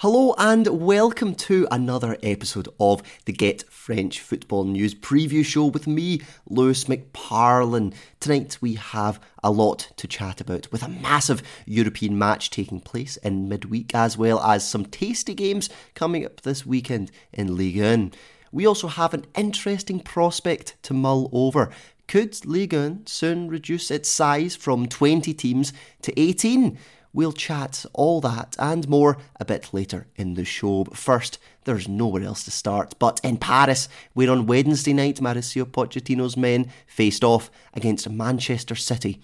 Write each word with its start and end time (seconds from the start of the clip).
Hello 0.00 0.34
and 0.38 0.66
welcome 0.66 1.34
to 1.34 1.68
another 1.70 2.16
episode 2.22 2.70
of 2.80 3.02
the 3.26 3.34
Get 3.34 3.64
French 3.70 4.18
Football 4.18 4.64
News 4.64 4.94
preview 4.94 5.44
show 5.44 5.66
with 5.66 5.86
me, 5.86 6.22
Lewis 6.48 6.84
McParlin. 6.84 7.92
Tonight 8.18 8.56
we 8.62 8.76
have 8.76 9.20
a 9.44 9.50
lot 9.50 9.92
to 9.96 10.08
chat 10.08 10.40
about 10.40 10.72
with 10.72 10.82
a 10.82 10.88
massive 10.88 11.42
European 11.66 12.16
match 12.16 12.48
taking 12.48 12.80
place 12.80 13.18
in 13.18 13.50
midweek 13.50 13.94
as 13.94 14.16
well 14.16 14.40
as 14.40 14.66
some 14.66 14.86
tasty 14.86 15.34
games 15.34 15.68
coming 15.94 16.24
up 16.24 16.40
this 16.40 16.64
weekend 16.64 17.10
in 17.30 17.54
Ligue 17.54 17.82
1. 17.82 18.12
We 18.52 18.66
also 18.66 18.88
have 18.88 19.12
an 19.12 19.26
interesting 19.36 20.00
prospect 20.00 20.82
to 20.84 20.94
mull 20.94 21.28
over. 21.30 21.70
Could 22.08 22.46
Ligue 22.46 22.72
1 22.72 23.06
soon 23.06 23.48
reduce 23.48 23.90
its 23.90 24.08
size 24.08 24.56
from 24.56 24.86
20 24.86 25.34
teams 25.34 25.74
to 26.00 26.18
18? 26.18 26.78
We'll 27.12 27.32
chat 27.32 27.84
all 27.92 28.20
that 28.20 28.54
and 28.58 28.88
more 28.88 29.18
a 29.40 29.44
bit 29.44 29.70
later 29.72 30.06
in 30.14 30.34
the 30.34 30.44
show. 30.44 30.84
But 30.84 30.96
first, 30.96 31.38
there's 31.64 31.88
nowhere 31.88 32.22
else 32.22 32.44
to 32.44 32.52
start 32.52 32.94
but 33.00 33.20
in 33.24 33.36
Paris, 33.36 33.88
where 34.12 34.30
on 34.30 34.46
Wednesday 34.46 34.92
night 34.92 35.16
Mauricio 35.16 35.64
Pochettino's 35.64 36.36
men 36.36 36.70
faced 36.86 37.24
off 37.24 37.50
against 37.74 38.08
Manchester 38.08 38.76
City. 38.76 39.20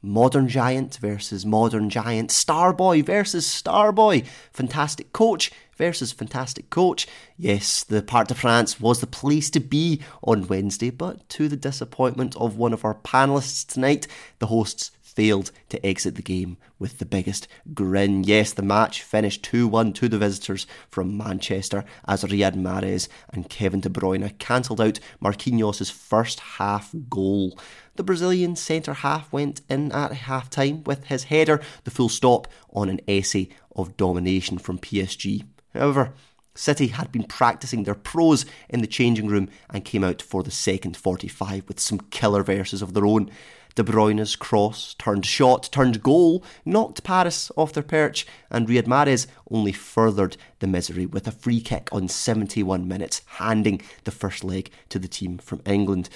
Modern 0.00 0.48
giant 0.48 0.98
versus 0.98 1.46
modern 1.46 1.88
giant, 1.90 2.30
star 2.30 2.72
boy 2.72 3.02
versus 3.02 3.46
star 3.46 3.90
boy, 3.90 4.22
fantastic 4.52 5.12
coach 5.12 5.50
versus 5.76 6.12
fantastic 6.12 6.70
coach. 6.70 7.08
Yes, 7.36 7.82
the 7.82 8.02
Parc 8.02 8.28
des 8.28 8.34
Princes 8.34 8.78
was 8.78 9.00
the 9.00 9.06
place 9.06 9.50
to 9.50 9.60
be 9.60 10.02
on 10.22 10.46
Wednesday, 10.46 10.90
but 10.90 11.28
to 11.30 11.48
the 11.48 11.56
disappointment 11.56 12.36
of 12.36 12.58
one 12.58 12.72
of 12.72 12.84
our 12.84 12.94
panelists 12.94 13.66
tonight, 13.66 14.06
the 14.38 14.46
hosts 14.46 14.90
failed 15.14 15.50
to 15.68 15.84
exit 15.86 16.16
the 16.16 16.22
game 16.22 16.56
with 16.78 16.98
the 16.98 17.06
biggest 17.06 17.48
grin. 17.72 18.24
Yes, 18.24 18.52
the 18.52 18.62
match 18.62 19.02
finished 19.02 19.42
2 19.44 19.68
1 19.68 19.92
to 19.94 20.08
the 20.08 20.18
visitors 20.18 20.66
from 20.88 21.16
Manchester 21.16 21.84
as 22.06 22.24
Riyad 22.24 22.54
Mahrez 22.54 23.08
and 23.30 23.48
Kevin 23.48 23.80
De 23.80 23.88
Bruyne 23.88 24.36
cancelled 24.38 24.80
out 24.80 25.00
Marquinhos' 25.22 25.90
first 25.90 26.40
half 26.40 26.94
goal. 27.08 27.58
The 27.96 28.02
Brazilian 28.02 28.56
centre 28.56 28.94
half 28.94 29.32
went 29.32 29.60
in 29.68 29.92
at 29.92 30.12
half 30.12 30.50
time 30.50 30.82
with 30.84 31.04
his 31.04 31.24
header, 31.24 31.60
the 31.84 31.90
full 31.90 32.08
stop 32.08 32.48
on 32.70 32.88
an 32.88 33.00
essay 33.06 33.48
of 33.76 33.96
domination 33.96 34.58
from 34.58 34.78
PSG. 34.78 35.44
However, 35.72 36.12
City 36.56 36.88
had 36.88 37.10
been 37.10 37.24
practicing 37.24 37.82
their 37.82 37.94
prose 37.94 38.46
in 38.68 38.80
the 38.80 38.86
changing 38.86 39.26
room 39.26 39.48
and 39.70 39.84
came 39.84 40.04
out 40.04 40.22
for 40.22 40.42
the 40.42 40.52
second 40.52 40.96
45 40.96 41.66
with 41.66 41.80
some 41.80 41.98
killer 42.10 42.44
verses 42.44 42.80
of 42.80 42.94
their 42.94 43.06
own. 43.06 43.30
De 43.74 43.82
Bruyne's 43.82 44.36
cross 44.36 44.94
turned 44.94 45.26
shot, 45.26 45.68
turned 45.72 46.02
goal, 46.02 46.44
knocked 46.64 47.02
Paris 47.02 47.50
off 47.56 47.72
their 47.72 47.82
perch, 47.82 48.24
and 48.50 48.68
Riyad 48.68 48.86
Mahrez 48.86 49.26
only 49.50 49.72
furthered 49.72 50.36
the 50.60 50.68
misery 50.68 51.06
with 51.06 51.26
a 51.26 51.32
free 51.32 51.60
kick 51.60 51.88
on 51.90 52.06
71 52.06 52.86
minutes, 52.86 53.22
handing 53.26 53.82
the 54.04 54.12
first 54.12 54.44
leg 54.44 54.70
to 54.90 54.98
the 55.00 55.08
team 55.08 55.38
from 55.38 55.60
England. 55.66 56.08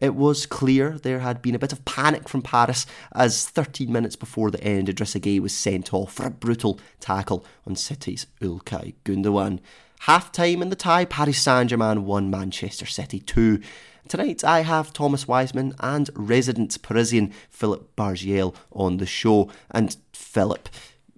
It 0.00 0.14
was 0.14 0.44
clear 0.44 0.98
there 0.98 1.20
had 1.20 1.40
been 1.40 1.54
a 1.54 1.58
bit 1.58 1.72
of 1.72 1.86
panic 1.86 2.28
from 2.28 2.42
Paris 2.42 2.84
as 3.12 3.48
13 3.48 3.90
minutes 3.90 4.14
before 4.14 4.50
the 4.50 4.62
end, 4.62 4.88
Idrissa 4.88 5.18
Gueye 5.18 5.40
was 5.40 5.54
sent 5.54 5.94
off 5.94 6.12
for 6.12 6.26
a 6.26 6.30
brutal 6.30 6.78
tackle 7.00 7.46
on 7.66 7.76
City's 7.76 8.26
Ilkay 8.42 8.92
Gundogan. 9.04 9.60
Half 10.00 10.32
time 10.32 10.62
in 10.62 10.70
the 10.70 10.76
tie, 10.76 11.04
Paris 11.04 11.42
Saint 11.42 11.70
Germain 11.70 12.04
won 12.04 12.30
Manchester 12.30 12.86
City 12.86 13.20
2. 13.20 13.60
Tonight 14.08 14.44
I 14.44 14.60
have 14.60 14.92
Thomas 14.92 15.26
Wiseman 15.26 15.74
and 15.80 16.10
resident 16.14 16.80
Parisian 16.82 17.32
Philip 17.50 17.96
Bargiel 17.96 18.54
on 18.70 18.98
the 18.98 19.06
show. 19.06 19.50
And 19.70 19.96
Philip, 20.12 20.68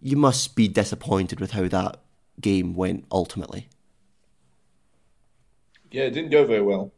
you 0.01 0.17
must 0.17 0.56
be 0.56 0.69
disappointed 0.69 1.39
with 1.39 1.51
how 1.51 1.69
that 1.69 2.01
game 2.41 2.75
went 2.75 3.05
ultimately. 3.12 3.69
Yeah, 5.91 6.05
it 6.05 6.11
didn't 6.11 6.31
go 6.31 6.47
very 6.47 6.62
well. 6.62 6.93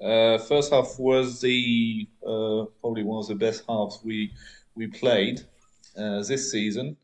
Uh, 0.00 0.38
first 0.38 0.72
half 0.72 0.98
was 0.98 1.40
the 1.40 2.08
uh, 2.24 2.64
probably 2.80 3.02
one 3.02 3.20
of 3.20 3.28
the 3.28 3.34
best 3.34 3.64
halves 3.68 4.00
we 4.04 4.32
we 4.76 4.86
played 4.86 5.40
uh, 5.96 6.22
this 6.22 6.50
season. 6.50 6.96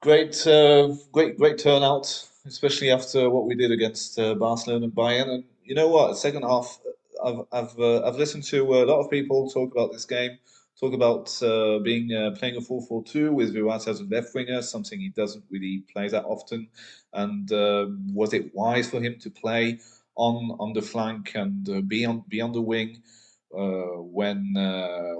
Great, 0.00 0.46
uh, 0.46 0.94
great, 1.12 1.36
great 1.38 1.58
turnout, 1.58 2.28
especially 2.48 2.90
after 2.90 3.30
what 3.30 3.46
we 3.46 3.54
did 3.54 3.70
against 3.70 4.18
uh, 4.18 4.34
Barcelona 4.34 4.84
and 4.84 4.94
Bayern. 4.94 5.28
And 5.28 5.44
you 5.64 5.74
know 5.74 5.88
what? 5.88 6.16
Second 6.16 6.42
half, 6.42 6.80
I've 7.24 7.40
I've 7.52 7.78
uh, 7.78 8.06
I've 8.06 8.16
listened 8.16 8.44
to 8.44 8.58
a 8.74 8.86
lot 8.86 9.00
of 9.00 9.10
people 9.10 9.50
talk 9.50 9.72
about 9.72 9.92
this 9.92 10.04
game, 10.04 10.38
talk 10.80 10.94
about 10.94 11.40
uh, 11.42 11.78
being 11.80 12.12
uh, 12.12 12.32
playing 12.38 12.56
a 12.56 12.60
4-4-2 12.60 13.32
with 13.32 13.54
Verratti 13.54 13.88
as 13.88 14.00
a 14.00 14.04
left 14.04 14.34
winger, 14.34 14.62
something 14.62 14.98
he 15.00 15.10
doesn't 15.10 15.44
really 15.50 15.84
play 15.92 16.08
that 16.08 16.24
often. 16.24 16.68
And 17.12 17.50
um, 17.52 18.14
was 18.14 18.32
it 18.32 18.54
wise 18.54 18.90
for 18.90 19.00
him 19.00 19.18
to 19.20 19.30
play 19.30 19.80
on 20.16 20.56
on 20.58 20.72
the 20.72 20.82
flank 20.82 21.32
and 21.34 21.68
uh, 21.68 21.80
be 21.80 22.04
on 22.04 22.24
be 22.28 22.40
on 22.40 22.52
the 22.52 22.62
wing? 22.62 23.02
Uh, 23.50 24.02
when 24.18 24.52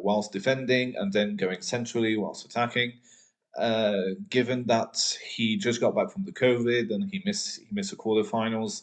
whilst 0.03 0.33
defending 0.33 0.95
and 0.97 1.15
then 1.15 1.35
going 1.35 1.63
centrally 1.63 2.15
whilst 2.15 2.45
attacking, 2.45 2.93
given 4.31 4.65
that 4.67 5.19
he 5.35 5.57
just 5.57 5.81
got 5.81 5.95
back 5.95 6.11
from 6.11 6.25
the 6.25 6.33
COVID 6.33 6.93
and 6.93 7.09
he 7.11 7.23
missed 7.25 7.61
he 7.61 7.67
missed 7.73 7.91
the 7.91 7.97
quarterfinals, 7.97 8.83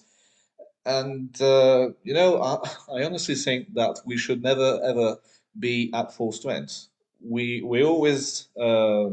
and 0.86 1.40
uh, 1.42 1.90
you 2.04 2.14
know, 2.14 2.42
I, 2.42 2.58
I, 2.94 3.04
honestly 3.04 3.36
think 3.36 3.74
that 3.74 4.00
we 4.06 4.18
should 4.18 4.44
never 4.44 4.80
ever 4.84 5.18
be 5.60 5.92
at 5.94 6.14
full 6.14 6.32
strength. 6.32 6.88
We 7.22 7.62
we 7.62 7.84
always 7.84 8.50
uh, 8.60 9.08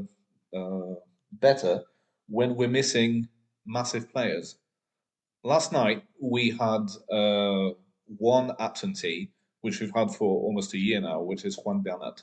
uh, 0.54 0.94
better 1.32 1.82
when 2.28 2.56
we're 2.56 2.68
missing 2.68 3.28
massive 3.66 4.10
players. 4.12 4.56
Last 5.44 5.72
night 5.72 6.04
we 6.20 6.50
had 6.50 6.90
uh, 7.10 7.70
one 8.18 8.52
absentee, 8.58 9.30
which 9.62 9.80
we've 9.80 9.94
had 9.94 10.10
for 10.10 10.42
almost 10.42 10.74
a 10.74 10.78
year 10.78 11.00
now, 11.00 11.20
which 11.20 11.44
is 11.44 11.58
Juan 11.64 11.80
Bernat. 11.80 12.22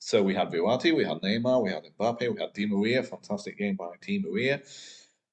So 0.00 0.22
we 0.22 0.34
had 0.34 0.50
Verratti, 0.50 0.94
we 0.94 1.04
had 1.04 1.18
Neymar, 1.18 1.62
we 1.62 1.70
had 1.70 1.84
Mbappe, 1.98 2.32
we 2.34 2.40
had 2.40 2.52
Di 2.52 2.66
Maria. 2.66 3.02
Fantastic 3.02 3.58
game 3.58 3.76
by 3.76 3.90
Di 4.00 4.20
Maria, 4.20 4.62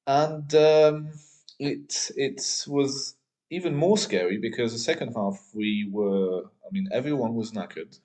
and 0.07 0.53
um, 0.55 1.09
it 1.59 2.11
it 2.15 2.65
was 2.67 3.15
even 3.49 3.75
more 3.75 3.97
scary 3.97 4.37
because 4.37 4.73
the 4.73 4.79
second 4.79 5.13
half 5.13 5.39
we 5.53 5.87
were, 5.91 6.43
I 6.45 6.69
mean, 6.71 6.89
everyone 6.91 7.35
was 7.35 7.51
knackered. 7.51 7.97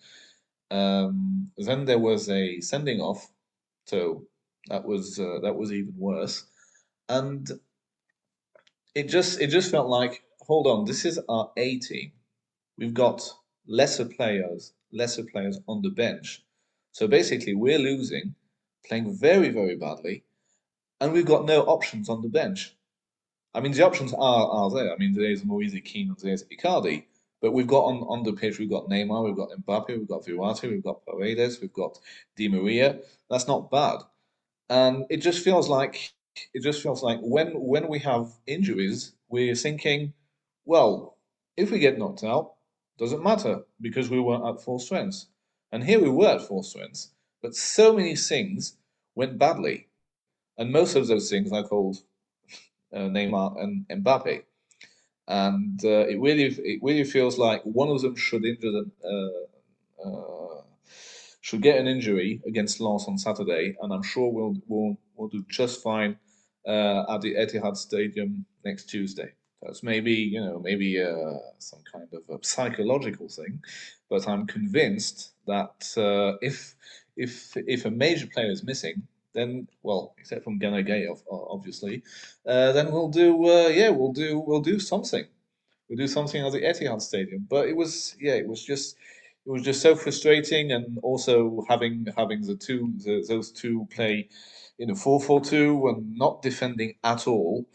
Um, 0.71 1.51
then 1.57 1.87
there 1.87 1.99
was 1.99 2.29
a 2.29 2.61
sending 2.61 3.01
off, 3.01 3.31
so 3.87 4.27
that 4.69 4.85
was 4.85 5.19
uh, 5.19 5.39
that 5.43 5.57
was 5.57 5.73
even 5.73 5.95
worse, 5.97 6.45
and 7.09 7.51
it 8.95 9.09
just 9.09 9.41
it 9.41 9.49
just 9.49 9.71
felt 9.71 9.89
like, 9.89 10.23
hold 10.43 10.67
on, 10.67 10.85
this 10.85 11.05
is 11.05 11.19
our 11.29 11.51
A 11.57 11.79
team. 11.79 12.13
We've 12.79 12.95
got 12.95 13.23
lesser 13.67 14.05
players, 14.05 14.73
lesser 14.93 15.25
players 15.25 15.59
on 15.67 15.83
the 15.83 15.91
bench, 15.91 16.45
so 16.93 17.07
basically 17.09 17.55
we're 17.55 17.79
losing, 17.79 18.35
playing 18.87 19.13
very 19.17 19.51
very 19.51 19.77
badly, 19.77 20.25
and 21.01 21.13
we've 21.13 21.27
got 21.27 21.45
no 21.47 21.63
options 21.63 22.09
on 22.09 22.23
the 22.23 22.29
bench. 22.29 22.77
I 23.55 23.61
mean, 23.61 23.73
the 23.73 23.87
options 23.87 24.13
are 24.15 24.47
are 24.49 24.71
there. 24.71 24.93
I 24.93 24.97
mean, 24.97 25.13
there's 25.13 25.45
Moise 25.45 25.75
Kean 25.85 26.09
and 26.09 26.19
there's 26.19 26.45
Icardi. 26.45 27.05
But 27.41 27.53
we've 27.53 27.67
got 27.67 27.85
on, 27.85 28.03
on 28.03 28.23
the 28.23 28.35
pitch, 28.35 28.59
we've 28.59 28.71
got 28.71 28.89
Neymar, 28.89 29.25
we've 29.25 29.37
got 29.37 29.51
Mbappe, 29.51 29.89
we've 29.89 30.09
got 30.09 30.25
Verratti, 30.25 30.71
we've 30.71 30.85
got 30.85 31.05
Paredes, 31.07 31.61
we've 31.61 31.73
got 31.73 31.99
Di 32.37 32.49
Maria. 32.49 33.01
That's 33.31 33.49
not 33.49 33.71
bad. 33.71 34.01
And 34.69 35.07
it 35.09 35.19
just 35.19 35.43
feels 35.43 35.69
like 35.69 36.13
it 36.55 36.63
just 36.63 36.83
feels 36.83 37.03
like 37.03 37.19
when 37.23 37.49
when 37.61 37.89
we 37.89 37.99
have 38.01 38.31
injuries, 38.47 39.15
we're 39.29 39.55
thinking, 39.55 40.13
well, 40.65 41.17
if 41.57 41.71
we 41.71 41.79
get 41.79 41.99
knocked 41.99 42.25
out, 42.25 42.55
doesn't 42.99 43.23
matter 43.23 43.63
because 43.81 44.11
we 44.11 44.21
weren't 44.21 44.47
at 44.47 44.63
full 44.63 44.79
strength. 44.79 45.27
And 45.73 45.85
here 45.85 46.01
we 46.01 46.09
were 46.09 46.29
at 46.35 46.43
full 46.43 46.63
strength, 46.63 47.09
but 47.43 47.55
so 47.55 47.93
many 47.93 48.17
things 48.17 48.77
went 49.15 49.39
badly. 49.39 49.89
And 50.59 50.73
most 50.73 50.97
of 50.97 51.07
those 51.07 51.31
things 51.31 51.53
I 51.53 51.63
called 51.63 51.99
uh, 52.93 52.99
Neymar 52.99 53.63
and 53.63 53.87
Mbappe. 53.89 54.43
And 55.29 55.81
uh, 55.85 56.07
it 56.09 56.21
really 56.21 56.45
it 56.45 56.81
really 56.83 57.05
feels 57.05 57.39
like 57.39 57.63
one 57.63 57.89
of 57.89 58.01
them 58.03 58.17
should 58.17 58.45
injure 58.45 58.83
uh, 59.05 60.09
uh, 60.09 60.63
should 61.41 61.63
get 61.63 61.79
an 61.79 61.87
injury 61.87 62.41
against 62.47 62.81
Lens 62.81 63.07
on 63.07 63.17
Saturday, 63.17 63.77
and 63.81 63.93
I'm 63.93 64.03
sure 64.03 64.29
we'll 64.33 64.57
we'll, 64.67 64.99
we'll 65.15 65.29
do 65.29 65.45
just 65.49 65.83
fine 65.83 66.19
uh, 66.67 67.15
at 67.15 67.21
the 67.21 67.35
Etihad 67.37 67.77
Stadium 67.77 68.45
next 68.65 68.87
Tuesday. 68.87 69.33
That's 69.63 69.83
maybe 69.83 70.13
you 70.13 70.41
know 70.41 70.59
maybe 70.59 71.03
uh, 71.03 71.39
some 71.59 71.81
kind 71.91 72.09
of 72.13 72.23
a 72.35 72.45
psychological 72.45 73.29
thing, 73.29 73.63
but 74.09 74.27
I'm 74.27 74.47
convinced 74.47 75.33
that 75.47 75.95
uh, 75.97 76.39
if 76.41 76.75
if 77.17 77.57
if 77.57 77.85
a 77.85 77.91
major 77.91 78.27
player 78.27 78.51
is 78.51 78.65
missing, 78.65 79.07
then 79.35 79.69
well, 79.83 80.15
except 80.19 80.45
from 80.45 80.59
Gana 80.59 80.83
Gueye, 80.83 81.07
obviously, 81.31 82.03
uh, 82.47 82.73
then 82.73 82.91
we'll 82.91 83.09
do 83.09 83.47
uh, 83.47 83.69
yeah, 83.69 83.91
we'll 83.91 84.13
do 84.13 84.39
we'll 84.39 84.63
do 84.63 84.79
something. 84.79 85.27
We'll 85.89 85.99
do 85.99 86.07
something 86.07 86.45
at 86.45 86.53
the 86.53 86.63
Etihad 86.63 87.03
Stadium. 87.03 87.47
But 87.49 87.69
it 87.69 87.77
was 87.77 88.17
yeah, 88.21 88.35
it 88.35 88.49
was 88.49 88.65
just 88.65 88.97
it 89.47 89.51
was 89.51 89.63
just 89.63 89.83
so 89.83 89.95
frustrating, 89.95 90.73
and 90.73 90.99
also 91.03 91.65
having 91.69 92.07
having 92.17 92.43
the 92.43 92.57
two 92.57 92.95
the, 93.05 93.25
those 93.29 93.51
two 93.51 93.87
play 93.91 94.29
in 94.79 94.89
a 94.89 94.95
4-4-2 94.95 95.91
and 95.91 96.17
not 96.17 96.41
defending 96.41 96.95
at 97.05 97.27
all, 97.27 97.67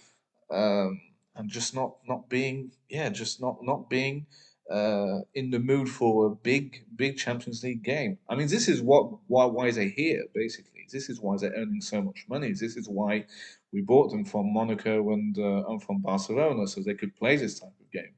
um, 0.49 0.99
and 1.35 1.49
just 1.49 1.75
not 1.75 1.95
not 2.07 2.29
being 2.29 2.71
yeah, 2.89 3.09
just 3.09 3.41
not 3.41 3.57
not 3.63 3.89
being 3.89 4.25
uh, 4.71 5.19
in 5.33 5.51
the 5.51 5.59
mood 5.59 5.89
for 5.89 6.27
a 6.27 6.35
big 6.35 6.85
big 6.95 7.17
Champions 7.17 7.63
League 7.63 7.83
game. 7.83 8.17
I 8.29 8.35
mean, 8.35 8.47
this 8.47 8.67
is 8.67 8.81
what 8.81 9.09
why 9.27 9.45
why 9.45 9.71
they're 9.71 9.89
here 9.89 10.23
basically. 10.33 10.71
This 10.91 11.09
is 11.09 11.19
why 11.19 11.37
they're 11.37 11.53
earning 11.55 11.81
so 11.81 12.01
much 12.01 12.25
money. 12.29 12.51
This 12.51 12.77
is 12.77 12.87
why 12.87 13.25
we 13.71 13.81
bought 13.81 14.11
them 14.11 14.23
from 14.23 14.53
Monaco 14.53 15.11
and 15.11 15.37
uh, 15.37 15.67
and 15.67 15.81
from 15.83 16.01
Barcelona 16.01 16.67
so 16.67 16.81
they 16.81 16.93
could 16.93 17.15
play 17.15 17.35
this 17.35 17.59
type 17.59 17.73
of 17.79 17.91
game, 17.91 18.13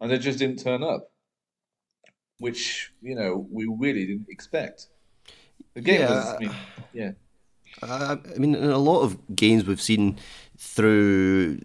and 0.00 0.10
they 0.10 0.18
just 0.18 0.38
didn't 0.38 0.62
turn 0.62 0.82
up, 0.82 1.10
which 2.38 2.92
you 3.02 3.14
know 3.14 3.46
we 3.50 3.66
really 3.66 4.06
didn't 4.06 4.28
expect. 4.28 4.86
The 5.74 5.82
game 5.82 6.00
yeah. 6.00 6.08
was, 6.08 6.26
I 6.26 6.38
mean, 6.38 6.54
yeah. 6.92 7.10
I 7.82 8.18
mean, 8.38 8.54
in 8.54 8.70
a 8.70 8.78
lot 8.78 9.02
of 9.02 9.18
games 9.36 9.66
we've 9.66 9.82
seen 9.82 10.18
through 10.56 11.58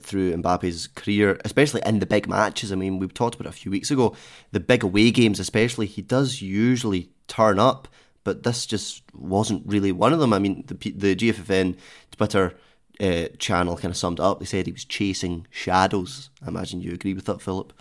through 0.00 0.34
Mbappe's 0.34 0.86
career, 0.86 1.38
especially 1.44 1.82
in 1.84 1.98
the 1.98 2.06
big 2.06 2.28
matches. 2.28 2.72
I 2.72 2.76
mean, 2.76 2.98
we 2.98 3.08
talked 3.08 3.34
about 3.34 3.48
a 3.48 3.52
few 3.52 3.70
weeks 3.70 3.90
ago. 3.90 4.14
The 4.52 4.60
big 4.60 4.82
away 4.82 5.10
games, 5.10 5.40
especially, 5.40 5.86
he 5.86 6.02
does 6.02 6.40
usually 6.40 7.10
turn 7.26 7.58
up, 7.58 7.88
but 8.24 8.42
this 8.42 8.66
just 8.66 9.02
wasn't 9.14 9.66
really 9.66 9.92
one 9.92 10.12
of 10.12 10.20
them. 10.20 10.32
I 10.32 10.38
mean, 10.38 10.64
the 10.66 10.74
the 10.74 11.16
GFFN 11.16 11.76
Twitter 12.10 12.54
uh, 13.00 13.28
channel 13.38 13.76
kind 13.76 13.90
of 13.90 13.96
summed 13.96 14.20
up. 14.20 14.38
They 14.38 14.46
said 14.46 14.66
he 14.66 14.72
was 14.72 14.84
chasing 14.84 15.46
shadows. 15.50 16.30
I 16.44 16.48
imagine 16.48 16.80
you 16.80 16.92
agree 16.92 17.14
with 17.14 17.26
that, 17.26 17.42
Philip. 17.42 17.72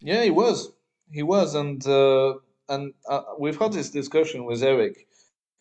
Yeah, 0.00 0.22
he 0.24 0.30
was. 0.30 0.72
He 1.12 1.22
was, 1.22 1.54
and 1.54 1.84
uh, 1.86 2.34
and 2.68 2.94
uh, 3.08 3.22
we've 3.38 3.58
had 3.58 3.72
this 3.72 3.90
discussion 3.90 4.44
with 4.44 4.62
Eric 4.62 5.06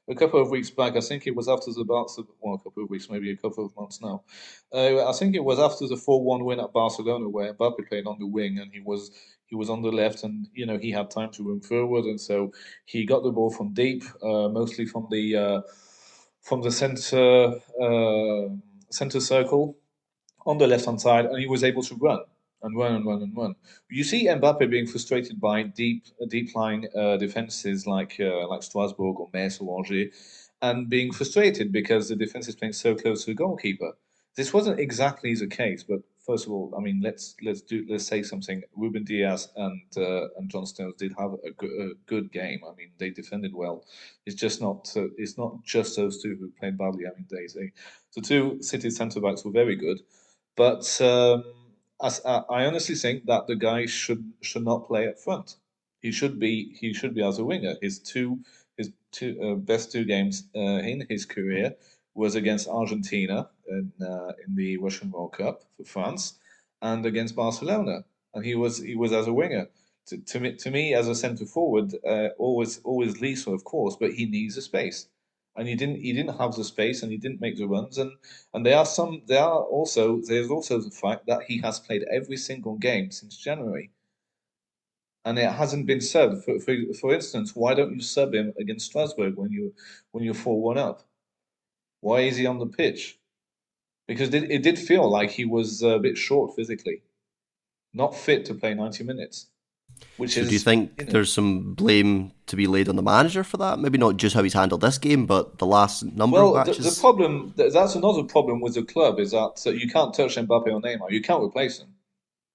a 0.09 0.15
couple 0.15 0.41
of 0.41 0.49
weeks 0.49 0.71
back. 0.71 0.97
I 0.97 1.01
think 1.01 1.27
it 1.27 1.35
was 1.35 1.47
after 1.47 1.71
the 1.71 1.85
Barcelona, 1.85 2.33
well, 2.41 2.55
a 2.55 2.57
couple 2.57 2.83
of 2.83 2.89
weeks, 2.89 3.09
maybe 3.09 3.31
a 3.31 3.37
couple 3.37 3.65
of 3.65 3.75
months 3.75 4.01
now. 4.01 4.23
Uh, 4.73 5.07
I 5.07 5.13
think 5.13 5.35
it 5.35 5.43
was 5.43 5.59
after 5.59 5.87
the 5.87 5.97
four-one 5.97 6.43
win 6.43 6.59
at 6.59 6.73
Barcelona, 6.73 7.29
where 7.29 7.53
Mbappe 7.53 7.87
played 7.87 8.07
on 8.07 8.17
the 8.19 8.27
wing 8.27 8.57
and 8.59 8.71
he 8.73 8.79
was 8.79 9.11
he 9.45 9.55
was 9.55 9.69
on 9.69 9.81
the 9.81 9.91
left, 9.91 10.23
and 10.23 10.47
you 10.53 10.65
know 10.65 10.77
he 10.77 10.91
had 10.91 11.09
time 11.09 11.31
to 11.31 11.43
run 11.43 11.61
forward, 11.61 12.05
and 12.05 12.19
so 12.19 12.51
he 12.85 13.05
got 13.05 13.23
the 13.23 13.31
ball 13.31 13.49
from 13.49 13.73
deep, 13.73 14.03
uh, 14.23 14.49
mostly 14.49 14.85
from 14.85 15.07
the 15.11 15.35
uh, 15.35 15.61
from 16.41 16.61
the 16.61 16.71
center 16.71 17.53
uh, 17.81 18.49
center 18.91 19.19
circle 19.19 19.77
on 20.45 20.57
the 20.57 20.67
left 20.67 20.85
hand 20.85 21.01
side, 21.01 21.25
and 21.25 21.39
he 21.39 21.47
was 21.47 21.63
able 21.63 21.83
to 21.83 21.95
run 21.95 22.19
and 22.61 22.75
one 22.75 22.95
and 22.95 23.05
one 23.05 23.21
and 23.21 23.35
one. 23.35 23.55
You 23.89 24.03
see 24.03 24.27
Mbappe 24.27 24.69
being 24.69 24.87
frustrated 24.87 25.39
by 25.39 25.63
deep, 25.63 26.05
deep 26.27 26.55
lying 26.55 26.87
uh, 26.97 27.17
defenses 27.17 27.87
like 27.87 28.17
uh, 28.19 28.47
like 28.47 28.63
Strasbourg 28.63 29.19
or 29.19 29.29
Metz 29.33 29.59
or 29.59 29.77
Angers, 29.77 30.49
and 30.61 30.89
being 30.89 31.11
frustrated 31.11 31.71
because 31.71 32.09
the 32.09 32.15
defense 32.15 32.47
is 32.47 32.55
playing 32.55 32.73
so 32.73 32.95
close 32.95 33.25
to 33.25 33.31
the 33.31 33.35
goalkeeper. 33.35 33.93
This 34.35 34.53
wasn't 34.53 34.79
exactly 34.79 35.35
the 35.35 35.47
case, 35.47 35.83
but 35.83 35.99
first 36.25 36.45
of 36.45 36.51
all, 36.51 36.73
I 36.77 36.81
mean, 36.81 37.01
let's 37.03 37.35
let's 37.41 37.61
do 37.61 37.85
let's 37.89 38.05
say 38.05 38.23
something. 38.23 38.61
Ruben 38.75 39.03
Dias 39.03 39.49
and 39.55 39.81
uh, 39.97 40.27
and 40.37 40.49
John 40.49 40.65
Stones 40.65 40.95
did 40.97 41.13
have 41.17 41.33
a 41.33 41.51
good, 42.05 42.31
game. 42.31 42.61
I 42.69 42.73
mean, 42.75 42.91
they 42.99 43.09
defended 43.09 43.53
well. 43.53 43.83
It's 44.25 44.35
just 44.35 44.61
not 44.61 44.91
uh, 44.95 45.07
it's 45.17 45.37
not 45.37 45.63
just 45.63 45.95
those 45.95 46.21
two 46.21 46.35
who 46.39 46.51
played 46.59 46.77
badly. 46.77 47.05
I 47.07 47.11
mean, 47.15 47.25
they, 47.29 47.47
they 47.53 47.71
the 48.15 48.21
two 48.21 48.61
City 48.61 48.89
centre 48.89 49.21
backs 49.21 49.43
were 49.43 49.51
very 49.51 49.75
good, 49.75 49.99
but. 50.55 51.01
Um, 51.01 51.43
as, 52.01 52.21
uh, 52.25 52.43
I 52.49 52.65
honestly 52.65 52.95
think 52.95 53.25
that 53.25 53.47
the 53.47 53.55
guy 53.55 53.85
should 53.85 54.31
should 54.41 54.63
not 54.63 54.87
play 54.87 55.07
up 55.07 55.19
front. 55.19 55.55
He 56.01 56.11
should 56.11 56.39
be 56.39 56.75
he 56.79 56.93
should 56.93 57.13
be 57.13 57.23
as 57.23 57.39
a 57.39 57.45
winger. 57.45 57.75
His 57.81 57.99
two 57.99 58.39
his 58.77 58.91
two 59.11 59.37
uh, 59.41 59.55
best 59.55 59.91
two 59.91 60.05
games 60.05 60.43
uh, 60.55 60.81
in 60.91 61.05
his 61.09 61.25
career 61.25 61.75
was 62.15 62.35
against 62.35 62.67
Argentina 62.67 63.49
in 63.67 63.91
uh, 64.01 64.33
in 64.45 64.55
the 64.55 64.77
Russian 64.77 65.11
World 65.11 65.33
Cup 65.33 65.63
for 65.77 65.83
France 65.83 66.39
and 66.81 67.05
against 67.05 67.35
Barcelona, 67.35 68.05
and 68.33 68.45
he 68.45 68.55
was 68.55 68.79
he 68.79 68.95
was 68.95 69.11
as 69.11 69.27
a 69.27 69.33
winger. 69.33 69.67
To, 70.07 70.17
to 70.17 70.39
me, 70.39 70.55
to 70.55 70.71
me 70.71 70.93
as 70.93 71.07
a 71.07 71.13
centre 71.13 71.45
forward, 71.45 71.93
uh, 72.05 72.29
always 72.37 72.79
always 72.83 73.21
Lisa, 73.21 73.51
of 73.51 73.63
course, 73.63 73.95
but 73.99 74.13
he 74.13 74.25
needs 74.25 74.57
a 74.57 74.61
space 74.61 75.07
and 75.59 75.67
he 75.67 75.75
didn't 75.75 75.97
he 75.97 76.13
didn't 76.13 76.37
have 76.39 76.55
the 76.55 76.63
space 76.63 77.03
and 77.03 77.11
he 77.11 77.17
didn't 77.17 77.41
make 77.41 77.57
the 77.57 77.67
runs. 77.67 77.97
And 77.97 78.13
and 78.53 78.65
there 78.65 78.77
are 78.77 78.85
some 78.85 79.23
there 79.27 79.43
are 79.43 79.61
also 79.63 80.21
there's 80.21 80.49
also 80.49 80.79
the 80.79 80.89
fact 80.89 81.27
that 81.27 81.43
he 81.43 81.57
has 81.59 81.79
played 81.81 82.03
every 82.09 82.37
single 82.37 82.77
game 82.77 83.11
since 83.11 83.35
January. 83.37 83.91
And 85.25 85.37
it 85.37 85.51
hasn't 85.51 85.85
been 85.85 85.99
subbed 85.99 86.45
for, 86.45 86.59
for, 86.59 86.73
for 86.99 87.13
instance 87.13 87.55
why 87.55 87.73
don't 87.73 87.93
you 87.93 88.01
sub 88.01 88.33
him 88.33 88.53
against 88.57 88.85
Strasbourg 88.85 89.35
when 89.35 89.51
you 89.51 89.73
when 90.11 90.23
you're 90.23 90.33
4-1 90.33 90.77
up? 90.77 91.03
Why 91.99 92.21
is 92.21 92.37
he 92.37 92.45
on 92.45 92.59
the 92.59 92.65
pitch? 92.65 93.19
Because 94.07 94.33
it, 94.33 94.49
it 94.49 94.63
did 94.63 94.79
feel 94.79 95.09
like 95.09 95.31
he 95.31 95.45
was 95.45 95.83
a 95.83 95.99
bit 95.99 96.17
short 96.17 96.55
physically 96.55 97.03
not 97.93 98.15
fit 98.15 98.45
to 98.45 98.53
play 98.53 98.73
90 98.73 99.03
minutes 99.03 99.47
which 100.17 100.33
so 100.33 100.41
is, 100.41 100.47
do 100.47 100.53
you 100.53 100.59
think 100.59 100.91
you 100.97 101.05
know, 101.05 101.11
there's 101.11 101.31
some 101.31 101.73
blame 101.73 102.31
to 102.47 102.55
be 102.55 102.67
laid 102.67 102.89
on 102.89 102.95
the 102.95 103.01
manager 103.01 103.43
for 103.43 103.57
that? 103.57 103.79
Maybe 103.79 103.97
not 103.97 104.17
just 104.17 104.35
how 104.35 104.43
he's 104.43 104.53
handled 104.53 104.81
this 104.81 104.97
game, 104.97 105.25
but 105.25 105.57
the 105.57 105.65
last 105.65 106.03
number 106.03 106.37
well, 106.37 106.57
of 106.57 106.67
matches. 106.67 106.83
The, 106.83 106.91
the 106.91 106.99
problem 107.01 107.53
that's 107.55 107.95
another 107.95 108.23
problem 108.23 108.61
with 108.61 108.75
the 108.75 108.83
club 108.83 109.19
is 109.19 109.31
that 109.31 109.61
you 109.65 109.89
can't 109.89 110.13
touch 110.13 110.35
Mbappe 110.35 110.67
or 110.67 110.81
Neymar. 110.81 111.11
You 111.11 111.21
can't 111.21 111.43
replace 111.43 111.79
them. 111.79 111.93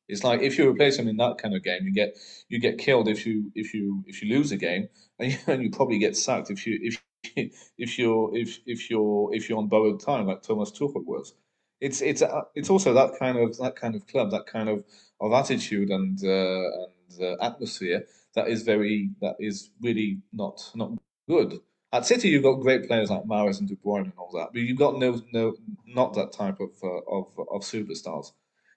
It's 0.08 0.22
like 0.22 0.42
if 0.42 0.58
you 0.58 0.68
replace 0.68 0.96
them 0.98 1.08
in 1.08 1.16
that 1.16 1.38
kind 1.38 1.54
of 1.54 1.62
game, 1.62 1.84
you 1.84 1.92
get 1.92 2.16
you 2.48 2.60
get 2.60 2.78
killed 2.78 3.08
if 3.08 3.26
you 3.26 3.50
if 3.54 3.72
you 3.72 4.04
if 4.06 4.22
you 4.22 4.34
lose 4.34 4.52
a 4.52 4.56
game, 4.56 4.88
and 5.18 5.32
you, 5.32 5.38
and 5.46 5.62
you 5.62 5.70
probably 5.70 5.98
get 5.98 6.16
sacked 6.16 6.50
if 6.50 6.66
you 6.66 6.78
if 6.82 7.02
if 7.78 7.98
you're 7.98 8.36
if 8.36 8.60
if 8.66 8.90
you're 8.90 9.34
if 9.34 9.48
you're 9.48 9.58
on 9.58 9.68
borrowed 9.68 10.00
time 10.00 10.26
like 10.26 10.42
Thomas 10.42 10.70
Tuchel 10.70 11.04
was. 11.04 11.34
It's 11.80 12.00
it's 12.00 12.22
uh, 12.22 12.42
it's 12.54 12.70
also 12.70 12.94
that 12.94 13.18
kind 13.18 13.36
of 13.36 13.56
that 13.58 13.76
kind 13.76 13.94
of 13.94 14.06
club, 14.06 14.30
that 14.30 14.46
kind 14.46 14.68
of 14.68 14.84
of 15.20 15.32
attitude 15.32 15.90
and 15.90 16.18
uh, 16.22 16.28
and 16.28 17.03
uh, 17.20 17.36
atmosphere 17.40 18.06
that 18.34 18.48
is 18.48 18.62
very 18.62 19.10
that 19.20 19.36
is 19.38 19.70
really 19.80 20.18
not 20.32 20.70
not 20.74 20.92
good. 21.28 21.60
At 21.92 22.04
City, 22.04 22.28
you've 22.28 22.42
got 22.42 22.54
great 22.54 22.88
players 22.88 23.10
like 23.10 23.22
Mahrez 23.22 23.60
and 23.60 23.68
De 23.68 23.76
Bruyne 23.76 24.04
and 24.04 24.12
all 24.18 24.30
that, 24.34 24.48
but 24.52 24.62
you've 24.62 24.78
got 24.78 24.98
no 24.98 25.20
no 25.32 25.54
not 25.86 26.14
that 26.14 26.32
type 26.32 26.58
of 26.60 26.72
uh, 26.82 27.00
of 27.08 27.26
of 27.50 27.62
superstars. 27.62 28.32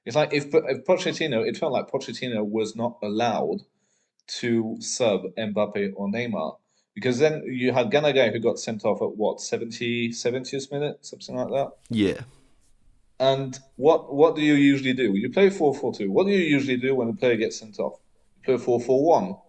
It's 0.06 0.16
like 0.16 0.34
if 0.34 0.46
if 0.54 0.86
Pochettino, 0.86 1.46
it 1.46 1.58
felt 1.58 1.74
like 1.74 1.90
Pochettino 1.90 2.46
was 2.46 2.76
not 2.76 2.98
allowed 3.02 3.62
to 4.40 4.78
sub 4.80 5.24
Mbappe 5.38 5.94
or 5.96 6.08
Neymar 6.08 6.58
because 6.94 7.20
then 7.20 7.44
you 7.46 7.72
had 7.72 7.92
Gana 7.92 8.14
Gueye 8.14 8.32
who 8.32 8.40
got 8.40 8.60
sent 8.60 8.84
off 8.86 9.02
at 9.02 9.16
what 9.16 9.42
70 9.42 10.10
70th 10.10 10.72
minute 10.72 11.06
something 11.06 11.36
like 11.36 11.50
that. 11.50 11.72
Yeah. 11.90 12.22
And 13.20 13.58
what 13.76 14.14
what 14.14 14.36
do 14.36 14.42
you 14.42 14.54
usually 14.54 14.94
do? 14.94 15.16
You 15.16 15.30
play 15.30 15.50
4-4-2. 15.50 16.08
What 16.10 16.28
do 16.28 16.34
you 16.34 16.40
usually 16.40 16.78
do 16.78 16.96
when 16.96 17.10
a 17.10 17.14
player 17.14 17.36
gets 17.36 17.60
sent 17.60 17.80
off? 17.80 18.00
You 18.48 18.58
play 18.58 18.78
4-4-1 18.78 19.40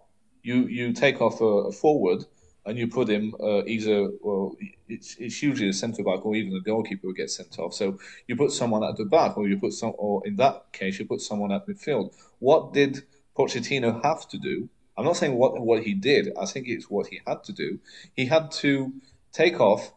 you 0.42 0.66
you 0.66 0.92
take 0.92 1.20
off 1.20 1.40
a, 1.40 1.44
a 1.44 1.72
forward 1.72 2.24
and 2.66 2.78
you 2.78 2.86
put 2.88 3.08
him 3.08 3.34
uh, 3.40 3.64
either 3.64 4.10
well 4.20 4.56
it's, 4.88 5.16
it's 5.18 5.42
usually 5.42 5.68
a 5.68 5.72
centre 5.72 6.02
back 6.02 6.24
or 6.24 6.34
even 6.34 6.52
the 6.52 6.60
goalkeeper 6.60 7.06
who 7.06 7.14
gets 7.14 7.36
sent 7.36 7.58
off. 7.58 7.74
So 7.74 7.98
you 8.26 8.36
put 8.36 8.52
someone 8.52 8.84
at 8.84 8.96
the 8.96 9.04
back 9.04 9.36
or 9.36 9.46
you 9.48 9.58
put 9.58 9.72
some 9.72 9.92
or 9.98 10.26
in 10.26 10.36
that 10.36 10.72
case 10.72 10.98
you 10.98 11.06
put 11.06 11.20
someone 11.20 11.52
at 11.52 11.66
midfield. 11.66 12.14
What 12.38 12.72
did 12.72 13.04
Pochettino 13.36 14.02
have 14.02 14.28
to 14.28 14.38
do? 14.38 14.68
I'm 14.96 15.04
not 15.04 15.16
saying 15.16 15.34
what 15.34 15.60
what 15.60 15.82
he 15.82 15.94
did. 15.94 16.32
I 16.40 16.46
think 16.46 16.66
it's 16.68 16.90
what 16.90 17.08
he 17.08 17.20
had 17.26 17.44
to 17.44 17.52
do. 17.52 17.78
He 18.14 18.26
had 18.26 18.50
to 18.62 18.92
take 19.32 19.60
off 19.60 19.92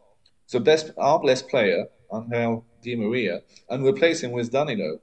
the 0.50 0.60
best 0.60 0.90
our 0.98 1.18
best 1.20 1.48
player 1.48 1.86
Angel 2.12 2.64
Di 2.82 2.94
Maria 2.96 3.40
and 3.70 3.86
replace 3.86 4.22
him 4.22 4.32
with 4.32 4.52
Danilo. 4.52 5.00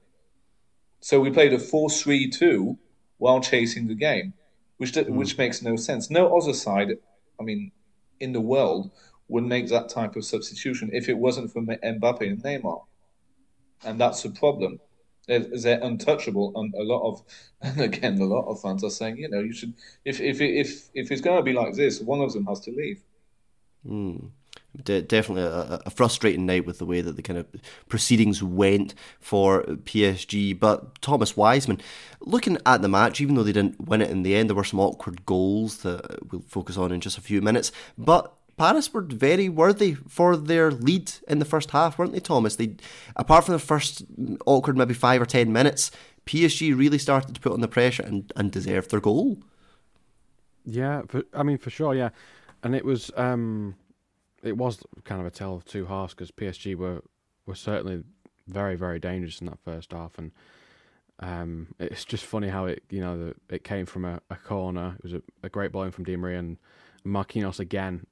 So 1.00 1.18
we 1.20 1.30
played 1.30 1.52
a 1.54 1.58
4-3-2 1.58 2.76
while 3.20 3.40
chasing 3.40 3.86
the 3.86 3.94
game 3.94 4.32
which 4.80 4.92
mm. 4.92 5.10
which 5.10 5.36
makes 5.36 5.60
no 5.60 5.76
sense. 5.76 6.08
No 6.08 6.34
other 6.34 6.54
side, 6.54 6.96
I 7.38 7.42
mean, 7.42 7.70
in 8.18 8.32
the 8.32 8.40
world 8.40 8.90
would 9.28 9.44
make 9.44 9.68
that 9.68 9.90
type 9.90 10.16
of 10.16 10.24
substitution 10.24 10.88
if 10.94 11.06
it 11.06 11.18
wasn't 11.18 11.52
for 11.52 11.60
Mbappe 11.60 12.22
and 12.22 12.42
Neymar, 12.42 12.82
and 13.84 14.00
that's 14.00 14.22
the 14.22 14.30
problem. 14.30 14.80
They're, 15.28 15.46
they're, 15.62 15.82
untouchable, 15.82 16.52
and 16.56 16.74
a 16.74 16.82
lot 16.82 17.02
of, 17.06 17.22
and 17.60 17.78
again, 17.78 18.18
a 18.18 18.24
lot 18.24 18.48
of 18.48 18.62
fans 18.62 18.82
are 18.82 18.90
saying, 18.90 19.18
you 19.18 19.28
know, 19.28 19.40
you 19.40 19.52
should, 19.52 19.74
if 20.06 20.18
if 20.18 20.40
if 20.40 20.88
if 20.94 21.12
it's 21.12 21.20
going 21.20 21.36
to 21.36 21.42
be 21.42 21.52
like 21.52 21.74
this, 21.74 22.00
one 22.00 22.22
of 22.22 22.32
them 22.32 22.46
has 22.46 22.60
to 22.60 22.70
leave. 22.70 23.02
Mm. 23.86 24.30
De- 24.84 25.02
definitely 25.02 25.42
a, 25.42 25.80
a, 25.84 25.90
frustrating 25.90 26.46
night 26.46 26.64
with 26.64 26.78
the 26.78 26.86
way 26.86 27.00
that 27.00 27.16
the 27.16 27.22
kind 27.22 27.38
of 27.38 27.46
proceedings 27.88 28.40
went 28.40 28.94
for 29.18 29.64
PSG. 29.64 30.58
But 30.58 31.00
Thomas 31.02 31.36
Wiseman, 31.36 31.80
looking 32.20 32.56
at 32.64 32.80
the 32.80 32.88
match, 32.88 33.20
even 33.20 33.34
though 33.34 33.42
they 33.42 33.52
didn't 33.52 33.80
win 33.80 34.00
it 34.00 34.10
in 34.10 34.22
the 34.22 34.36
end, 34.36 34.48
there 34.48 34.56
were 34.56 34.62
some 34.62 34.78
awkward 34.78 35.26
goals 35.26 35.78
that 35.78 36.30
we'll 36.30 36.42
focus 36.42 36.76
on 36.76 36.92
in 36.92 37.00
just 37.00 37.18
a 37.18 37.20
few 37.20 37.42
minutes. 37.42 37.72
But 37.98 38.32
Paris 38.56 38.92
were 38.92 39.00
very 39.00 39.48
worthy 39.48 39.94
for 39.94 40.36
their 40.36 40.70
lead 40.70 41.10
in 41.26 41.40
the 41.40 41.44
first 41.44 41.70
half, 41.70 41.98
weren't 41.98 42.12
they, 42.12 42.20
Thomas? 42.20 42.56
They, 42.56 42.76
apart 43.16 43.46
from 43.46 43.52
the 43.52 43.58
first 43.58 44.04
awkward 44.46 44.76
maybe 44.76 44.94
five 44.94 45.20
or 45.20 45.26
ten 45.26 45.52
minutes, 45.52 45.90
PSG 46.26 46.76
really 46.78 46.98
started 46.98 47.34
to 47.34 47.40
put 47.40 47.52
on 47.52 47.60
the 47.60 47.68
pressure 47.68 48.02
and, 48.02 48.30
and 48.36 48.52
deserved 48.52 48.90
their 48.90 49.00
goal. 49.00 49.38
Yeah, 50.64 51.02
for, 51.08 51.24
I 51.32 51.42
mean 51.42 51.58
for 51.58 51.70
sure. 51.70 51.94
Yeah, 51.94 52.10
and 52.62 52.74
it 52.74 52.84
was 52.84 53.10
um, 53.16 53.76
it 54.42 54.56
was 54.56 54.82
kind 55.04 55.20
of 55.20 55.26
a 55.26 55.30
tale 55.30 55.54
of 55.54 55.64
two 55.64 55.86
halves 55.86 56.14
because 56.14 56.30
PSG 56.30 56.74
were 56.74 57.02
were 57.46 57.54
certainly 57.54 58.02
very 58.46 58.76
very 58.76 58.98
dangerous 58.98 59.40
in 59.40 59.46
that 59.46 59.58
first 59.64 59.92
half, 59.92 60.18
and 60.18 60.32
um, 61.20 61.68
it's 61.78 62.04
just 62.04 62.24
funny 62.24 62.48
how 62.48 62.66
it 62.66 62.82
you 62.90 63.00
know 63.00 63.18
the, 63.18 63.54
it 63.54 63.64
came 63.64 63.86
from 63.86 64.04
a, 64.04 64.20
a 64.30 64.36
corner. 64.36 64.96
It 64.98 65.02
was 65.02 65.12
a, 65.14 65.22
a 65.42 65.48
great 65.48 65.72
ball 65.72 65.84
in 65.84 65.90
from 65.90 66.04
Di 66.04 66.16
Maria 66.16 66.38
and 66.38 66.58
Marquinhos 67.04 67.60
again. 67.60 68.06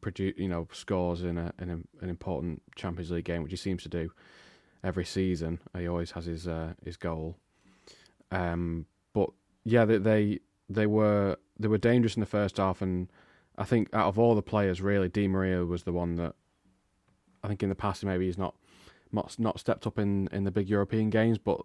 Produce, 0.00 0.34
you 0.36 0.48
know, 0.48 0.68
scores 0.70 1.22
in 1.22 1.38
a, 1.38 1.52
in 1.58 1.70
a, 1.70 2.04
an 2.04 2.10
important 2.10 2.62
Champions 2.76 3.10
League 3.10 3.24
game, 3.24 3.42
which 3.42 3.52
he 3.52 3.56
seems 3.56 3.82
to 3.84 3.88
do 3.88 4.10
every 4.82 5.04
season. 5.04 5.58
He 5.76 5.88
always 5.88 6.10
has 6.12 6.26
his 6.26 6.46
uh, 6.46 6.74
his 6.84 6.96
goal. 6.96 7.36
Um, 8.30 8.86
but 9.12 9.30
yeah, 9.64 9.84
they, 9.84 9.98
they 9.98 10.40
they 10.68 10.86
were 10.86 11.36
they 11.58 11.68
were 11.68 11.78
dangerous 11.78 12.16
in 12.16 12.20
the 12.20 12.26
first 12.26 12.58
half, 12.58 12.82
and 12.82 13.08
I 13.56 13.64
think 13.64 13.88
out 13.92 14.08
of 14.08 14.18
all 14.18 14.34
the 14.34 14.42
players, 14.42 14.80
really, 14.80 15.08
Di 15.08 15.28
Maria 15.28 15.64
was 15.64 15.84
the 15.84 15.92
one 15.92 16.16
that 16.16 16.34
I 17.42 17.48
think 17.48 17.62
in 17.62 17.68
the 17.68 17.74
past 17.74 18.04
maybe 18.04 18.26
he's 18.26 18.38
not 18.38 18.54
not, 19.12 19.38
not 19.38 19.60
stepped 19.60 19.86
up 19.86 19.98
in, 19.98 20.28
in 20.32 20.42
the 20.44 20.50
big 20.50 20.68
European 20.68 21.10
games, 21.10 21.38
but 21.38 21.60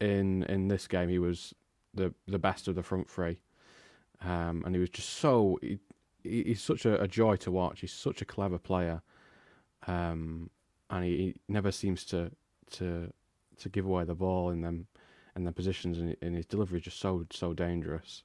in 0.00 0.42
in 0.44 0.68
this 0.68 0.86
game 0.86 1.08
he 1.08 1.18
was 1.18 1.54
the 1.94 2.14
the 2.26 2.38
best 2.38 2.68
of 2.68 2.74
the 2.74 2.82
front 2.82 3.08
three, 3.08 3.38
um, 4.22 4.62
and 4.64 4.74
he 4.74 4.80
was 4.80 4.90
just 4.90 5.10
so 5.10 5.58
he, 5.62 5.78
he's 6.22 6.62
such 6.62 6.84
a, 6.84 7.00
a, 7.00 7.08
joy 7.08 7.36
to 7.36 7.50
watch. 7.50 7.80
He's 7.80 7.92
such 7.92 8.20
a 8.22 8.24
clever 8.24 8.58
player, 8.58 9.02
um, 9.86 10.50
and 10.90 11.04
he, 11.04 11.16
he, 11.16 11.34
never 11.48 11.70
seems 11.70 12.04
to 12.06 12.32
to 12.72 13.12
to 13.58 13.68
give 13.68 13.86
away 13.86 14.04
the 14.04 14.14
ball 14.14 14.50
in 14.50 14.62
them 14.62 14.86
and 15.34 15.46
the 15.46 15.52
positions, 15.52 15.98
and, 15.98 16.16
and 16.22 16.34
his 16.34 16.46
delivery 16.46 16.78
is 16.78 16.84
just 16.84 17.00
so 17.00 17.26
so 17.30 17.54
dangerous. 17.54 18.24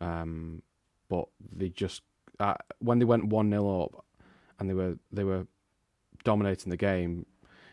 Um, 0.00 0.62
but 1.12 1.28
they 1.54 1.68
just 1.68 2.00
uh, 2.40 2.54
when 2.78 2.98
they 2.98 3.04
went 3.04 3.26
one 3.26 3.50
0 3.50 3.82
up 3.82 4.06
and 4.58 4.70
they 4.70 4.72
were 4.72 4.96
they 5.12 5.24
were 5.24 5.46
dominating 6.24 6.70
the 6.70 6.76
game, 6.78 7.26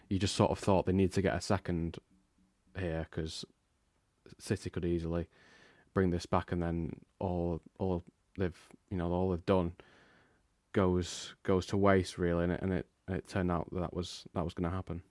you 0.10 0.20
just 0.20 0.36
sort 0.36 0.52
of 0.52 0.60
thought 0.60 0.86
they 0.86 0.92
need 0.92 1.14
to 1.14 1.22
get 1.22 1.36
a 1.36 1.40
second 1.40 2.00
here 2.78 3.08
because 3.10 3.46
City 4.40 4.70
could 4.70 4.84
easily 4.84 5.30
bring 5.94 6.10
this 6.10 6.26
back, 6.26 6.52
and 6.52 6.62
then 6.62 7.00
all 7.20 7.62
all 7.80 8.04
they've 8.38 8.60
you 8.92 8.98
know 8.98 9.10
all 9.10 9.30
they've 9.30 9.46
done 9.46 9.72
goes 10.74 11.34
goes 11.44 11.66
to 11.68 11.78
waste 11.78 12.18
really, 12.18 12.44
and 12.44 12.52
it 12.52 12.62
and 12.62 12.74
it, 12.74 12.88
it 13.08 13.26
turned 13.26 13.50
out 13.50 13.70
that, 13.72 13.80
that 13.80 13.94
was 13.94 14.26
that 14.34 14.44
was 14.44 14.54
going 14.54 14.70
to 14.70 14.76
happen. 14.76 15.02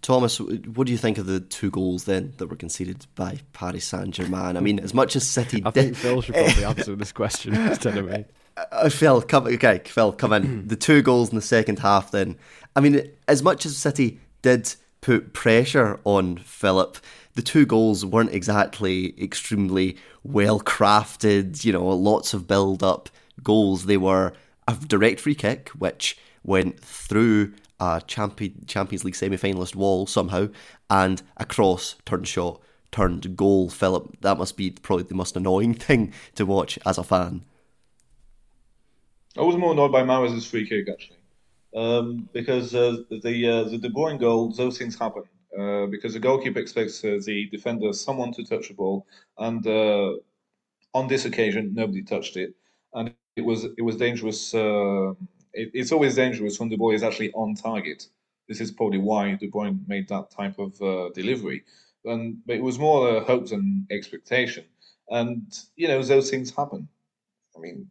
Thomas, 0.00 0.40
what 0.40 0.86
do 0.86 0.92
you 0.92 0.98
think 0.98 1.18
of 1.18 1.26
the 1.26 1.40
two 1.40 1.70
goals 1.70 2.04
then 2.04 2.32
that 2.38 2.46
were 2.46 2.56
conceded 2.56 3.06
by 3.14 3.40
Paris 3.52 3.84
Saint 3.84 4.14
Germain? 4.14 4.56
I 4.56 4.60
mean, 4.60 4.78
as 4.78 4.94
much 4.94 5.16
as 5.16 5.26
City, 5.26 5.62
I 5.64 5.70
think 5.70 5.96
Phil 5.96 6.22
should 6.22 6.34
probably 6.34 6.64
answer 6.64 6.94
this 6.94 7.12
question 7.12 7.54
instead 7.68 7.96
of 7.96 8.08
me. 8.08 8.24
Uh, 8.56 8.88
Phil, 8.88 9.22
come 9.22 9.46
okay, 9.46 9.80
Phil, 9.84 10.12
come 10.12 10.32
in. 10.32 10.66
the 10.68 10.76
two 10.76 11.02
goals 11.02 11.30
in 11.30 11.36
the 11.36 11.42
second 11.42 11.78
half. 11.80 12.10
Then, 12.10 12.36
I 12.74 12.80
mean, 12.80 13.10
as 13.26 13.42
much 13.42 13.66
as 13.66 13.76
City 13.76 14.20
did 14.42 14.74
put 15.00 15.32
pressure 15.32 16.00
on 16.04 16.36
Philip. 16.38 16.98
The 17.34 17.42
two 17.42 17.66
goals 17.66 18.04
weren't 18.04 18.32
exactly 18.32 19.14
extremely 19.22 19.96
well 20.24 20.60
crafted, 20.60 21.64
you 21.64 21.72
know, 21.72 21.86
lots 21.86 22.34
of 22.34 22.46
build 22.48 22.82
up 22.82 23.08
goals. 23.42 23.86
They 23.86 23.96
were 23.96 24.32
a 24.66 24.74
direct 24.74 25.20
free 25.20 25.34
kick, 25.34 25.70
which 25.70 26.18
went 26.42 26.80
through 26.80 27.54
a 27.80 28.02
champion, 28.06 28.64
Champions 28.66 29.04
League 29.04 29.14
semi 29.14 29.36
finalist 29.36 29.74
wall 29.74 30.06
somehow, 30.06 30.48
and 30.90 31.22
a 31.36 31.44
cross 31.44 31.96
turned 32.04 32.28
shot, 32.28 32.60
turned 32.90 33.36
goal. 33.36 33.68
Philip, 33.68 34.20
that 34.20 34.38
must 34.38 34.56
be 34.56 34.70
probably 34.70 35.04
the 35.04 35.14
most 35.14 35.36
annoying 35.36 35.74
thing 35.88 36.12
to 36.34 36.46
watch 36.46 36.78
as 36.86 36.98
a 36.98 37.04
fan. 37.04 37.44
I 39.36 39.42
was 39.42 39.56
more 39.56 39.72
annoyed 39.72 39.92
by 39.92 40.02
Mahrez' 40.02 40.48
free 40.48 40.68
kick, 40.68 40.88
actually 40.90 41.18
um, 41.74 42.28
because 42.32 42.74
uh, 42.74 42.96
the 43.22 43.48
uh, 43.48 43.68
the 43.68 43.78
De 43.78 43.88
Bruyne 43.90 44.18
goal, 44.18 44.52
those 44.52 44.78
things 44.78 44.98
happen 44.98 45.24
uh, 45.58 45.86
because 45.86 46.14
the 46.14 46.20
goalkeeper 46.20 46.58
expects 46.58 47.04
uh, 47.04 47.18
the 47.24 47.48
defender, 47.50 47.92
someone 47.92 48.32
to 48.32 48.44
touch 48.44 48.68
the 48.68 48.74
ball, 48.74 49.06
and 49.38 49.66
uh, 49.66 50.12
on 50.94 51.08
this 51.08 51.24
occasion, 51.24 51.74
nobody 51.74 52.02
touched 52.02 52.36
it, 52.36 52.54
and 52.94 53.12
it 53.36 53.44
was 53.44 53.64
it 53.64 53.82
was 53.82 53.96
dangerous. 53.96 54.54
Uh, 55.56 55.62
it, 55.62 55.70
it's 55.74 55.92
always 55.92 56.16
dangerous 56.16 56.58
when 56.58 56.68
the 56.68 56.76
is 56.94 57.02
actually 57.02 57.32
on 57.32 57.54
target. 57.54 58.06
This 58.48 58.60
is 58.60 58.70
probably 58.70 58.98
why 58.98 59.34
De 59.34 59.48
Bruyne 59.48 59.86
made 59.86 60.08
that 60.08 60.30
type 60.30 60.58
of 60.58 60.78
delivery, 61.12 61.64
and 62.04 62.38
but 62.46 62.56
it 62.56 62.62
was 62.62 62.78
more 62.78 63.16
a 63.16 63.24
hope 63.24 63.48
than 63.48 63.86
expectation, 63.90 64.64
and 65.10 65.42
you 65.76 65.86
know 65.88 66.02
those 66.02 66.30
things 66.30 66.54
happen. 66.54 66.88
I 67.56 67.60
mean, 67.60 67.90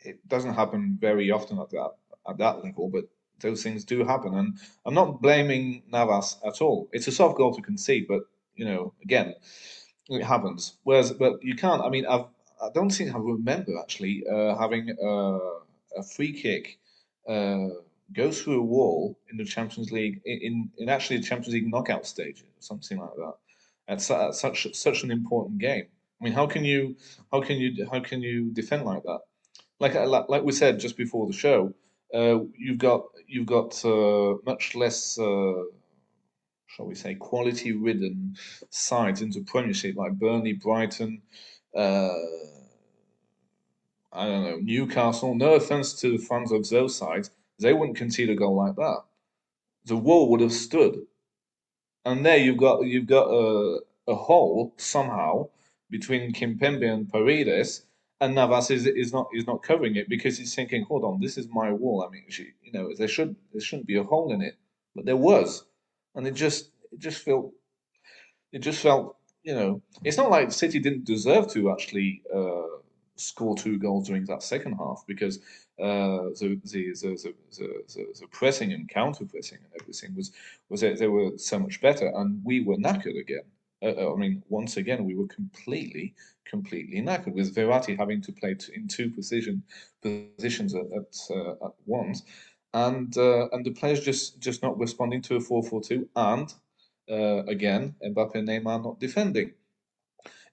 it 0.00 0.26
doesn't 0.28 0.54
happen 0.54 0.98
very 1.00 1.30
often 1.30 1.56
like 1.56 1.70
that 1.70 1.92
at 2.28 2.38
that 2.38 2.64
level, 2.64 2.88
but 2.88 3.04
those 3.40 3.62
things 3.62 3.84
do 3.84 4.04
happen. 4.04 4.34
And 4.34 4.58
I'm 4.86 4.94
not 4.94 5.20
blaming 5.20 5.82
Navas 5.90 6.38
at 6.46 6.60
all. 6.60 6.88
It's 6.92 7.08
a 7.08 7.12
soft 7.12 7.36
goal 7.36 7.54
to 7.54 7.62
concede, 7.62 8.06
but 8.06 8.22
you 8.54 8.64
know, 8.64 8.94
again, 9.02 9.34
it 10.08 10.22
happens. 10.22 10.78
Whereas, 10.84 11.12
but 11.12 11.42
you 11.42 11.56
can't. 11.56 11.82
I 11.82 11.88
mean, 11.88 12.06
I've 12.06 12.26
I 12.62 12.68
don't 12.72 12.90
think 12.90 13.12
I 13.14 13.18
remember 13.18 13.78
actually 13.80 14.24
uh, 14.30 14.56
having 14.56 14.90
a, 14.90 15.38
a, 15.96 16.02
free 16.02 16.32
kick 16.32 16.78
uh, 17.28 17.68
go 18.12 18.30
through 18.30 18.60
a 18.60 18.64
wall 18.64 19.18
in 19.30 19.36
the 19.36 19.44
Champions 19.44 19.90
League 19.90 20.20
in, 20.24 20.70
in 20.78 20.88
actually 20.88 21.18
the 21.18 21.24
Champions 21.24 21.54
League 21.54 21.70
knockout 21.70 22.06
stage, 22.06 22.44
something 22.58 22.98
like 22.98 23.14
that. 23.16 23.34
At, 23.88 24.10
at 24.10 24.34
such 24.34 24.74
such 24.74 25.02
an 25.02 25.10
important 25.10 25.58
game. 25.58 25.86
I 26.20 26.24
mean, 26.24 26.32
how 26.32 26.46
can 26.46 26.64
you 26.64 26.96
how 27.32 27.40
can 27.40 27.56
you 27.56 27.86
how 27.90 28.00
can 28.00 28.22
you 28.22 28.52
defend 28.52 28.84
like 28.84 29.02
that? 29.02 29.20
Like 29.80 29.94
like, 29.94 30.28
like 30.28 30.42
we 30.44 30.52
said 30.52 30.78
just 30.78 30.96
before 30.96 31.26
the 31.26 31.32
show, 31.32 31.74
uh, 32.14 32.38
you've 32.56 32.78
got 32.78 33.06
you've 33.26 33.46
got 33.46 33.84
uh, 33.84 34.34
much 34.46 34.74
less, 34.74 35.18
uh, 35.18 35.64
shall 36.66 36.86
we 36.86 36.94
say, 36.94 37.14
quality-ridden 37.14 38.36
sides 38.70 39.22
into 39.22 39.40
Premiership 39.40 39.96
like 39.96 40.12
Burnley, 40.12 40.52
Brighton. 40.52 41.22
Uh, 41.74 42.10
I 44.12 44.26
don't 44.26 44.44
know 44.44 44.58
Newcastle. 44.58 45.34
No 45.34 45.54
offense 45.54 45.94
to 46.00 46.16
the 46.16 46.24
fans 46.24 46.52
of 46.52 46.68
those 46.68 46.96
sides, 46.96 47.30
they 47.58 47.72
wouldn't 47.72 47.96
concede 47.96 48.30
a 48.30 48.34
goal 48.34 48.56
like 48.56 48.76
that. 48.76 49.02
The 49.86 49.96
wall 49.96 50.30
would 50.30 50.40
have 50.40 50.52
stood, 50.52 51.06
and 52.04 52.24
there 52.24 52.36
you've 52.36 52.58
got 52.58 52.84
you've 52.84 53.06
got 53.06 53.28
a 53.28 53.80
a 54.08 54.14
hole 54.14 54.74
somehow 54.76 55.48
between 55.90 56.32
Kimpembe 56.32 56.92
and 56.92 57.08
Paredes 57.08 57.86
and 58.22 58.36
Navas 58.36 58.70
is 58.70 58.86
is 58.86 59.12
not 59.12 59.28
is 59.34 59.46
not 59.46 59.62
covering 59.62 59.96
it 59.96 60.08
because 60.08 60.38
he's 60.38 60.54
thinking, 60.54 60.84
hold 60.84 61.04
on, 61.04 61.20
this 61.20 61.36
is 61.36 61.48
my 61.48 61.72
wall. 61.72 62.04
I 62.06 62.10
mean, 62.10 62.24
she, 62.28 62.48
you 62.62 62.72
know, 62.72 62.90
there 62.96 63.08
should 63.08 63.34
there 63.52 63.60
shouldn't 63.60 63.88
be 63.88 63.96
a 63.96 64.04
hole 64.04 64.32
in 64.32 64.40
it, 64.42 64.56
but 64.94 65.04
there 65.06 65.16
was, 65.16 65.64
and 66.14 66.26
it 66.26 66.34
just 66.34 66.70
it 66.92 67.00
just 67.00 67.24
felt 67.24 67.52
it 68.52 68.60
just 68.60 68.80
felt 68.80 69.16
you 69.42 69.54
know 69.54 69.82
it's 70.04 70.16
not 70.16 70.30
like 70.30 70.52
City 70.52 70.78
didn't 70.78 71.04
deserve 71.04 71.52
to 71.52 71.72
actually 71.72 72.22
uh, 72.32 72.78
score 73.16 73.56
two 73.56 73.78
goals 73.78 74.08
during 74.08 74.24
that 74.26 74.42
second 74.42 74.74
half 74.74 75.04
because 75.06 75.38
uh, 75.80 76.30
the, 76.38 76.60
the, 76.64 76.92
the, 76.94 77.34
the, 77.96 78.26
pressing 78.30 78.72
and 78.72 78.88
counter 78.88 79.24
pressing 79.24 79.58
and 79.58 79.80
everything 79.80 80.14
was 80.14 80.32
was 80.68 80.80
they 80.80 81.08
were 81.08 81.30
so 81.36 81.58
much 81.58 81.80
better 81.80 82.12
and 82.16 82.40
we 82.44 82.60
were 82.60 82.76
knackered 82.76 83.18
again. 83.18 83.44
Uh, 83.82 84.12
I 84.12 84.16
mean, 84.16 84.42
once 84.48 84.76
again, 84.76 85.04
we 85.04 85.16
were 85.16 85.26
completely 85.26 86.14
completely 86.44 87.00
knackered 87.00 87.34
with 87.34 87.54
Verratti 87.54 87.98
having 87.98 88.20
to 88.22 88.32
play 88.32 88.54
in 88.74 88.86
two 88.86 89.10
position 89.10 89.62
positions 90.02 90.74
at 90.74 90.86
at, 90.92 91.36
uh, 91.36 91.66
at 91.66 91.72
once, 91.86 92.22
and 92.74 93.16
uh, 93.16 93.48
and 93.52 93.64
the 93.64 93.72
players 93.72 94.00
just 94.00 94.40
just 94.40 94.62
not 94.62 94.78
responding 94.78 95.22
to 95.22 95.36
a 95.36 95.40
four 95.40 95.62
four 95.62 95.82
two, 95.82 96.08
and 96.14 96.54
uh, 97.10 97.42
again 97.46 97.94
Mbappe 98.04 98.36
and 98.36 98.48
Neymar 98.48 98.84
not 98.84 99.00
defending. 99.00 99.52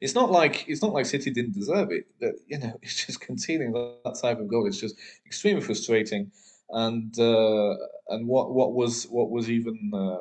It's 0.02 0.16
not 0.16 0.32
like 0.32 0.66
it's 0.68 0.82
not 0.82 0.94
like 0.94 1.06
City 1.06 1.32
didn't 1.32 1.54
deserve 1.54 1.92
it. 1.92 2.06
You 2.48 2.60
know, 2.60 2.74
it's 2.82 3.06
just 3.06 3.22
conceding 3.22 3.74
that 3.74 4.20
type 4.22 4.40
of 4.40 4.48
goal. 4.48 4.68
It's 4.68 4.80
just 4.80 4.96
extremely 5.26 5.62
frustrating, 5.62 6.32
and 6.70 7.18
uh, 7.20 7.76
and 8.10 8.28
what 8.28 8.54
what 8.54 8.74
was 8.74 9.04
what 9.06 9.30
was 9.30 9.50
even 9.50 9.92
uh, 9.94 10.18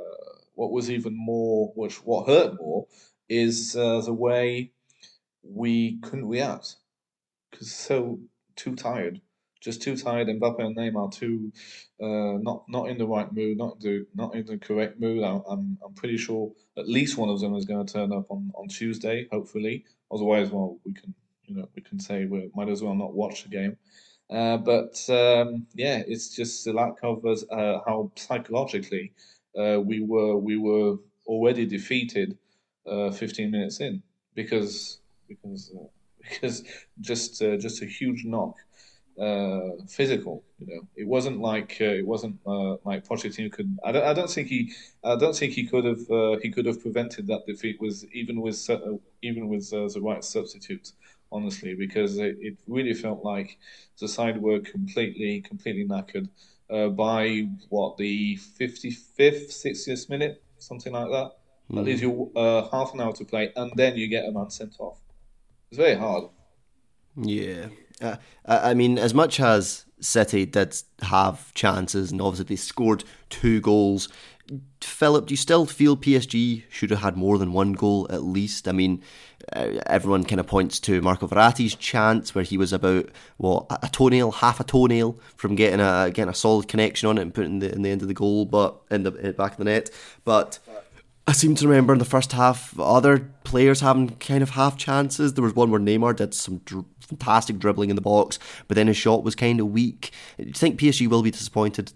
what 0.55 0.73
was 0.73 0.91
even 0.91 1.17
more, 1.17 1.73
which 1.75 2.05
what 2.05 2.27
hurt 2.27 2.57
more, 2.61 2.87
is 3.29 3.77
uh, 3.77 4.01
the 4.01 4.13
way 4.13 4.73
we 5.43 5.99
couldn't 6.01 6.29
react 6.29 6.77
because 7.51 7.73
so 7.73 8.19
too 8.57 8.75
tired, 8.75 9.21
just 9.61 9.83
too 9.83 9.97
tired. 9.97 10.29
Mbappe 10.29 10.61
and 10.61 10.77
Neymar 10.77 11.13
too 11.13 11.53
uh, 12.01 12.39
not 12.41 12.65
not 12.69 12.89
in 12.89 12.99
the 12.99 13.07
right 13.07 13.33
mood, 13.33 13.59
not 13.59 13.81
the 13.81 14.07
not 14.15 14.35
in 14.35 14.47
the 14.47 14.59
correct 14.59 15.01
mood. 15.01 15.23
I, 15.23 15.41
I'm 15.49 15.79
I'm 15.85 15.95
pretty 15.95 16.17
sure 16.17 16.53
at 16.77 16.89
least 16.89 17.19
one 17.19 17.29
of 17.29 17.41
them 17.41 17.55
is 17.55 17.65
going 17.65 17.85
to 17.85 17.93
turn 17.93 18.13
up 18.13 18.31
on 18.31 18.53
on 18.55 18.69
Tuesday, 18.69 19.27
hopefully. 19.31 19.85
Otherwise, 20.13 20.51
well, 20.51 20.79
we 20.85 20.93
can 20.93 21.15
you 21.45 21.57
know 21.57 21.69
we 21.75 21.83
can 21.83 21.99
say 21.99 22.25
we 22.27 22.51
might 22.55 22.69
as 22.69 22.83
well 22.83 22.95
not 22.95 23.15
watch 23.15 23.43
the 23.45 23.49
game. 23.49 23.77
Uh, 24.31 24.59
but 24.59 25.03
um, 25.09 25.67
yeah, 25.75 26.03
it's 26.07 26.35
just 26.37 26.65
the 26.65 26.73
lack 26.73 26.97
of 27.03 27.25
us, 27.25 27.45
uh, 27.51 27.79
how 27.87 28.13
psychologically 28.15 29.13
uh, 29.59 29.81
we 29.81 30.01
were 30.01 30.37
we 30.37 30.57
were 30.57 30.97
already 31.27 31.67
defeated 31.67 32.37
uh, 32.87 33.11
15 33.11 33.51
minutes 33.51 33.81
in 33.81 34.03
because 34.35 35.01
because 35.27 35.73
uh, 35.75 35.85
because 36.29 36.63
just 37.01 37.41
just 37.41 37.83
a 37.83 37.87
huge 37.87 38.25
knock 38.25 38.57
uh, 39.19 39.71
physical. 39.89 40.45
You 40.59 40.67
know, 40.67 40.89
it 40.97 41.07
wasn't 41.07 41.41
like 41.41 41.77
uh, 41.81 41.85
it 41.85 42.07
wasn't 42.07 42.39
uh, 42.47 42.77
like 42.85 43.07
Pochettino 43.07 43.51
could. 43.51 43.79
I 43.85 43.93
don't, 43.93 44.05
I 44.05 44.13
don't 44.13 44.31
think 44.31 44.49
he. 44.49 44.73
I 45.03 45.17
don't 45.17 45.35
think 45.35 45.55
he 45.55 45.67
could 45.67 45.85
have. 45.85 46.11
Uh, 46.11 46.37
he 46.43 46.51
could 46.51 46.67
have 46.67 46.81
prevented 46.81 47.27
that 47.27 47.47
defeat. 47.47 47.81
Was 47.81 48.07
even 48.13 48.41
with 48.41 48.69
uh, 48.71 48.79
even 49.23 49.49
with 49.49 49.73
uh, 49.73 49.89
the 49.89 50.01
right 50.01 50.23
substitutes. 50.23 50.93
Honestly, 51.31 51.75
because 51.75 52.17
it, 52.17 52.39
it, 52.41 52.57
really 52.67 52.95
felt 52.95 53.23
like 53.23 53.59
the 54.01 54.09
side 54.09 54.41
were 54.41 54.61
completely 54.61 55.43
completely 55.43 55.87
knackered 55.87 56.27
by 56.97 57.47
what 57.69 57.99
the 57.99 58.37
fifty 58.37 58.91
fifth, 58.91 59.53
sixtieth 59.53 60.09
minute, 60.09 60.43
something 60.59 60.93
like 60.95 61.11
that. 61.11 61.33
Mm. 61.71 61.75
That 61.75 61.83
leaves 61.83 62.01
you 62.01 62.31
half 62.73 62.95
an 62.95 63.03
hour 63.03 63.13
to 63.13 63.25
play, 63.27 63.53
and 63.57 63.71
then 63.77 63.97
you 63.97 64.09
get 64.09 64.25
a 64.25 64.33
man 64.33 64.49
sent 64.49 64.77
off. 64.79 65.01
It's 65.71 65.77
very 65.77 65.97
hard. 65.97 66.31
Yeah, 67.15 67.67
uh, 68.01 68.17
I 68.47 68.75
mean, 68.75 68.99
as 68.99 69.15
much 69.15 69.41
as 69.41 69.85
City 70.01 70.47
did 70.47 70.77
have 71.03 71.53
chances, 71.55 72.13
and 72.13 72.21
obviously 72.21 72.45
they 72.45 72.57
scored 72.57 73.05
two 73.31 73.61
goals. 73.61 74.09
Philip, 74.81 75.27
do 75.27 75.33
you 75.33 75.37
still 75.37 75.67
feel 75.67 75.97
PSG 75.97 76.63
should 76.71 76.91
have 76.91 77.01
had 77.01 77.17
more 77.17 77.37
than 77.37 77.53
one 77.53 77.73
goal 77.73 78.07
at 78.11 78.23
least? 78.23 78.67
I 78.67 78.73
mean, 78.73 79.03
uh, 79.53 79.81
everyone 79.87 80.25
kind 80.25 80.41
of 80.41 80.47
points 80.47 80.81
to 80.81 81.03
Marco 81.03 81.27
Verratti's 81.27 81.75
chance 81.75 82.35
where 82.35 82.45
he 82.45 82.57
was 82.57 82.73
about 82.73 83.11
what 83.37 83.67
a 83.83 83.89
toenail, 83.89 84.31
half 84.31 84.61
a 84.61 84.65
toenail 84.65 85.19
from 85.37 85.55
getting 85.55 85.81
a 85.81 86.11
getting 86.13 86.31
a 86.31 86.35
solid 86.35 86.69
connection 86.69 87.09
on 87.09 87.19
it 87.19 87.23
and 87.23 87.35
putting 87.35 87.59
the 87.59 87.73
in 87.73 87.83
the 87.83 87.91
end 87.91 88.03
of 88.03 88.09
the 88.09 88.15
goal, 88.15 88.47
but 88.47 88.81
in 88.91 89.03
the, 89.03 89.15
in 89.17 89.27
the 89.27 89.33
back 89.33 89.53
of 89.53 89.59
the 89.59 89.65
net. 89.65 89.91
But 90.25 90.59
I 91.27 91.33
seem 91.33 91.55
to 91.57 91.69
remember 91.69 91.93
in 91.93 91.99
the 91.99 92.07
first 92.07 92.33
half 92.33 92.79
other 92.81 93.31
players 93.45 93.81
having 93.81 94.17
kind 94.17 94.43
of 94.43 94.51
half 94.51 94.79
chances. 94.79 95.35
There 95.35 95.45
was 95.45 95.55
one 95.55 95.71
where 95.71 95.81
Neymar 95.81 96.17
did 96.17 96.33
some 96.33 96.63
dr- 96.65 96.87
fantastic 97.09 97.59
dribbling 97.59 97.91
in 97.91 97.97
the 97.97 98.03
box, 98.03 98.39
but 98.69 98.75
then 98.75 98.87
his 98.87 98.97
shot 98.97 99.25
was 99.25 99.35
kind 99.35 99.61
of 99.61 99.69
weak. 99.69 100.13
You 100.37 100.53
think 100.53 100.79
PSG 100.79 101.09
will 101.09 101.23
be 101.23 101.31
disappointed, 101.31 101.93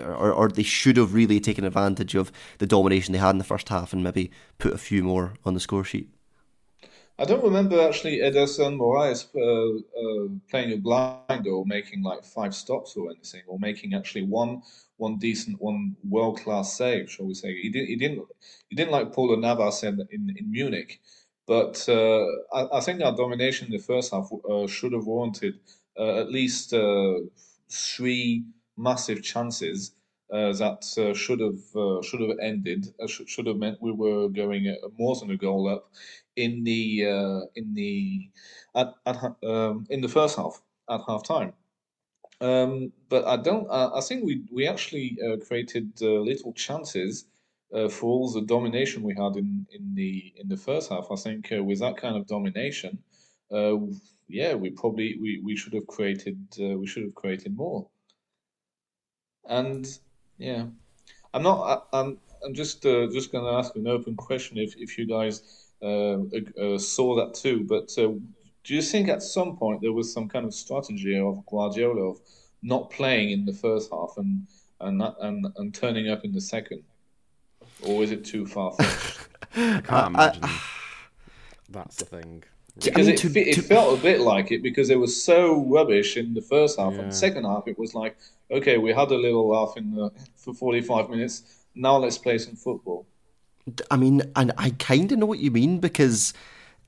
or, 0.00 0.32
or 0.32 0.48
they 0.48 0.64
should 0.64 0.96
have 0.96 1.14
really 1.14 1.40
taken 1.40 1.64
advantage 1.64 2.14
of 2.14 2.32
the 2.58 2.66
domination 2.66 3.12
they 3.12 3.18
had 3.18 3.30
in 3.30 3.38
the 3.38 3.44
first 3.44 3.68
half 3.68 3.92
and 3.92 4.02
maybe 4.02 4.30
put 4.58 4.72
a 4.72 4.78
few 4.78 5.02
more 5.02 5.34
on 5.44 5.54
the 5.54 5.60
score 5.60 5.84
sheet? 5.84 6.10
I 7.18 7.24
don't 7.24 7.42
remember 7.42 7.80
actually 7.80 8.18
Ederson 8.18 8.76
Moraes 8.76 9.24
uh, 9.34 9.78
uh, 9.98 10.28
playing 10.50 10.72
a 10.72 10.76
blind 10.76 11.46
or 11.46 11.64
making 11.64 12.02
like 12.02 12.24
five 12.24 12.54
stops 12.54 12.94
or 12.94 13.10
anything, 13.10 13.42
or 13.46 13.58
making 13.58 13.94
actually 13.94 14.24
one 14.24 14.62
one 14.98 15.16
decent, 15.18 15.60
one 15.60 15.96
world 16.08 16.40
class 16.40 16.76
save, 16.76 17.10
shall 17.10 17.26
we 17.26 17.34
say? 17.34 17.54
He 17.60 17.70
didn't 17.70 17.88
he 17.88 17.96
didn't 17.96 18.26
he 18.68 18.76
didn't 18.76 18.92
like 18.92 19.14
Paulo 19.14 19.36
Navas 19.36 19.82
in 19.82 20.06
in, 20.10 20.34
in 20.38 20.50
Munich, 20.50 21.00
but 21.46 21.88
uh, 21.88 22.26
I, 22.52 22.78
I, 22.78 22.80
think 22.80 23.00
our 23.00 23.14
domination 23.14 23.66
in 23.66 23.72
the 23.72 23.78
first 23.78 24.12
half 24.12 24.28
uh, 24.50 24.66
should 24.66 24.92
have 24.92 25.06
warranted 25.06 25.54
uh, 25.98 26.20
at 26.20 26.30
least 26.30 26.74
uh, 26.74 27.14
three 27.70 28.44
massive 28.76 29.22
chances 29.22 29.92
uh, 30.32 30.52
that 30.52 30.84
uh, 30.98 31.14
should 31.14 31.40
have 31.40 32.04
should 32.04 32.20
have 32.20 32.38
ended. 32.42 32.92
Should, 33.06 33.28
should 33.28 33.46
have 33.46 33.56
meant 33.56 33.80
we 33.80 33.92
were 33.92 34.28
going 34.28 34.76
more 34.98 35.14
than 35.16 35.30
a 35.30 35.36
goal 35.36 35.68
up 35.68 35.90
in 36.34 36.64
the 36.64 37.02
in 37.54 37.74
the 37.74 38.28
at, 38.74 38.94
at 39.06 39.16
um, 39.44 39.86
in 39.88 40.00
the 40.00 40.08
first 40.08 40.36
half 40.36 40.60
at 40.90 41.00
half 41.06 41.22
time. 41.22 41.52
Um, 42.40 42.92
but 43.08 43.24
I 43.24 43.36
don't. 43.36 43.66
I 43.70 44.00
think 44.00 44.24
we 44.24 44.42
we 44.52 44.66
actually 44.66 45.16
created 45.46 46.00
little 46.00 46.52
chances. 46.52 47.26
Uh, 47.74 47.88
for 47.88 48.06
all 48.06 48.30
the 48.30 48.42
domination 48.42 49.02
we 49.02 49.14
had 49.14 49.36
in, 49.36 49.66
in 49.72 49.94
the 49.94 50.32
in 50.36 50.48
the 50.48 50.56
first 50.56 50.90
half, 50.90 51.08
I 51.10 51.16
think 51.16 51.52
uh, 51.52 51.62
with 51.62 51.80
that 51.80 51.96
kind 51.96 52.16
of 52.16 52.26
domination, 52.26 52.98
uh, 53.52 53.76
yeah, 54.28 54.54
we 54.54 54.70
probably 54.70 55.18
we, 55.20 55.40
we 55.44 55.56
should 55.56 55.74
have 55.74 55.86
created 55.86 56.38
we 56.58 56.86
should 56.86 57.02
have 57.02 57.14
created 57.14 57.56
more. 57.56 57.88
And 59.48 59.86
yeah, 60.38 60.66
I'm 61.34 61.42
not. 61.42 61.88
I, 61.92 62.00
am 62.00 62.18
I'm 62.44 62.54
just 62.54 62.86
uh, 62.86 63.08
just 63.12 63.32
going 63.32 63.44
to 63.44 63.58
ask 63.58 63.74
an 63.76 63.88
open 63.88 64.16
question 64.16 64.58
if 64.58 64.74
if 64.76 64.98
you 64.98 65.06
guys 65.06 65.66
uh, 65.82 66.18
uh, 66.60 66.78
saw 66.78 67.16
that 67.16 67.34
too. 67.34 67.64
But 67.64 67.90
uh, 67.98 68.14
do 68.64 68.74
you 68.74 68.82
think 68.82 69.08
at 69.08 69.22
some 69.22 69.56
point 69.56 69.80
there 69.80 69.92
was 69.92 70.12
some 70.12 70.28
kind 70.28 70.44
of 70.44 70.54
strategy 70.54 71.18
of 71.18 71.44
Guardiola 71.46 72.10
of 72.10 72.20
not 72.62 72.90
playing 72.90 73.30
in 73.30 73.44
the 73.44 73.52
first 73.52 73.90
half 73.92 74.14
and 74.16 74.46
and 74.80 75.02
and 75.20 75.46
and 75.56 75.74
turning 75.74 76.08
up 76.08 76.24
in 76.24 76.32
the 76.32 76.40
second, 76.40 76.82
or 77.84 78.02
is 78.02 78.10
it 78.10 78.24
too 78.24 78.46
far 78.46 78.72
fetched? 78.78 79.28
I 79.56 79.80
can't 79.80 80.06
imagine. 80.08 80.42
Ah. 80.44 80.72
That's 81.68 81.96
the 81.96 82.04
thing. 82.04 82.44
Because 82.82 83.08
it, 83.08 83.24
it 83.36 83.62
felt 83.62 83.98
a 83.98 84.02
bit 84.02 84.20
like 84.20 84.52
it 84.52 84.62
because 84.62 84.90
it 84.90 84.98
was 84.98 85.22
so 85.22 85.64
rubbish 85.64 86.18
in 86.18 86.34
the 86.34 86.42
first 86.42 86.78
half, 86.78 86.92
yeah. 86.92 87.00
and 87.00 87.10
the 87.10 87.14
second 87.16 87.44
half 87.44 87.66
it 87.66 87.78
was 87.78 87.94
like 87.94 88.16
okay, 88.50 88.78
we 88.78 88.92
had 88.92 89.10
a 89.10 89.16
little 89.16 89.48
laugh 89.48 89.76
in 89.76 89.94
the, 89.94 90.10
for 90.36 90.54
45 90.54 91.10
minutes. 91.10 91.42
Now 91.74 91.96
let's 91.96 92.18
play 92.18 92.38
some 92.38 92.56
football. 92.56 93.06
I 93.90 93.96
mean, 93.96 94.22
and 94.36 94.52
I 94.56 94.70
kind 94.70 95.10
of 95.10 95.18
know 95.18 95.26
what 95.26 95.40
you 95.40 95.50
mean 95.50 95.78
because 95.80 96.32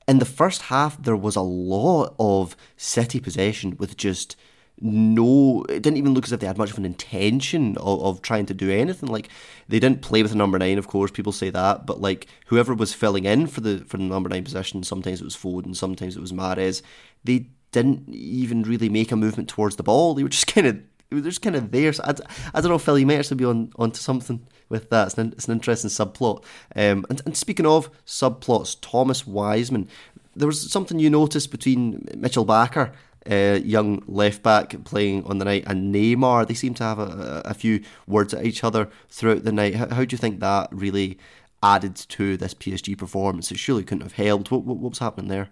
in 0.07 0.19
the 0.19 0.25
first 0.25 0.63
half 0.63 1.01
there 1.01 1.15
was 1.15 1.35
a 1.35 1.41
lot 1.41 2.15
of 2.17 2.55
City 2.77 3.19
possession 3.19 3.75
with 3.77 3.97
just 3.97 4.35
no. 4.81 5.63
It 5.69 5.81
didn't 5.81 5.97
even 5.97 6.13
look 6.13 6.25
as 6.25 6.31
if 6.31 6.39
they 6.39 6.47
had 6.47 6.57
much 6.57 6.71
of 6.71 6.77
an 6.77 6.85
intention 6.85 7.77
of, 7.77 8.01
of 8.01 8.21
trying 8.21 8.45
to 8.47 8.53
do 8.53 8.71
anything. 8.71 9.09
Like 9.09 9.29
they 9.67 9.79
didn't 9.79 10.01
play 10.01 10.21
with 10.21 10.31
the 10.31 10.37
number 10.37 10.57
nine, 10.57 10.77
of 10.77 10.87
course. 10.87 11.11
People 11.11 11.31
say 11.31 11.49
that, 11.49 11.85
but 11.85 12.01
like 12.01 12.27
whoever 12.47 12.73
was 12.73 12.93
filling 12.93 13.25
in 13.25 13.47
for 13.47 13.61
the 13.61 13.79
for 13.87 13.97
the 13.97 14.03
number 14.03 14.29
nine 14.29 14.43
position, 14.43 14.83
sometimes 14.83 15.21
it 15.21 15.25
was 15.25 15.35
Foden, 15.35 15.75
sometimes 15.75 16.15
it 16.15 16.21
was 16.21 16.33
Mahrez. 16.33 16.81
They 17.23 17.47
didn't 17.71 18.09
even 18.09 18.63
really 18.63 18.89
make 18.89 19.11
a 19.11 19.15
movement 19.15 19.49
towards 19.49 19.75
the 19.75 19.83
ball. 19.83 20.13
They 20.13 20.23
were 20.23 20.29
just 20.29 20.47
kind 20.53 20.67
of 20.67 20.79
they're 21.09 21.21
just 21.21 21.41
kind 21.41 21.55
of 21.55 21.71
there. 21.71 21.91
So 21.93 22.03
I, 22.05 22.13
I 22.53 22.61
don't 22.61 22.69
know, 22.69 22.77
Phil, 22.77 22.99
you 22.99 23.05
might 23.05 23.19
actually 23.19 23.37
be 23.37 23.45
on 23.45 23.71
onto 23.77 23.99
something 23.99 24.45
with 24.69 24.89
that. 24.89 25.07
It's 25.07 25.17
an, 25.17 25.33
it's 25.33 25.47
an 25.47 25.53
interesting 25.53 25.89
subplot. 25.89 26.43
Um, 26.75 27.05
and, 27.09 27.21
and 27.25 27.35
speaking 27.35 27.65
of 27.65 27.89
subplots, 28.05 28.77
Thomas 28.79 29.25
Wiseman, 29.25 29.89
there 30.35 30.47
was 30.47 30.71
something 30.71 30.99
you 30.99 31.09
noticed 31.09 31.51
between 31.51 32.01
Mitchel 32.15 32.45
Bakker, 32.45 32.93
uh, 33.29 33.59
young 33.63 34.03
left 34.07 34.41
back 34.41 34.83
playing 34.83 35.23
on 35.25 35.37
the 35.37 35.45
night, 35.45 35.63
and 35.67 35.93
Neymar. 35.93 36.47
They 36.47 36.53
seem 36.53 36.73
to 36.75 36.83
have 36.83 36.99
a, 36.99 37.41
a 37.45 37.53
few 37.53 37.81
words 38.07 38.33
at 38.33 38.45
each 38.45 38.63
other 38.63 38.89
throughout 39.09 39.43
the 39.43 39.51
night. 39.51 39.75
How, 39.75 39.87
how 39.89 40.05
do 40.05 40.13
you 40.13 40.17
think 40.17 40.39
that 40.39 40.69
really 40.71 41.17
added 41.61 41.95
to 41.95 42.37
this 42.37 42.53
PSG 42.53 42.97
performance? 42.97 43.51
It 43.51 43.59
surely 43.59 43.83
couldn't 43.83 44.03
have 44.03 44.13
helped. 44.13 44.51
What, 44.51 44.63
what, 44.63 44.77
what 44.77 44.91
was 44.91 44.99
happening 44.99 45.27
there? 45.27 45.49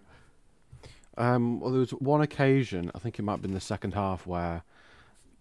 Um, 1.17 1.59
well, 1.59 1.71
there 1.71 1.79
was 1.79 1.91
one 1.91 2.21
occasion, 2.21 2.91
I 2.93 2.99
think 2.99 3.17
it 3.17 3.23
might 3.23 3.33
have 3.33 3.41
been 3.41 3.53
the 3.53 3.59
second 3.59 3.95
half, 3.95 4.27
where 4.27 4.63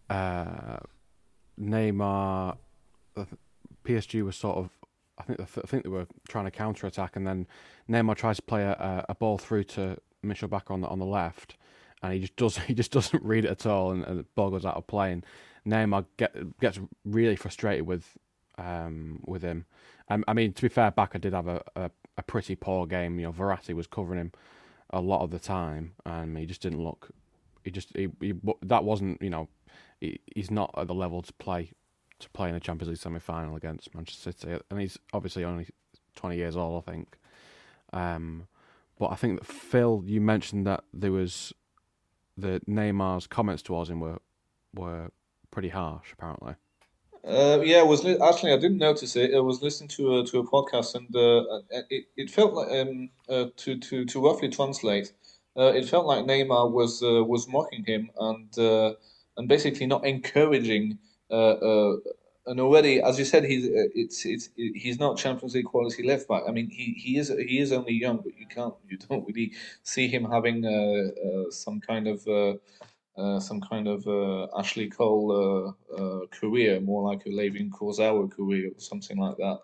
uh, 0.09 0.79
Neymar, 1.61 2.57
PSG 3.85 4.25
was 4.25 4.37
sort 4.37 4.57
of, 4.57 4.71
I 5.19 5.23
think 5.23 5.41
I 5.41 5.45
think 5.45 5.85
they 5.85 5.91
were 5.91 6.07
trying 6.29 6.47
to 6.47 6.51
counter 6.51 6.87
attack, 6.87 7.17
and 7.17 7.27
then 7.27 7.47
Neymar 7.91 8.17
tries 8.17 8.37
to 8.37 8.43
play 8.43 8.63
a, 8.63 9.05
a 9.09 9.15
ball 9.15 9.39
through 9.39 9.65
to 9.65 9.99
Mitchel 10.25 10.49
Bakker 10.49 10.73
on 10.73 10.81
the 10.81 10.89
on 10.89 10.99
the 10.99 11.07
left, 11.07 11.57
and 12.03 12.13
he 12.13 12.21
just 12.21 12.37
does 12.37 12.59
he 12.67 12.75
just 12.75 12.93
doesn't 12.93 13.23
read 13.23 13.45
it 13.45 13.51
at 13.51 13.67
all, 13.67 13.91
and, 13.91 14.05
and 14.05 14.25
the 14.35 14.43
out 14.43 14.77
of 14.77 14.87
play, 14.87 15.13
and 15.13 15.25
Neymar 15.67 16.07
get, 16.17 16.59
gets 16.61 16.79
really 17.05 17.37
frustrated 17.37 17.87
with 17.87 18.17
um, 18.59 19.21
with 19.27 19.43
him. 19.43 19.67
Um, 20.09 20.25
I 20.29 20.35
mean, 20.35 20.53
to 20.53 20.63
be 20.63 20.69
fair, 20.69 20.93
Bakker 20.93 21.21
did 21.21 21.33
have 21.33 21.49
a, 21.49 21.63
a, 21.75 21.91
a 22.17 22.23
pretty 22.23 22.55
poor 22.55 22.87
game. 22.87 23.19
You 23.19 23.27
know, 23.27 23.33
Verratti 23.33 23.75
was 23.75 23.87
covering 23.87 24.21
him 24.21 24.33
a 24.91 25.01
lot 25.01 25.23
of 25.23 25.31
the 25.31 25.39
time, 25.39 25.95
and 26.05 26.37
he 26.39 26.47
just 26.47 26.63
didn't 26.63 26.83
look. 26.83 27.11
He 27.65 27.71
just 27.71 27.95
he, 27.97 28.09
he 28.21 28.35
that 28.63 28.85
wasn't 28.85 29.21
you 29.21 29.31
know 29.31 29.49
he, 30.01 30.21
he's 30.35 30.51
not 30.51 30.73
at 30.77 30.87
the 30.87 30.95
level 30.95 31.23
to 31.23 31.33
play 31.35 31.73
to 32.19 32.31
play 32.31 32.49
in 32.49 32.55
a 32.55 32.61
Champions 32.61 32.89
League 32.89 32.99
semi 32.99 33.19
final 33.19 33.57
against 33.57 33.95
Manchester 33.95 34.33
City, 34.33 34.61
and 34.71 34.81
he's 34.81 34.99
obviously 35.13 35.45
only 35.45 35.67
twenty 36.15 36.37
years 36.37 36.57
old, 36.57 36.85
I 36.87 36.91
think. 36.91 37.19
Um, 37.93 38.47
but 38.99 39.09
I 39.09 39.17
think 39.17 39.41
that 39.41 39.47
Phil, 39.47 40.03
you 40.07 40.21
mentioned 40.21 40.67
that 40.67 40.85
there 40.93 41.13
was 41.13 41.53
the 42.37 42.61
Neymar's 42.69 43.27
comments 43.27 43.63
towards 43.63 43.91
him 43.91 44.01
were 44.01 44.19
were 44.75 45.11
pretty 45.51 45.69
harsh, 45.69 46.13
apparently. 46.13 46.55
Uh, 47.25 47.61
yeah, 47.65 47.79
I 47.79 47.83
was 47.83 48.05
li- 48.05 48.19
actually 48.23 48.53
I 48.53 48.57
didn't 48.57 48.79
notice 48.79 49.17
it. 49.17 49.35
I 49.35 49.41
was 49.41 49.61
listening 49.63 49.89
to 49.91 50.19
a, 50.19 50.27
to 50.27 50.39
a 50.39 50.47
podcast, 50.47 50.95
and 50.95 51.15
uh, 51.17 51.61
it, 51.91 52.05
it 52.17 52.31
felt 52.31 52.55
like 52.55 52.71
um, 52.71 53.11
uh, 53.29 53.47
to 53.57 53.79
to 53.79 54.05
to 54.05 54.25
roughly 54.25 54.49
translate, 54.49 55.13
uh, 55.57 55.73
it 55.75 55.89
felt 55.89 56.07
like 56.07 56.25
Neymar 56.25 56.71
was 56.71 57.03
uh, 57.03 57.25
was 57.25 57.49
mocking 57.49 57.85
him 57.85 58.11
and 58.19 58.57
uh, 58.59 58.93
and 59.37 59.49
basically 59.49 59.87
not 59.87 60.07
encouraging. 60.07 60.99
Uh, 62.47 62.61
uh, 62.61 62.83
and 62.83 62.97
already, 62.97 63.01
as 63.01 63.19
you 63.19 63.25
said, 63.25 63.45
he's 63.45 63.67
uh, 63.67 63.89
it's 63.95 64.25
it's 64.27 64.51
he's 64.57 64.99
not 65.01 65.19
Champions 65.19 65.55
League 65.55 65.67
quality 65.67 66.03
left 66.03 66.29
back. 66.29 66.43
I 66.49 66.53
mean, 66.53 66.71
he, 66.71 66.95
he 66.99 67.19
is 67.19 67.29
he 67.29 67.59
is 67.61 67.73
only 67.73 67.95
young, 67.95 68.19
but 68.19 68.39
you 68.39 68.47
can't 68.47 68.75
you 68.89 68.99
don't 68.99 69.27
really 69.27 69.53
see 69.83 70.09
him 70.09 70.25
having 70.25 70.65
uh, 70.65 71.49
uh, 71.49 71.51
some 71.51 71.81
kind 71.81 72.09
of 72.09 72.27
uh, 73.19 73.41
some 73.41 73.61
kind 73.61 73.89
of 73.89 74.07
Ashley 74.59 74.89
Cole 74.89 75.75
career, 76.33 76.81
more 76.81 77.03
like 77.13 77.27
a 77.27 77.31
Layvin 77.31 77.71
Kurzawa 77.71 78.31
career 78.31 78.69
or 78.77 78.81
something 78.81 79.19
like 79.19 79.37
that. 79.39 79.61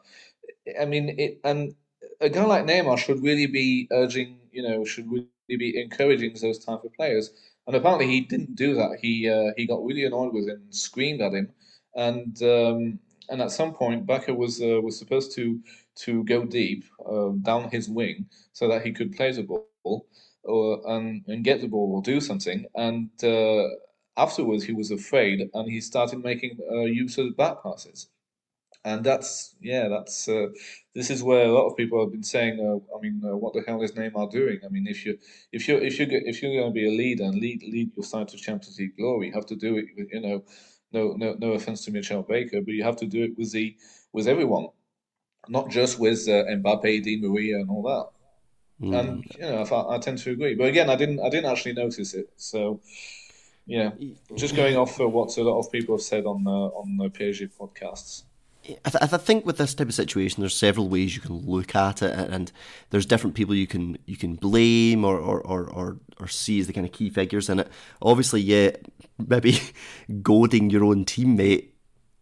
I 0.80 0.84
mean, 0.84 1.14
it 1.18 1.40
and 1.44 1.74
a 2.20 2.28
guy 2.28 2.44
like 2.44 2.64
Neymar 2.66 2.98
should 2.98 3.22
really 3.22 3.46
be 3.46 3.88
urging, 3.92 4.38
you 4.52 4.62
know, 4.62 4.84
should 4.84 5.10
really 5.10 5.28
be 5.48 5.80
encouraging 5.80 6.34
those 6.40 6.58
type 6.64 6.84
of 6.84 6.92
players 6.94 7.32
and 7.66 7.76
apparently 7.76 8.06
he 8.08 8.20
didn't 8.22 8.56
do 8.56 8.74
that. 8.74 8.98
He 9.00 9.28
uh, 9.28 9.52
he 9.56 9.66
got 9.66 9.84
really 9.84 10.04
annoyed 10.04 10.32
with 10.34 10.48
him, 10.48 10.62
and 10.64 10.74
screamed 10.74 11.20
at 11.20 11.32
him, 11.34 11.52
and 11.96 12.42
um, 12.42 12.98
and 13.28 13.42
at 13.42 13.50
some 13.50 13.74
point 13.74 14.06
Bakker 14.06 14.36
was 14.36 14.60
uh, 14.62 14.80
was 14.82 14.98
supposed 14.98 15.34
to 15.36 15.60
to 15.96 16.24
go 16.24 16.44
deep 16.44 16.84
um, 17.08 17.40
down 17.40 17.70
his 17.70 17.88
wing 17.88 18.26
so 18.52 18.68
that 18.68 18.82
he 18.84 18.92
could 18.92 19.12
play 19.12 19.32
the 19.32 19.42
ball 19.42 20.06
or 20.44 20.80
and, 20.90 21.24
and 21.28 21.44
get 21.44 21.60
the 21.60 21.68
ball 21.68 21.94
or 21.94 22.02
do 22.02 22.20
something. 22.20 22.66
And 22.74 23.10
uh, 23.22 23.68
afterwards 24.16 24.64
he 24.64 24.72
was 24.72 24.90
afraid 24.90 25.48
and 25.54 25.70
he 25.70 25.80
started 25.80 26.22
making 26.24 26.58
uh, 26.70 26.82
use 26.82 27.18
of 27.18 27.36
back 27.36 27.62
passes 27.62 28.08
and 28.84 29.04
that's 29.04 29.54
yeah, 29.60 29.88
that's 29.88 30.28
uh, 30.28 30.48
this 30.94 31.10
is 31.10 31.22
where 31.22 31.46
a 31.46 31.52
lot 31.52 31.68
of 31.68 31.76
people 31.76 32.00
have 32.00 32.12
been 32.12 32.24
saying. 32.24 32.58
Uh, 32.60 32.96
I 32.96 33.00
mean, 33.00 33.22
uh, 33.24 33.36
what 33.36 33.54
the 33.54 33.62
hell 33.66 33.82
is 33.82 33.92
Neymar 33.92 34.30
doing? 34.30 34.60
I 34.64 34.68
mean, 34.70 34.86
if 34.88 35.06
you 35.06 35.18
if 35.52 35.68
you 35.68 35.76
if 35.78 36.00
you 36.00 36.06
if 36.10 36.42
you're 36.42 36.54
going 36.60 36.72
to 36.72 36.74
be 36.74 36.88
a 36.88 36.98
leader 36.98 37.24
and 37.24 37.36
lead 37.36 37.62
lead 37.62 37.92
your 37.96 38.04
side 38.04 38.28
to 38.28 38.36
Champions 38.36 38.78
League 38.78 38.96
glory, 38.96 39.28
you 39.28 39.32
have 39.34 39.46
to 39.46 39.56
do 39.56 39.76
it. 39.76 39.86
You 40.12 40.20
know, 40.20 40.44
no 40.92 41.12
no 41.12 41.36
no 41.38 41.52
offense 41.52 41.84
to 41.84 41.90
Mitchel 41.90 42.26
Bakker, 42.26 42.64
but 42.64 42.74
you 42.74 42.84
have 42.84 42.96
to 42.96 43.06
do 43.06 43.24
it 43.24 43.38
with 43.38 43.52
the 43.52 43.76
with 44.12 44.28
everyone, 44.28 44.68
not 45.48 45.70
just 45.70 45.98
with 45.98 46.28
uh, 46.28 46.44
Mbappe, 46.44 47.02
Di 47.02 47.20
Maria, 47.20 47.56
and 47.56 47.70
all 47.70 47.82
that. 47.82 48.86
Mm. 48.86 49.00
And 49.00 49.24
you 49.34 49.42
know, 49.42 49.62
I, 49.62 49.96
I 49.96 49.98
tend 49.98 50.18
to 50.18 50.30
agree. 50.30 50.54
But 50.54 50.68
again, 50.68 50.90
I 50.90 50.96
didn't 50.96 51.20
I 51.20 51.28
didn't 51.28 51.50
actually 51.50 51.74
notice 51.74 52.14
it. 52.14 52.30
So. 52.36 52.80
Yeah, 53.64 53.92
just 54.34 54.56
going 54.56 54.76
off 54.76 54.98
of 54.98 55.12
what 55.12 55.36
a 55.36 55.42
lot 55.44 55.60
of 55.60 55.70
people 55.70 55.94
have 55.94 56.02
said 56.02 56.26
on 56.26 56.42
the 56.42 56.50
on 56.50 56.96
the 56.96 57.08
PSG 57.08 57.48
podcasts. 57.56 58.24
I, 58.64 58.90
th- 58.90 59.02
I, 59.02 59.16
think 59.16 59.44
with 59.44 59.58
this 59.58 59.74
type 59.74 59.88
of 59.88 59.94
situation, 59.94 60.40
there's 60.40 60.54
several 60.54 60.88
ways 60.88 61.16
you 61.16 61.20
can 61.20 61.36
look 61.36 61.74
at 61.74 62.00
it, 62.00 62.16
and 62.16 62.52
there's 62.90 63.06
different 63.06 63.34
people 63.34 63.54
you 63.56 63.66
can 63.66 63.98
you 64.06 64.16
can 64.16 64.36
blame 64.36 65.04
or 65.04 65.18
or, 65.18 65.40
or, 65.40 65.64
or, 65.68 65.96
or 66.20 66.28
see 66.28 66.60
as 66.60 66.68
the 66.68 66.72
kind 66.72 66.86
of 66.86 66.92
key 66.92 67.10
figures 67.10 67.48
in 67.48 67.58
it. 67.58 67.68
Obviously, 68.00 68.40
yeah, 68.40 68.70
maybe 69.18 69.58
goading 70.22 70.70
your 70.70 70.84
own 70.84 71.04
teammate. 71.04 71.68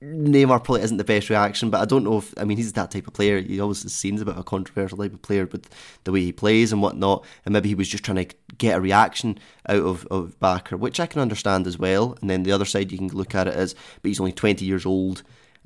Neymar 0.02 0.64
probably 0.64 0.80
isn't 0.80 0.96
the 0.96 1.04
best 1.04 1.28
reaction, 1.28 1.68
but 1.68 1.82
I 1.82 1.84
don't 1.84 2.04
know 2.04 2.16
if 2.16 2.32
I 2.38 2.44
mean 2.44 2.56
he's 2.56 2.72
that 2.72 2.90
type 2.90 3.06
of 3.06 3.12
player. 3.12 3.38
He 3.38 3.60
always 3.60 3.92
seems 3.92 4.22
a 4.22 4.24
bit 4.24 4.32
of 4.32 4.40
a 4.40 4.44
controversial 4.44 4.96
type 4.96 5.12
of 5.12 5.20
player 5.20 5.44
with 5.44 5.68
the 6.04 6.12
way 6.12 6.22
he 6.22 6.32
plays 6.32 6.72
and 6.72 6.80
whatnot. 6.80 7.26
And 7.44 7.52
maybe 7.52 7.68
he 7.68 7.74
was 7.74 7.88
just 7.88 8.02
trying 8.02 8.24
to 8.24 8.34
get 8.56 8.78
a 8.78 8.80
reaction 8.80 9.38
out 9.68 9.84
of, 9.84 10.06
of 10.10 10.40
Bakker, 10.40 10.78
which 10.78 11.00
I 11.00 11.04
can 11.04 11.20
understand 11.20 11.66
as 11.66 11.78
well. 11.78 12.16
And 12.22 12.30
then 12.30 12.44
the 12.44 12.52
other 12.52 12.64
side 12.64 12.90
you 12.90 12.96
can 12.96 13.08
look 13.08 13.34
at 13.34 13.46
it 13.46 13.52
as, 13.52 13.74
but 13.74 14.08
he's 14.08 14.20
only 14.20 14.32
twenty 14.32 14.64
years 14.64 14.86
old 14.86 15.22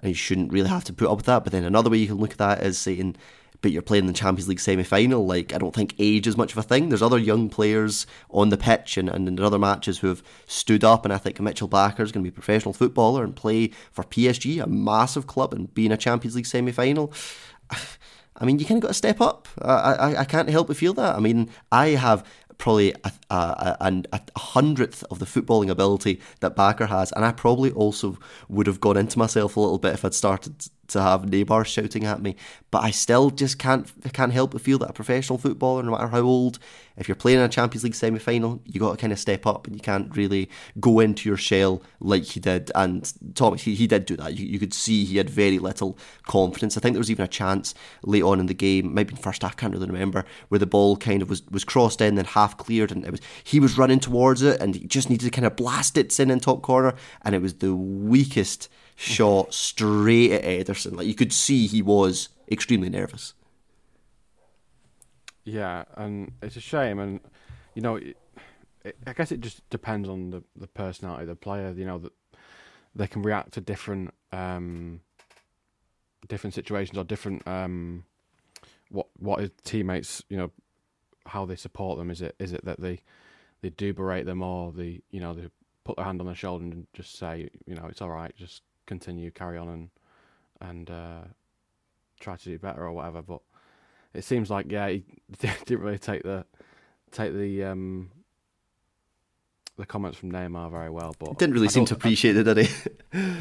you 0.08 0.14
shouldn't 0.14 0.52
really 0.52 0.68
have 0.68 0.84
to 0.84 0.92
put 0.92 1.08
up 1.08 1.16
with 1.16 1.26
that. 1.26 1.44
But 1.44 1.52
then 1.52 1.64
another 1.64 1.90
way 1.90 1.98
you 1.98 2.06
can 2.06 2.16
look 2.16 2.32
at 2.32 2.38
that 2.38 2.62
is 2.62 2.78
saying, 2.78 3.16
but 3.64 3.72
you're 3.72 3.80
playing 3.80 4.04
in 4.04 4.08
the 4.08 4.12
Champions 4.12 4.46
League 4.46 4.60
semi 4.60 4.82
final. 4.82 5.24
Like, 5.24 5.54
I 5.54 5.58
don't 5.58 5.74
think 5.74 5.94
age 5.98 6.26
is 6.26 6.36
much 6.36 6.52
of 6.52 6.58
a 6.58 6.62
thing. 6.62 6.90
There's 6.90 7.00
other 7.00 7.18
young 7.18 7.48
players 7.48 8.06
on 8.28 8.50
the 8.50 8.58
pitch 8.58 8.98
and, 8.98 9.08
and 9.08 9.26
in 9.26 9.40
other 9.40 9.58
matches 9.58 9.98
who 9.98 10.08
have 10.08 10.22
stood 10.46 10.84
up, 10.84 11.06
and 11.06 11.14
I 11.14 11.16
think 11.18 11.38
Mitchel 11.38 11.70
Bakker 11.70 12.00
is 12.00 12.12
going 12.12 12.22
to 12.22 12.30
be 12.30 12.34
a 12.34 12.40
professional 12.40 12.74
footballer 12.74 13.24
and 13.24 13.34
play 13.34 13.68
for 13.90 14.04
PSG, 14.04 14.62
a 14.62 14.66
massive 14.66 15.26
club, 15.26 15.54
and 15.54 15.72
be 15.72 15.86
in 15.86 15.92
a 15.92 15.96
Champions 15.96 16.36
League 16.36 16.44
semi 16.44 16.72
final. 16.72 17.10
I 18.36 18.44
mean, 18.44 18.58
you 18.58 18.66
kind 18.66 18.78
of 18.78 18.82
got 18.82 18.88
to 18.88 18.94
step 18.94 19.20
up. 19.20 19.46
I, 19.62 19.94
I, 19.94 20.20
I 20.20 20.24
can't 20.24 20.50
help 20.50 20.66
but 20.66 20.76
feel 20.76 20.92
that. 20.94 21.14
I 21.14 21.20
mean, 21.20 21.48
I 21.70 21.90
have 21.90 22.26
probably 22.58 22.94
a, 23.04 23.12
a, 23.30 24.02
a, 24.12 24.20
hundredth 24.38 25.04
of 25.10 25.18
the 25.18 25.26
footballing 25.26 25.70
ability 25.70 26.20
that 26.40 26.56
Bakker 26.56 26.88
has, 26.88 27.12
and 27.12 27.24
I 27.24 27.32
probably 27.32 27.70
also 27.72 28.18
would 28.48 28.66
have 28.66 28.80
gone 28.80 28.96
into 28.96 29.18
myself 29.18 29.56
a 29.56 29.60
little 29.60 29.78
bit 29.78 29.94
if 29.94 30.04
I'd 30.04 30.14
started 30.14 30.68
to 30.88 31.02
have 31.02 31.22
Neymar 31.22 31.66
shouting 31.66 32.04
at 32.04 32.22
me. 32.22 32.36
But 32.70 32.82
I 32.82 32.90
still 32.90 33.30
just 33.30 33.58
can't 33.58 33.90
can't 34.12 34.32
help 34.32 34.52
but 34.52 34.60
feel 34.60 34.78
that 34.78 34.90
a 34.90 34.92
professional 34.92 35.38
footballer, 35.38 35.82
no 35.82 35.92
matter 35.92 36.08
how 36.08 36.20
old, 36.22 36.58
if 36.96 37.08
you're 37.08 37.14
playing 37.14 37.38
in 37.38 37.44
a 37.44 37.48
Champions 37.48 37.84
League 37.84 37.94
semi 37.94 38.18
final, 38.18 38.60
you 38.64 38.80
got 38.80 38.92
to 38.92 38.96
kind 38.96 39.12
of 39.12 39.18
step 39.18 39.46
up, 39.46 39.66
and 39.66 39.76
you 39.76 39.82
can't 39.82 40.16
really 40.16 40.48
go 40.80 41.00
into 41.00 41.28
your 41.28 41.36
shell 41.36 41.82
like 42.00 42.24
he 42.24 42.40
did. 42.40 42.70
And 42.74 43.12
Thomas, 43.34 43.62
he, 43.62 43.74
he 43.74 43.86
did 43.86 44.06
do 44.06 44.16
that. 44.16 44.34
You, 44.36 44.46
you 44.46 44.58
could 44.58 44.74
see 44.74 45.04
he 45.04 45.16
had 45.16 45.30
very 45.30 45.58
little 45.58 45.98
confidence. 46.26 46.76
I 46.76 46.80
think 46.80 46.94
there 46.94 47.00
was 47.00 47.10
even 47.10 47.24
a 47.24 47.28
chance 47.28 47.74
late 48.02 48.22
on 48.22 48.40
in 48.40 48.46
the 48.46 48.54
game, 48.54 48.94
maybe 48.94 49.12
in 49.12 49.16
first 49.16 49.42
half, 49.42 49.52
I 49.52 49.54
can't 49.54 49.72
really 49.72 49.86
remember, 49.86 50.24
where 50.48 50.58
the 50.58 50.66
ball 50.66 50.96
kind 50.96 51.22
of 51.22 51.28
was 51.28 51.42
was 51.50 51.64
crossed 51.64 52.00
in 52.00 52.18
and 52.18 52.26
half 52.26 52.56
cleared, 52.56 52.92
and 52.92 53.04
it 53.04 53.10
was 53.10 53.20
he 53.42 53.60
was 53.60 53.78
running 53.78 54.00
towards 54.00 54.42
it, 54.42 54.60
and 54.60 54.74
he 54.74 54.86
just 54.86 55.10
needed 55.10 55.24
to 55.24 55.30
kind 55.30 55.46
of 55.46 55.56
blast 55.56 55.96
it 55.96 56.18
in 56.18 56.30
in 56.30 56.40
top 56.40 56.62
corner, 56.62 56.94
and 57.22 57.34
it 57.34 57.42
was 57.42 57.54
the 57.54 57.74
weakest 57.74 58.68
shot 58.96 59.52
straight 59.52 60.32
at 60.32 60.44
Ederson. 60.44 60.96
Like 60.96 61.06
you 61.06 61.14
could 61.14 61.32
see 61.32 61.66
he 61.66 61.82
was 61.82 62.28
extremely 62.50 62.88
nervous. 62.88 63.34
Yeah, 65.44 65.84
and 65.96 66.32
it's 66.42 66.56
a 66.56 66.60
shame, 66.60 66.98
and 66.98 67.20
you 67.74 67.82
know, 67.82 67.96
it, 67.96 68.16
it, 68.82 68.96
I 69.06 69.12
guess 69.12 69.30
it 69.30 69.40
just 69.40 69.68
depends 69.68 70.08
on 70.08 70.30
the, 70.30 70.42
the 70.56 70.66
personality 70.68 71.22
of 71.22 71.28
the 71.28 71.36
player. 71.36 71.72
You 71.76 71.84
know 71.84 71.98
that 71.98 72.12
they 72.94 73.06
can 73.06 73.22
react 73.22 73.52
to 73.52 73.60
different 73.60 74.14
um, 74.32 75.00
different 76.28 76.54
situations 76.54 76.96
or 76.96 77.04
different 77.04 77.46
um, 77.46 78.04
what 78.90 79.08
what 79.18 79.50
teammates 79.64 80.22
you 80.28 80.36
know 80.36 80.50
how 81.26 81.44
they 81.44 81.56
support 81.56 81.98
them. 81.98 82.10
Is 82.10 82.22
it 82.22 82.34
is 82.38 82.52
it 82.52 82.64
that 82.64 82.80
they 82.80 83.02
they 83.60 83.70
do 83.70 83.92
berate 83.92 84.26
them 84.26 84.42
or 84.42 84.72
they 84.72 85.02
you 85.10 85.20
know 85.20 85.34
they 85.34 85.48
put 85.84 85.96
their 85.96 86.06
hand 86.06 86.20
on 86.20 86.26
their 86.26 86.34
shoulder 86.34 86.64
and 86.64 86.86
just 86.94 87.18
say 87.18 87.50
you 87.66 87.74
know 87.74 87.86
it's 87.86 88.00
all 88.00 88.10
right, 88.10 88.34
just 88.36 88.62
continue, 88.86 89.30
carry 89.30 89.58
on, 89.58 89.68
and 89.68 89.90
and 90.60 90.90
uh, 90.90 91.22
try 92.20 92.36
to 92.36 92.44
do 92.44 92.58
better 92.58 92.84
or 92.84 92.92
whatever. 92.92 93.22
But 93.22 93.40
it 94.12 94.24
seems 94.24 94.50
like 94.50 94.70
yeah, 94.70 94.88
he 94.88 95.04
didn't 95.40 95.80
really 95.80 95.98
take 95.98 96.22
the 96.22 96.44
take 97.10 97.32
the 97.32 97.64
um, 97.64 98.10
the 99.76 99.86
comments 99.86 100.18
from 100.18 100.32
Neymar 100.32 100.70
very 100.70 100.90
well. 100.90 101.14
But 101.18 101.38
didn't 101.38 101.54
really 101.54 101.68
seem 101.68 101.84
to 101.86 101.94
appreciate 101.94 102.36
it, 102.36 102.44
did 102.44 102.58
he? 102.58 102.90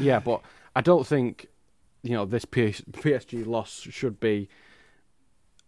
yeah, 0.00 0.18
but 0.18 0.42
I 0.74 0.80
don't 0.80 1.06
think 1.06 1.46
you 2.02 2.12
know 2.12 2.24
this 2.24 2.44
PSG 2.44 3.46
loss 3.46 3.86
should 3.90 4.20
be 4.20 4.48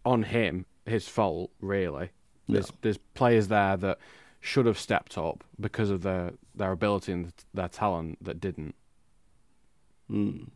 on 0.05 0.23
him, 0.23 0.65
his 0.85 1.07
fault. 1.07 1.51
Really, 1.61 2.11
there's 2.47 2.71
no. 2.71 2.77
there's 2.81 2.97
players 2.97 3.47
there 3.47 3.77
that 3.77 3.99
should 4.39 4.65
have 4.65 4.79
stepped 4.79 5.17
up 5.17 5.43
because 5.59 5.89
of 5.89 6.03
their 6.03 6.33
their 6.55 6.71
ability 6.71 7.11
and 7.11 7.33
their 7.53 7.69
talent 7.69 8.23
that 8.23 8.39
didn't. 8.39 8.75
Mm. 10.11 10.49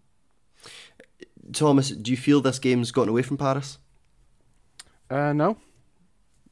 Thomas, 1.53 1.89
do 1.89 2.11
you 2.11 2.17
feel 2.17 2.41
this 2.41 2.59
game's 2.59 2.91
gotten 2.91 3.09
away 3.09 3.21
from 3.21 3.37
Paris? 3.37 3.77
Uh, 5.09 5.33
no, 5.33 5.57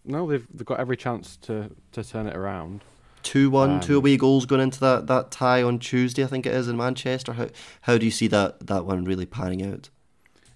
no. 0.03 0.29
They've 0.29 0.45
they've 0.53 0.65
got 0.65 0.79
every 0.79 0.97
chance 0.97 1.37
to, 1.37 1.71
to 1.93 2.03
turn 2.03 2.27
it 2.27 2.35
around. 2.35 2.81
Two 3.23 3.49
one, 3.49 3.71
um, 3.71 3.79
two 3.79 3.97
away 3.97 4.17
goals 4.17 4.45
going 4.45 4.61
into 4.61 4.79
that, 4.79 5.07
that 5.07 5.31
tie 5.31 5.61
on 5.61 5.79
Tuesday, 5.79 6.23
I 6.23 6.27
think 6.27 6.45
it 6.45 6.53
is 6.53 6.67
in 6.67 6.77
Manchester. 6.77 7.33
How 7.33 7.47
how 7.81 7.97
do 7.97 8.05
you 8.05 8.11
see 8.11 8.27
that, 8.27 8.67
that 8.67 8.85
one 8.85 9.05
really 9.05 9.25
panning 9.25 9.63
out? 9.63 9.89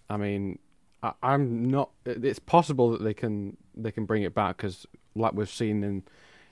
I 0.09 0.17
mean, 0.17 0.59
I, 1.01 1.13
am 1.21 1.69
not. 1.69 1.91
It's 2.05 2.39
possible 2.39 2.91
that 2.91 3.03
they 3.03 3.13
can 3.13 3.57
they 3.75 3.91
can 3.91 4.05
bring 4.05 4.23
it 4.23 4.33
back 4.33 4.57
because, 4.57 4.85
like 5.15 5.33
we've 5.33 5.49
seen 5.49 5.83
in 5.83 6.03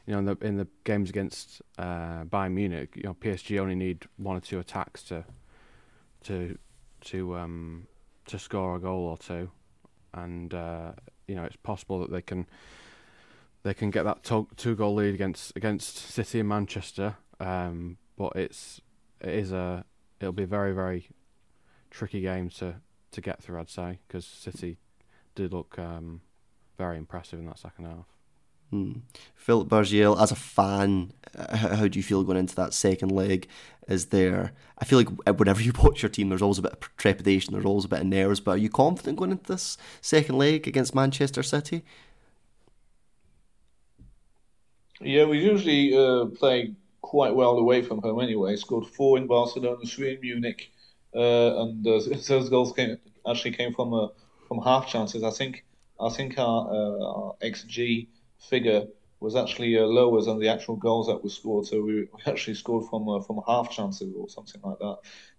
you 0.06 0.14
know 0.14 0.20
in 0.20 0.26
the 0.26 0.38
in 0.42 0.58
the 0.58 0.68
games 0.84 1.10
against 1.10 1.62
uh, 1.78 2.24
Bayern 2.26 2.54
Munich, 2.54 2.94
you 2.96 3.04
know 3.04 3.14
PSG 3.14 3.60
only 3.60 3.76
need 3.76 4.06
one 4.18 4.38
or 4.38 4.42
two 4.42 4.60
attacks 4.60 5.04
to 5.04 5.26
to 6.24 6.58
to 7.02 7.38
um, 7.38 7.88
to 8.28 8.40
score 8.40 8.76
a 8.76 8.80
goal 8.80 9.06
or 9.08 9.18
two, 9.18 9.50
and 10.14 10.54
uh, 10.54 10.92
you 11.28 11.36
know 11.36 11.44
it's 11.44 11.56
possible 11.58 12.00
that 12.00 12.12
they 12.12 12.22
can 12.22 12.48
they 13.64 13.74
can 13.74 13.92
get 13.92 14.04
that 14.04 14.24
to- 14.24 14.48
two 14.56 14.76
goal 14.76 14.96
lead 14.96 15.14
against 15.14 15.56
against 15.56 15.98
City 15.98 16.40
and 16.40 16.50
Manchester. 16.50 17.16
Um, 17.40 17.98
but 18.18 18.36
it's 18.36 18.82
it 19.20 19.34
is 19.34 19.52
a 19.52 19.86
it'll 20.20 20.32
be 20.32 20.44
a 20.44 20.48
very 20.48 20.74
very 20.74 21.10
tricky 21.90 22.22
game 22.22 22.50
to 22.50 22.76
to 23.12 23.22
get 23.22 23.42
through. 23.42 23.60
I'd 23.60 23.70
say 23.70 24.00
because 24.08 24.26
City 24.26 24.78
did 25.36 25.54
look 25.54 25.78
um, 25.80 26.22
very 26.78 26.98
impressive 26.98 27.40
in 27.40 27.46
that 27.46 27.60
second 27.60 27.86
half. 27.86 28.06
Hmm. 28.72 28.94
Philip 29.36 29.68
Bargiel, 29.68 30.22
as 30.22 30.32
a 30.32 30.36
fan, 30.36 31.12
how 31.54 31.88
do 31.88 32.00
you 32.00 32.04
feel 32.04 32.24
going 32.24 32.38
into 32.38 32.56
that 32.56 32.74
second 32.74 33.12
leg? 33.12 33.48
Is 33.88 34.08
there? 34.08 34.54
I 34.78 34.86
feel 34.86 35.00
like 35.00 35.40
whenever 35.40 35.62
you 35.62 35.74
watch 35.84 36.02
your 36.02 36.10
team, 36.10 36.30
there's 36.30 36.42
always 36.42 36.58
a 36.58 36.64
bit 36.64 36.74
of 36.74 36.98
trepidation, 36.98 37.54
there's 37.54 37.66
always 37.66 37.86
a 37.86 37.90
bit 37.90 38.02
of 38.02 38.06
nerves. 38.06 38.40
But 38.40 38.52
are 38.52 38.58
you 38.58 38.70
confident 38.70 39.18
going 39.18 39.32
into 39.32 39.52
this 39.52 39.78
second 40.00 40.38
leg 40.38 40.68
against 40.68 40.96
Manchester 40.96 41.44
City? 41.44 41.84
Yeah, 45.02 45.26
we 45.26 45.40
usually 45.40 45.98
uh, 45.98 46.26
play 46.28 46.74
quite 47.02 47.36
well 47.36 47.58
away 47.58 47.82
from 47.82 48.02
home 48.02 48.22
anyway. 48.22 48.56
Scored 48.56 48.88
four 48.88 49.18
in 49.18 49.28
Barcelona, 49.28 49.84
three 49.86 50.14
in 50.14 50.22
Munich, 50.22 50.72
uh, 51.16 51.64
and 51.64 51.86
uh, 51.86 52.00
those 52.28 52.50
goals 52.50 52.72
came 52.74 52.98
actually 53.28 53.52
came 53.52 53.74
from 53.74 53.94
uh, 53.94 54.08
from 54.48 54.60
half 54.62 54.88
chances. 54.88 55.24
I 55.24 55.32
think 55.32 55.66
I 56.00 56.10
think 56.10 56.38
our, 56.38 56.68
uh, 56.70 57.06
our 57.06 57.36
xG 57.42 58.08
figure 58.50 58.88
was 59.20 59.36
actually 59.36 59.78
uh, 59.78 59.84
lower 59.84 60.22
than 60.22 60.40
the 60.40 60.50
actual 60.50 60.76
goals 60.76 61.08
that 61.08 61.24
were 61.24 61.30
scored. 61.30 61.66
So 61.68 61.82
we, 61.82 61.94
we 62.02 62.08
actually 62.26 62.56
scored 62.56 62.90
from 62.90 63.08
uh, 63.08 63.22
from 63.22 63.42
half 63.48 63.70
chances 63.72 64.14
or 64.16 64.28
something 64.30 64.62
like 64.64 64.80
that. 64.80 64.98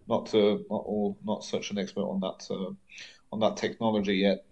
Not 0.08 0.34
uh, 0.34 0.58
not 0.70 0.82
all 0.86 1.18
not 1.24 1.44
such 1.44 1.70
an 1.70 1.78
expert 1.78 2.02
on 2.02 2.20
that 2.20 2.46
uh, 2.50 2.72
on 3.32 3.40
that 3.40 3.56
technology 3.56 4.16
yet. 4.16 4.44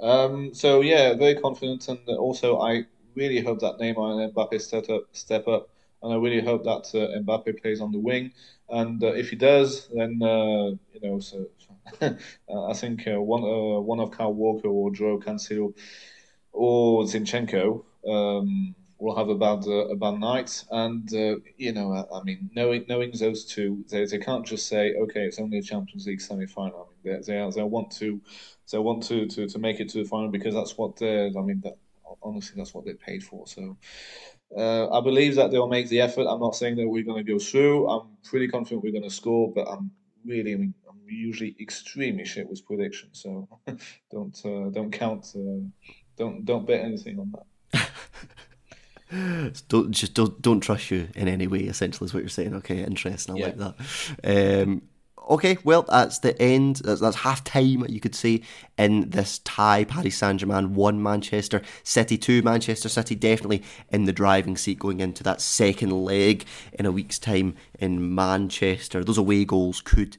Um, 0.00 0.54
so 0.54 0.80
yeah, 0.80 1.14
very 1.14 1.34
confident, 1.34 1.88
and 1.88 2.00
also 2.08 2.58
I 2.60 2.86
really 3.14 3.40
hope 3.40 3.60
that 3.60 3.78
Neymar 3.78 4.24
and 4.24 4.34
Mbappe 4.34 4.60
step 4.60 4.88
up. 4.88 5.04
Step 5.12 5.46
up. 5.46 5.68
and 6.02 6.12
I 6.14 6.16
really 6.16 6.40
hope 6.40 6.64
that 6.64 6.86
uh, 6.94 7.18
Mbappe 7.20 7.60
plays 7.60 7.80
on 7.82 7.92
the 7.92 7.98
wing. 7.98 8.32
And 8.70 9.02
uh, 9.02 9.08
if 9.08 9.28
he 9.30 9.36
does, 9.36 9.88
then 9.94 10.20
uh, 10.22 10.70
you 10.94 11.00
know, 11.02 11.20
so 11.20 11.46
I 12.00 12.72
think 12.72 13.02
one 13.06 13.42
one 13.84 14.00
of 14.00 14.10
Kyle 14.12 14.32
Walker 14.32 14.68
or 14.68 14.90
Joao 14.90 15.18
Cancelo 15.18 15.74
or 16.52 17.04
Zinchenko. 17.04 17.84
Um, 18.06 18.74
will 19.00 19.16
have 19.16 19.30
a 19.30 19.34
bad 19.34 19.66
uh, 19.66 19.88
a 19.88 19.96
bad 19.96 20.18
night. 20.20 20.64
And 20.70 21.12
uh, 21.12 21.36
you 21.56 21.72
know, 21.72 21.92
I, 21.92 22.18
I, 22.18 22.22
mean, 22.22 22.50
knowing 22.54 22.84
knowing 22.88 23.12
those 23.12 23.44
two, 23.44 23.84
they, 23.90 24.04
they 24.04 24.18
can't 24.18 24.46
just 24.46 24.68
say, 24.68 24.94
okay, 24.94 25.22
it's 25.22 25.40
only 25.40 25.58
a 25.58 25.62
Champions 25.62 26.06
League 26.06 26.20
semi 26.20 26.46
final. 26.46 26.88
I 26.88 27.08
mean, 27.08 27.22
they, 27.26 27.32
they 27.32 27.50
they 27.50 27.62
want 27.62 27.90
to 27.92 28.20
they 28.70 28.78
want 28.78 29.02
to, 29.04 29.26
to 29.26 29.48
to 29.48 29.58
make 29.58 29.80
it 29.80 29.88
to 29.90 29.98
the 29.98 30.08
final 30.08 30.28
because 30.28 30.54
that's 30.54 30.78
what 30.78 30.96
they're. 30.96 31.30
I 31.36 31.42
mean, 31.42 31.60
that, 31.64 31.76
honestly, 32.22 32.54
that's 32.56 32.74
what 32.74 32.84
they 32.84 32.94
paid 32.94 33.24
for. 33.24 33.46
So. 33.46 33.76
Uh, 34.56 34.90
I 34.90 35.00
believe 35.00 35.36
that 35.36 35.52
they'll 35.52 35.68
make 35.68 35.88
the 35.88 36.00
effort. 36.00 36.26
I'm 36.26 36.40
not 36.40 36.56
saying 36.56 36.74
that 36.74 36.88
we're 36.88 37.04
going 37.04 37.24
to 37.24 37.32
go 37.32 37.38
through. 37.38 37.88
I'm 37.88 38.08
pretty 38.24 38.48
confident 38.48 38.82
we're 38.82 38.90
going 38.90 39.04
to 39.04 39.08
score, 39.08 39.52
but 39.54 39.68
I'm 39.68 39.92
really, 40.26 40.54
I 40.54 40.56
mean, 40.56 40.74
I'm 40.88 40.98
usually 41.06 41.54
extremely 41.60 42.24
shit 42.24 42.48
with 42.48 42.66
predictions. 42.66 43.22
So 43.22 43.48
don't 44.10 44.36
uh, 44.44 44.70
don't 44.70 44.90
count, 44.90 45.26
uh, 45.36 45.62
don't 46.18 46.44
don't 46.44 46.66
bet 46.66 46.80
anything 46.80 47.20
on 47.20 47.30
that. 47.30 47.46
don't 49.68 49.90
just 49.92 50.14
don't 50.14 50.40
don't 50.40 50.60
trust 50.60 50.90
you 50.90 51.08
in 51.14 51.28
any 51.28 51.46
way. 51.46 51.60
Essentially, 51.60 52.06
is 52.06 52.14
what 52.14 52.22
you're 52.22 52.28
saying. 52.28 52.54
Okay, 52.56 52.82
interesting. 52.82 53.36
I 53.36 53.38
yeah. 53.38 53.46
like 53.46 53.56
that. 53.56 54.62
Um, 54.62 54.82
okay, 55.30 55.58
well, 55.64 55.82
that's 55.82 56.18
the 56.18 56.40
end. 56.40 56.76
That's, 56.76 57.00
that's 57.00 57.16
half 57.16 57.44
time, 57.44 57.86
you 57.88 58.00
could 58.00 58.14
say, 58.14 58.42
in 58.76 59.10
this 59.10 59.38
tie. 59.40 59.84
Paris 59.84 60.16
Saint 60.16 60.40
Germain 60.40 60.74
won 60.74 61.02
Manchester 61.02 61.62
City 61.82 62.18
2. 62.18 62.42
Manchester 62.42 62.88
City 62.88 63.14
definitely 63.14 63.62
in 63.90 64.04
the 64.04 64.12
driving 64.12 64.56
seat 64.56 64.78
going 64.78 65.00
into 65.00 65.22
that 65.22 65.40
second 65.40 65.90
leg 65.90 66.44
in 66.72 66.86
a 66.86 66.92
week's 66.92 67.18
time 67.18 67.54
in 67.78 68.14
Manchester. 68.14 69.04
Those 69.04 69.18
away 69.18 69.44
goals 69.44 69.80
could 69.80 70.16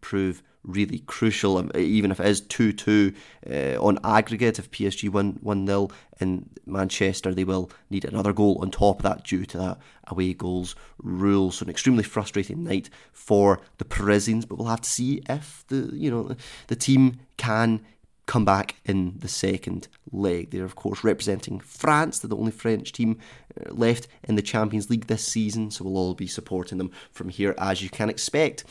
prove 0.00 0.42
really 0.64 1.00
crucial, 1.00 1.58
um, 1.58 1.70
even 1.74 2.10
if 2.10 2.18
it 2.18 2.26
is 2.26 2.40
2 2.40 2.72
2 2.72 3.12
uh, 3.50 3.54
on 3.80 3.98
aggregate. 4.02 4.58
If 4.58 4.70
PSG 4.70 5.08
win 5.10 5.38
1 5.42 5.66
0 5.66 5.88
in 6.20 6.48
Manchester, 6.66 7.34
they 7.34 7.44
will 7.44 7.70
need 7.90 8.04
another 8.04 8.32
goal 8.32 8.58
on 8.60 8.70
top 8.70 8.98
of 8.98 9.02
that 9.02 9.24
due 9.24 9.44
to 9.46 9.58
that 9.58 9.78
away 10.08 10.32
goals 10.32 10.74
rule. 10.98 11.50
So, 11.52 11.64
an 11.64 11.70
extremely 11.70 12.02
frustrating 12.02 12.64
night 12.64 12.90
for 13.12 13.60
the 13.78 13.84
Parisians, 13.84 14.44
but 14.44 14.58
we'll 14.58 14.68
have 14.68 14.80
to 14.82 14.90
see 14.90 15.22
if 15.28 15.64
the, 15.68 15.90
you 15.92 16.10
know, 16.10 16.34
the 16.68 16.76
team 16.76 17.20
can 17.36 17.84
come 18.26 18.44
back 18.44 18.76
in 18.86 19.18
the 19.18 19.28
second 19.28 19.86
leg. 20.10 20.50
They're, 20.50 20.64
of 20.64 20.76
course, 20.76 21.04
representing 21.04 21.60
France. 21.60 22.18
They're 22.18 22.30
the 22.30 22.36
only 22.36 22.52
French 22.52 22.92
team 22.92 23.18
uh, 23.60 23.70
left 23.74 24.08
in 24.22 24.36
the 24.36 24.42
Champions 24.42 24.88
League 24.88 25.08
this 25.08 25.26
season, 25.26 25.70
so 25.70 25.84
we'll 25.84 25.98
all 25.98 26.14
be 26.14 26.26
supporting 26.26 26.78
them 26.78 26.90
from 27.12 27.28
here, 27.28 27.54
as 27.58 27.82
you 27.82 27.90
can 27.90 28.08
expect 28.08 28.64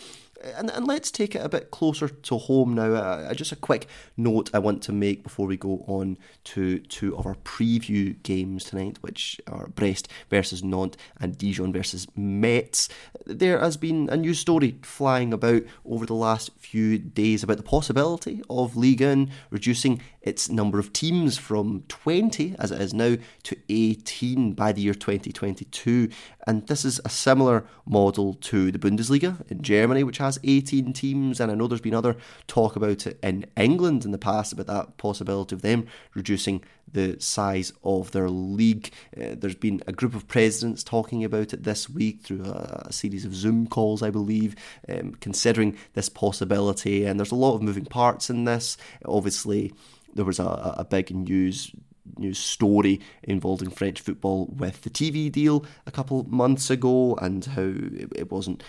and, 0.43 0.69
and 0.69 0.87
let's 0.87 1.11
take 1.11 1.35
it 1.35 1.43
a 1.43 1.49
bit 1.49 1.71
closer 1.71 2.07
to 2.09 2.37
home 2.37 2.73
now. 2.75 2.93
Uh, 2.93 3.33
just 3.33 3.51
a 3.51 3.55
quick 3.55 3.87
note 4.17 4.49
I 4.53 4.59
want 4.59 4.81
to 4.83 4.91
make 4.91 5.23
before 5.23 5.47
we 5.47 5.57
go 5.57 5.83
on 5.87 6.17
to 6.45 6.79
two 6.79 7.17
of 7.17 7.25
our 7.25 7.35
preview 7.35 8.21
games 8.23 8.65
tonight, 8.65 8.97
which 9.01 9.39
are 9.47 9.67
Brest 9.67 10.07
versus 10.29 10.63
Nantes 10.63 10.97
and 11.19 11.37
Dijon 11.37 11.73
versus 11.73 12.07
Metz. 12.15 12.89
There 13.25 13.59
has 13.59 13.77
been 13.77 14.09
a 14.09 14.17
news 14.17 14.39
story 14.39 14.77
flying 14.81 15.33
about 15.33 15.63
over 15.85 16.05
the 16.05 16.13
last 16.13 16.51
few 16.57 16.97
days 16.97 17.43
about 17.43 17.57
the 17.57 17.63
possibility 17.63 18.41
of 18.49 18.75
Ligue 18.75 19.01
1 19.01 19.29
reducing 19.49 20.01
its 20.23 20.49
number 20.49 20.79
of 20.79 20.93
teams 20.93 21.37
from 21.37 21.83
20, 21.89 22.55
as 22.57 22.71
it 22.71 22.81
is 22.81 22.93
now, 22.93 23.17
to 23.43 23.57
18 23.69 24.53
by 24.53 24.71
the 24.71 24.81
year 24.81 24.93
2022. 24.93 26.09
And 26.47 26.65
this 26.67 26.85
is 26.85 26.99
a 27.05 27.09
similar 27.09 27.65
model 27.85 28.33
to 28.35 28.71
the 28.71 28.79
Bundesliga 28.79 29.49
in 29.51 29.61
Germany, 29.61 30.03
which 30.03 30.17
has 30.17 30.39
18 30.43 30.93
teams. 30.93 31.39
And 31.39 31.51
I 31.51 31.55
know 31.55 31.67
there's 31.67 31.81
been 31.81 31.93
other 31.93 32.15
talk 32.47 32.75
about 32.75 33.05
it 33.05 33.19
in 33.21 33.45
England 33.57 34.05
in 34.05 34.11
the 34.11 34.17
past 34.17 34.53
about 34.53 34.67
that 34.67 34.97
possibility 34.97 35.55
of 35.55 35.61
them 35.61 35.87
reducing 36.13 36.63
the 36.91 37.19
size 37.19 37.73
of 37.83 38.11
their 38.11 38.29
league. 38.29 38.91
Uh, 39.17 39.35
there's 39.35 39.55
been 39.55 39.81
a 39.87 39.91
group 39.91 40.15
of 40.15 40.27
presidents 40.27 40.83
talking 40.83 41.23
about 41.23 41.53
it 41.53 41.63
this 41.63 41.89
week 41.89 42.21
through 42.21 42.43
a, 42.45 42.85
a 42.85 42.93
series 42.93 43.25
of 43.25 43.35
Zoom 43.35 43.67
calls, 43.67 44.03
I 44.03 44.09
believe, 44.09 44.55
um, 44.87 45.15
considering 45.15 45.77
this 45.93 46.09
possibility. 46.09 47.05
And 47.05 47.19
there's 47.19 47.31
a 47.31 47.35
lot 47.35 47.55
of 47.55 47.61
moving 47.61 47.85
parts 47.85 48.29
in 48.29 48.45
this. 48.45 48.77
Obviously, 49.05 49.73
there 50.15 50.25
was 50.25 50.39
a, 50.39 50.75
a 50.77 50.85
big 50.85 51.11
news 51.11 51.71
news 52.17 52.37
story 52.37 52.99
involving 53.23 53.69
French 53.69 54.01
football 54.01 54.47
with 54.47 54.81
the 54.81 54.89
TV 54.89 55.31
deal 55.31 55.65
a 55.85 55.91
couple 55.91 56.23
months 56.25 56.69
ago 56.69 57.15
and 57.21 57.45
how 57.45 57.61
it, 57.61 58.11
it 58.15 58.31
wasn't 58.31 58.61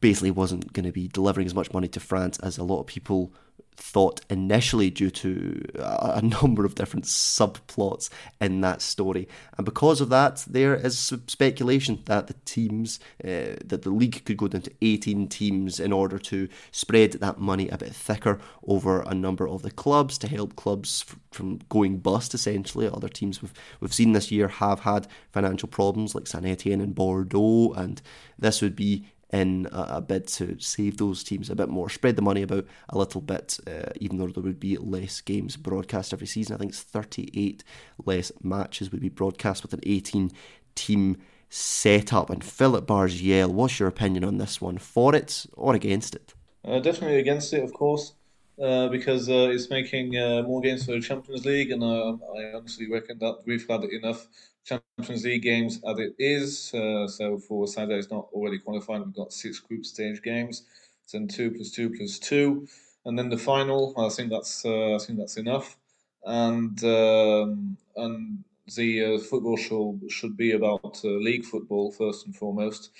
basically 0.00 0.30
wasn't 0.30 0.70
going 0.74 0.84
to 0.84 0.92
be 0.92 1.08
delivering 1.08 1.46
as 1.46 1.54
much 1.54 1.72
money 1.72 1.88
to 1.88 1.98
France 1.98 2.38
as 2.40 2.58
a 2.58 2.62
lot 2.62 2.80
of 2.80 2.86
people 2.86 3.32
thought 3.76 4.20
initially 4.30 4.90
due 4.90 5.10
to 5.10 5.62
a 5.76 6.22
number 6.22 6.64
of 6.64 6.74
different 6.74 7.04
subplots 7.04 8.08
in 8.40 8.60
that 8.60 8.82
story. 8.82 9.28
And 9.56 9.64
because 9.64 10.00
of 10.00 10.08
that, 10.10 10.44
there 10.48 10.74
is 10.74 11.12
speculation 11.26 12.02
that 12.06 12.26
the 12.26 12.34
teams, 12.44 13.00
uh, 13.22 13.58
that 13.64 13.82
the 13.82 13.90
league 13.90 14.24
could 14.24 14.36
go 14.36 14.48
down 14.48 14.62
to 14.62 14.72
18 14.80 15.28
teams 15.28 15.80
in 15.80 15.92
order 15.92 16.18
to 16.18 16.48
spread 16.70 17.12
that 17.12 17.38
money 17.38 17.68
a 17.68 17.78
bit 17.78 17.94
thicker 17.94 18.38
over 18.66 19.02
a 19.02 19.14
number 19.14 19.48
of 19.48 19.62
the 19.62 19.70
clubs 19.70 20.18
to 20.18 20.28
help 20.28 20.56
clubs 20.56 21.04
from 21.30 21.60
going 21.68 21.98
bust, 21.98 22.34
essentially. 22.34 22.88
Other 22.88 23.08
teams 23.08 23.42
we've, 23.42 23.54
we've 23.80 23.94
seen 23.94 24.12
this 24.12 24.30
year 24.30 24.48
have 24.48 24.80
had 24.80 25.06
financial 25.32 25.68
problems 25.68 26.14
like 26.14 26.26
Saint 26.26 26.46
Etienne 26.46 26.80
and 26.80 26.94
Bordeaux, 26.94 27.72
and 27.72 28.00
this 28.38 28.62
would 28.62 28.76
be 28.76 29.06
in 29.34 29.66
a, 29.72 29.96
a, 29.96 30.00
bid 30.00 30.28
to 30.28 30.58
save 30.60 30.96
those 30.96 31.24
teams 31.24 31.50
a 31.50 31.56
bit 31.56 31.68
more, 31.68 31.90
spread 31.90 32.14
the 32.14 32.22
money 32.22 32.42
about 32.42 32.64
a 32.88 32.96
little 32.96 33.20
bit, 33.20 33.58
uh, 33.66 33.90
even 33.96 34.16
though 34.16 34.28
there 34.28 34.42
would 34.42 34.60
be 34.60 34.76
less 34.76 35.20
games 35.20 35.56
broadcast 35.56 36.12
every 36.12 36.26
season. 36.26 36.54
I 36.54 36.58
think 36.58 36.70
it's 36.70 36.82
38 36.82 37.64
less 38.06 38.30
matches 38.42 38.92
would 38.92 39.00
be 39.00 39.08
broadcast 39.08 39.64
with 39.64 39.72
an 39.72 39.80
18 39.82 40.30
team 40.76 41.16
setup. 41.48 42.30
And 42.30 42.44
Philip 42.44 42.86
Bargiel, 42.86 43.52
what's 43.52 43.80
your 43.80 43.88
opinion 43.88 44.24
on 44.24 44.38
this 44.38 44.60
one? 44.60 44.78
For 44.78 45.16
it 45.16 45.46
or 45.54 45.74
against 45.74 46.14
it? 46.14 46.32
Uh, 46.64 46.78
definitely 46.78 47.18
against 47.18 47.52
it, 47.52 47.64
of 47.64 47.72
course. 47.72 48.14
Uh, 48.62 48.86
because 48.86 49.28
uh, 49.28 49.50
it's 49.50 49.68
making 49.68 50.16
uh, 50.16 50.42
more 50.42 50.60
games 50.60 50.86
for 50.86 50.92
the 50.92 51.00
Champions 51.00 51.44
League, 51.44 51.72
and 51.72 51.82
uh, 51.82 52.16
I 52.38 52.52
honestly 52.54 52.88
reckon 52.88 53.18
that 53.18 53.38
we've 53.44 53.66
had 53.68 53.82
enough 53.82 54.28
Champions 54.64 55.24
League 55.24 55.42
games 55.42 55.80
as 55.88 55.98
it 55.98 56.14
is. 56.18 56.72
Uh, 56.74 57.06
so 57.08 57.38
for 57.38 57.66
Saturday, 57.66 57.98
it's 57.98 58.10
not 58.10 58.28
already 58.32 58.58
qualified. 58.58 59.02
We've 59.04 59.14
got 59.14 59.32
six 59.32 59.60
group 59.60 59.84
stage 59.84 60.22
games. 60.22 60.64
Then 61.12 61.28
two 61.28 61.50
plus 61.50 61.70
two 61.70 61.90
plus 61.90 62.18
two, 62.18 62.66
and 63.04 63.18
then 63.18 63.28
the 63.28 63.36
final. 63.38 63.92
I 63.98 64.08
think 64.08 64.30
that's 64.30 64.64
uh, 64.64 64.94
I 64.94 64.98
think 64.98 65.18
that's 65.18 65.36
enough. 65.36 65.76
And 66.24 66.82
um, 66.84 67.76
and 67.96 68.42
the 68.74 69.16
uh, 69.16 69.18
football 69.18 69.56
should 69.58 70.00
should 70.10 70.36
be 70.36 70.52
about 70.52 71.00
uh, 71.04 71.08
league 71.08 71.44
football 71.44 71.92
first 71.92 72.24
and 72.26 72.34
foremost. 72.34 72.90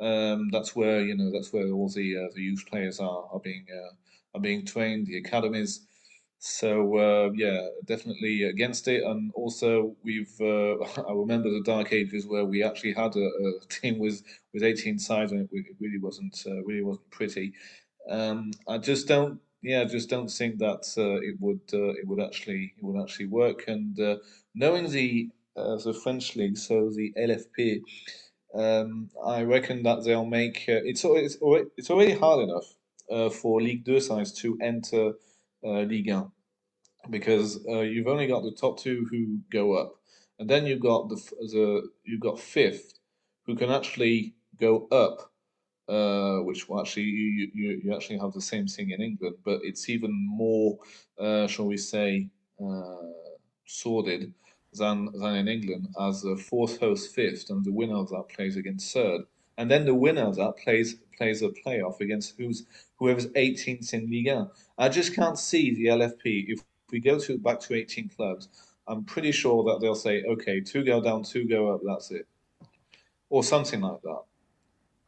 Um, 0.00 0.50
that's 0.50 0.76
where 0.76 1.00
you 1.00 1.16
know 1.16 1.30
that's 1.32 1.52
where 1.52 1.68
all 1.70 1.88
the 1.88 2.16
uh, 2.18 2.28
the 2.34 2.42
youth 2.42 2.64
players 2.66 3.00
are 3.00 3.24
are 3.32 3.40
being 3.40 3.64
uh, 3.72 3.94
are 4.34 4.40
being 4.40 4.64
trained. 4.66 5.06
The 5.06 5.18
academies. 5.18 5.86
So 6.46 6.98
uh, 6.98 7.30
yeah, 7.34 7.68
definitely 7.86 8.42
against 8.42 8.86
it. 8.86 9.02
And 9.02 9.32
also, 9.34 9.96
we've 10.04 10.38
uh, 10.42 10.74
I 11.08 11.12
remember 11.14 11.48
the 11.48 11.62
dark 11.64 11.90
ages 11.94 12.26
where 12.26 12.44
we 12.44 12.62
actually 12.62 12.92
had 12.92 13.16
a, 13.16 13.26
a 13.26 13.52
team 13.70 13.98
with 13.98 14.22
with 14.52 14.62
18 14.62 14.98
sides, 14.98 15.32
and 15.32 15.48
it, 15.50 15.66
really 15.80 15.98
wasn't 15.98 16.36
uh, 16.46 16.62
really 16.64 16.82
wasn't 16.82 17.10
pretty. 17.10 17.54
Um, 18.10 18.50
I 18.68 18.76
just 18.76 19.08
don't 19.08 19.40
yeah, 19.62 19.80
I 19.80 19.84
just 19.86 20.10
don't 20.10 20.30
think 20.30 20.58
that 20.58 20.84
uh, 20.98 21.16
it 21.22 21.36
would 21.40 21.62
uh, 21.72 21.94
it 21.94 22.06
would 22.06 22.20
actually 22.20 22.74
it 22.76 22.84
would 22.84 23.02
actually 23.02 23.28
work. 23.28 23.64
And 23.66 23.98
uh, 23.98 24.16
knowing 24.54 24.90
the 24.90 25.30
the 25.56 25.98
French 26.02 26.36
league, 26.36 26.58
so 26.58 26.90
the 26.90 27.14
LFP. 27.16 27.80
Um, 28.54 29.10
I 29.26 29.42
reckon 29.42 29.82
that 29.82 30.04
they'll 30.04 30.26
make 30.26 30.64
it's 30.68 31.04
it's 31.04 31.36
already, 31.36 31.70
it's 31.78 31.90
already 31.90 32.12
hard 32.12 32.48
enough 32.48 33.32
for 33.34 33.60
League 33.60 33.84
2 33.84 33.98
sides 33.98 34.30
to 34.42 34.56
enter 34.62 35.14
uh, 35.64 35.80
Ligue 35.80 36.12
1 36.12 36.30
because 37.10 37.64
uh, 37.68 37.80
you've 37.80 38.08
only 38.08 38.26
got 38.26 38.42
the 38.42 38.52
top 38.52 38.78
two 38.78 39.06
who 39.10 39.38
go 39.50 39.74
up, 39.74 39.94
and 40.38 40.48
then 40.48 40.66
you've 40.66 40.80
got 40.80 41.08
the 41.08 41.16
the 41.52 41.90
you've 42.04 42.20
got 42.20 42.38
fifth 42.38 42.94
who 43.46 43.54
can 43.54 43.70
actually 43.70 44.34
go 44.58 44.86
up, 44.88 45.30
uh, 45.88 46.38
which 46.44 46.66
actually 46.78 47.04
you, 47.04 47.50
you 47.54 47.80
you 47.84 47.94
actually 47.94 48.18
have 48.18 48.32
the 48.32 48.40
same 48.40 48.66
thing 48.66 48.90
in 48.90 49.00
England, 49.00 49.36
but 49.44 49.60
it's 49.62 49.88
even 49.88 50.12
more, 50.12 50.78
uh, 51.18 51.46
shall 51.46 51.66
we 51.66 51.76
say, 51.76 52.28
uh, 52.64 53.12
sordid 53.66 54.32
than 54.72 55.10
than 55.12 55.36
in 55.36 55.48
England, 55.48 55.88
as 56.00 56.22
the 56.22 56.36
fourth 56.36 56.80
hosts 56.80 57.14
fifth, 57.14 57.50
and 57.50 57.64
the 57.64 57.72
winner 57.72 57.96
of 57.96 58.08
that 58.10 58.28
plays 58.34 58.56
against 58.56 58.92
third, 58.92 59.22
and 59.58 59.70
then 59.70 59.84
the 59.84 59.94
winner 59.94 60.22
of 60.22 60.36
that 60.36 60.56
plays 60.56 60.96
plays 61.16 61.42
a 61.42 61.48
playoff 61.64 62.00
against 62.00 62.34
who's 62.36 62.64
whoever's 62.96 63.26
18th 63.28 63.92
in 63.92 64.10
Liga. 64.10 64.50
I 64.78 64.88
just 64.88 65.14
can't 65.14 65.38
see 65.38 65.74
the 65.74 65.86
LFP 65.86 66.46
if 66.48 66.60
we 66.90 67.00
go 67.00 67.18
to 67.18 67.38
back 67.38 67.60
to 67.60 67.74
18 67.74 68.10
clubs. 68.10 68.48
I'm 68.86 69.04
pretty 69.04 69.32
sure 69.32 69.64
that 69.64 69.80
they'll 69.80 69.94
say, 69.94 70.22
okay, 70.24 70.60
two 70.60 70.84
go 70.84 71.00
down, 71.00 71.22
two 71.24 71.48
go 71.48 71.74
up. 71.74 71.80
That's 71.84 72.10
it. 72.10 72.26
or 73.30 73.42
something 73.42 73.80
like 73.80 74.02
that, 74.02 74.22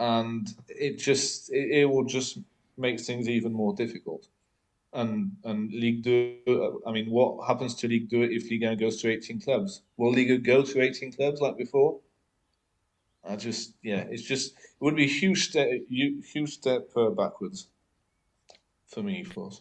and 0.01 0.49
it 0.69 0.99
just 0.99 1.53
it, 1.53 1.71
it 1.81 1.85
will 1.87 2.05
just 2.05 2.39
make 2.79 3.01
things 3.01 3.29
even 3.29 3.53
more 3.53 3.75
difficult. 3.75 4.29
And 4.93 5.33
and 5.45 5.71
League 5.73 6.05
Two, 6.05 6.83
I 6.87 6.93
mean, 6.93 7.11
what 7.11 7.47
happens 7.47 7.75
to 7.77 7.89
League 7.89 8.09
Two 8.11 8.23
if 8.23 8.51
Ligue 8.51 8.65
1 8.65 8.79
goes 8.79 9.01
to 9.03 9.11
18 9.11 9.41
clubs? 9.43 9.83
Will 9.99 10.13
Ligue 10.13 10.43
go 10.45 10.63
to 10.63 10.81
18 10.81 11.13
clubs 11.13 11.41
like 11.41 11.59
before? 11.59 12.01
I 13.29 13.37
just 13.37 13.75
yeah, 13.83 14.05
it's 14.11 14.23
just 14.23 14.53
it 14.55 14.81
would 14.81 14.97
be 14.97 15.05
a 15.05 15.09
huge 15.09 15.51
step, 15.51 15.69
huge 15.91 16.55
step 16.55 16.89
uh, 16.97 17.11
backwards 17.11 17.69
for 18.87 19.03
me, 19.03 19.21
of 19.21 19.35
course 19.35 19.61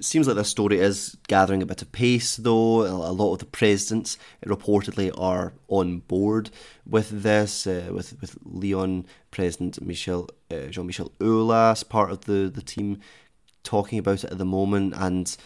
seems 0.00 0.26
like 0.26 0.36
this 0.36 0.48
story 0.48 0.78
is 0.78 1.16
gathering 1.28 1.62
a 1.62 1.66
bit 1.66 1.82
of 1.82 1.92
pace, 1.92 2.36
though. 2.36 2.82
A 2.82 3.12
lot 3.12 3.32
of 3.32 3.38
the 3.38 3.46
presidents 3.46 4.18
reportedly 4.44 5.12
are 5.18 5.52
on 5.68 5.98
board 6.00 6.50
with 6.86 7.22
this, 7.22 7.66
uh, 7.66 7.90
with 7.92 8.20
with 8.20 8.36
Lyon 8.44 9.06
President 9.30 9.80
Michel 9.80 10.28
uh, 10.50 10.66
Jean 10.70 10.86
Michel 10.86 11.12
Aulas, 11.20 11.88
part 11.88 12.10
of 12.10 12.24
the, 12.26 12.50
the 12.54 12.62
team, 12.62 13.00
talking 13.62 13.98
about 13.98 14.24
it 14.24 14.30
at 14.32 14.38
the 14.38 14.44
moment. 14.44 14.94
And 14.96 15.36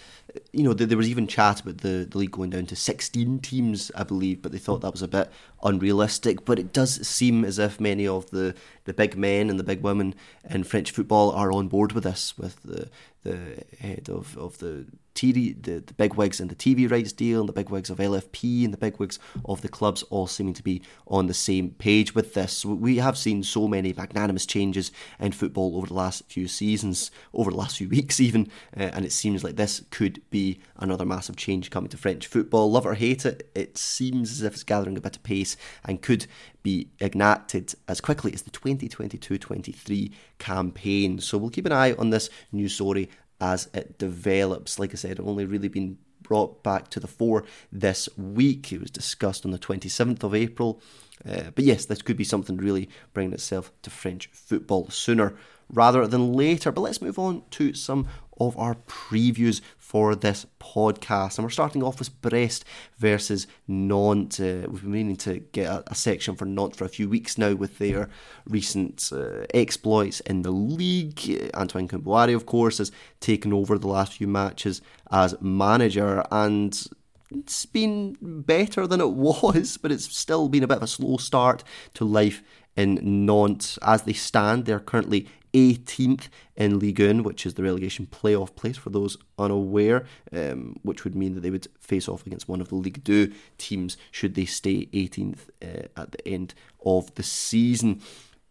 you 0.53 0.62
know, 0.62 0.73
there 0.73 0.97
was 0.97 1.09
even 1.09 1.27
chat 1.27 1.61
about 1.61 1.79
the, 1.79 2.07
the 2.11 2.19
league 2.19 2.33
going 2.33 2.51
down 2.51 2.66
to 2.66 2.77
16 2.77 3.38
teams, 3.40 3.90
I 3.95 4.05
believe, 4.05 4.43
but 4.43 4.53
they 4.53 4.59
thought 4.59 4.81
that 4.83 4.93
was 4.93 5.03
a 5.03 5.09
bit 5.09 5.31
unrealistic. 5.62 6.45
But 6.45 6.59
it 6.59 6.73
does 6.73 7.07
seem 7.07 7.45
as 7.45 7.59
if 7.59 7.81
many 7.81 8.07
of 8.07 8.31
the, 8.31 8.55
the 8.85 8.93
big 8.93 9.16
men 9.16 9.51
and 9.51 9.59
the 9.59 9.64
big 9.64 9.83
women 9.83 10.14
in 10.49 10.64
French 10.64 10.90
football 10.90 11.31
are 11.33 11.53
on 11.53 11.69
board 11.69 11.93
with 11.93 12.05
this, 12.05 12.37
with 12.37 12.62
the, 12.62 12.88
the 13.23 13.64
head 13.79 14.09
of, 14.09 14.37
of 14.37 14.59
the 14.59 14.87
TV, 15.14 15.61
the, 15.61 15.81
the 15.81 15.95
bigwigs 15.95 16.40
and 16.40 16.51
the 16.51 16.55
TV 16.55 16.90
rights 16.90 17.12
deal, 17.12 17.40
and 17.40 17.49
the 17.49 17.53
bigwigs 17.53 17.90
of 17.90 17.99
LFP 17.99 18.64
and 18.64 18.73
the 18.73 18.79
bigwigs 18.79 19.19
of 19.45 19.61
the 19.61 19.69
clubs 19.69 20.03
all 20.05 20.27
seeming 20.27 20.55
to 20.55 20.62
be 20.62 20.81
on 21.07 21.27
the 21.27 21.35
same 21.35 21.71
page 21.71 22.14
with 22.14 22.35
this. 22.35 22.64
We 22.64 22.97
have 22.97 23.19
seen 23.19 23.43
so 23.43 23.69
many 23.69 23.93
magnanimous 23.93 24.47
changes 24.47 24.93
in 25.19 25.33
football 25.33 25.77
over 25.77 25.88
the 25.88 25.95
last 25.95 26.25
few 26.29 26.49
seasons, 26.49 27.11
over 27.35 27.51
the 27.51 27.57
last 27.57 27.79
few 27.79 27.88
weeks 27.90 28.21
even, 28.21 28.49
uh, 28.77 28.90
and 28.95 29.05
it 29.05 29.12
seems 29.12 29.45
like 29.45 29.57
this 29.57 29.83
could 29.90 30.19
be 30.30 30.61
another 30.76 31.04
massive 31.04 31.37
change 31.37 31.70
coming 31.70 31.88
to 31.90 31.96
French 31.96 32.26
football. 32.26 32.70
Love 32.70 32.87
or 32.87 32.94
hate 32.94 33.24
it, 33.24 33.50
it 33.54 33.78
seems 33.78 34.30
as 34.33 34.42
if 34.42 34.54
it's 34.54 34.62
gathering 34.62 34.96
a 34.96 35.00
bit 35.00 35.16
of 35.16 35.22
pace 35.22 35.56
and 35.85 36.02
could 36.02 36.26
be 36.62 36.88
enacted 37.00 37.74
as 37.88 38.00
quickly 38.00 38.33
as 38.35 38.42
the 38.42 38.50
2022 38.50 39.38
23 39.38 40.12
campaign. 40.38 41.18
So 41.18 41.38
we'll 41.38 41.50
keep 41.50 41.66
an 41.66 41.72
eye 41.72 41.92
on 41.92 42.11
this 42.11 42.28
new 42.52 42.68
story 42.68 43.09
as 43.40 43.68
it 43.72 43.98
develops. 43.98 44.78
Like 44.78 44.92
I 44.92 44.96
said, 44.96 45.18
only 45.20 45.46
really 45.46 45.68
been 45.68 45.98
brought 46.22 46.62
back 46.62 46.88
to 46.90 47.00
the 47.00 47.09
fore 47.09 47.44
this 47.72 48.09
week. 48.16 48.72
It 48.72 48.80
was 48.80 48.90
discussed 48.90 49.44
on 49.44 49.50
the 49.50 49.59
27th 49.59 50.22
of 50.22 50.35
April. 50.35 50.80
Uh, 51.28 51.50
but 51.54 51.64
yes, 51.64 51.85
this 51.85 52.02
could 52.02 52.16
be 52.16 52.24
something 52.24 52.56
really 52.56 52.88
bringing 53.12 53.33
itself 53.33 53.72
to 53.83 53.90
French 53.90 54.28
football 54.33 54.88
sooner 54.90 55.35
rather 55.72 56.06
than 56.06 56.33
later. 56.33 56.72
But 56.72 56.83
let's 56.83 57.02
move 57.02 57.18
on 57.18 57.42
to 57.52 57.74
some 57.74 58.06
of 58.40 58.57
our 58.59 58.74
previews 58.87 59.61
for 59.76 60.14
this 60.14 60.46
podcast. 60.59 61.37
And 61.37 61.44
we're 61.44 61.50
starting 61.50 61.83
off 61.83 61.98
with 61.98 62.20
Brest 62.22 62.64
versus 62.96 63.46
Nantes. 63.68 64.40
Uh, 64.40 64.66
we've 64.68 64.83
been 64.83 64.92
meaning 64.92 65.16
to 65.16 65.40
get 65.53 65.66
a, 65.66 65.85
a, 65.88 65.94
section 65.94 66.37
for 66.37 66.44
Nantes 66.44 66.79
for 66.79 66.85
a 66.85 66.88
few 66.88 67.09
weeks 67.09 67.37
now 67.37 67.55
with 67.55 67.79
their 67.79 68.09
recent 68.46 69.11
uh, 69.12 69.44
exploits 69.53 70.20
in 70.20 70.42
the 70.42 70.50
league. 70.50 71.50
Antoine 71.55 71.88
Kombouaré, 71.88 72.35
of 72.35 72.46
course, 72.46 72.79
has 72.79 72.90
taken 73.20 73.53
over 73.53 73.79
the 73.79 73.88
last 73.88 74.14
few 74.14 74.26
matches 74.26 74.81
as 75.11 75.35
manager 75.40 76.24
and 76.31 76.88
it's 77.33 77.66
been 77.66 78.16
better 78.20 78.87
than 78.87 79.00
it 79.00 79.11
was, 79.12 79.76
but 79.76 79.92
it's 79.92 80.16
still 80.16 80.48
been 80.48 80.64
a 80.64 80.68
bit 80.68 80.79
of 80.79 80.83
a 80.83 80.88
slow 80.88 81.16
start 81.16 81.62
to 81.94 82.05
life 82.05 82.42
in 82.81 83.27
Nantes. 83.27 83.79
As 83.83 84.03
they 84.03 84.12
stand, 84.12 84.64
they're 84.64 84.81
currently 84.81 85.29
18th 85.53 86.29
in 86.57 86.79
Ligue 86.79 87.01
1, 87.01 87.23
which 87.23 87.45
is 87.45 87.55
the 87.55 87.62
relegation 87.62 88.07
playoff 88.07 88.55
place 88.55 88.77
for 88.77 88.90
those 88.90 89.16
unaware, 89.38 90.05
um, 90.33 90.77
which 90.83 91.05
would 91.05 91.14
mean 91.14 91.35
that 91.35 91.40
they 91.40 91.51
would 91.51 91.66
face 91.79 92.09
off 92.09 92.27
against 92.27 92.49
one 92.49 92.61
of 92.61 92.69
the 92.69 92.77
Ligue 92.77 93.05
2 93.05 93.33
teams 93.59 93.97
should 94.11 94.35
they 94.35 94.45
stay 94.45 94.87
18th 94.87 95.49
uh, 95.62 95.88
at 95.97 96.12
the 96.12 96.29
end 96.29 96.55
of 96.85 97.14
the 97.14 97.23
season. 97.23 98.01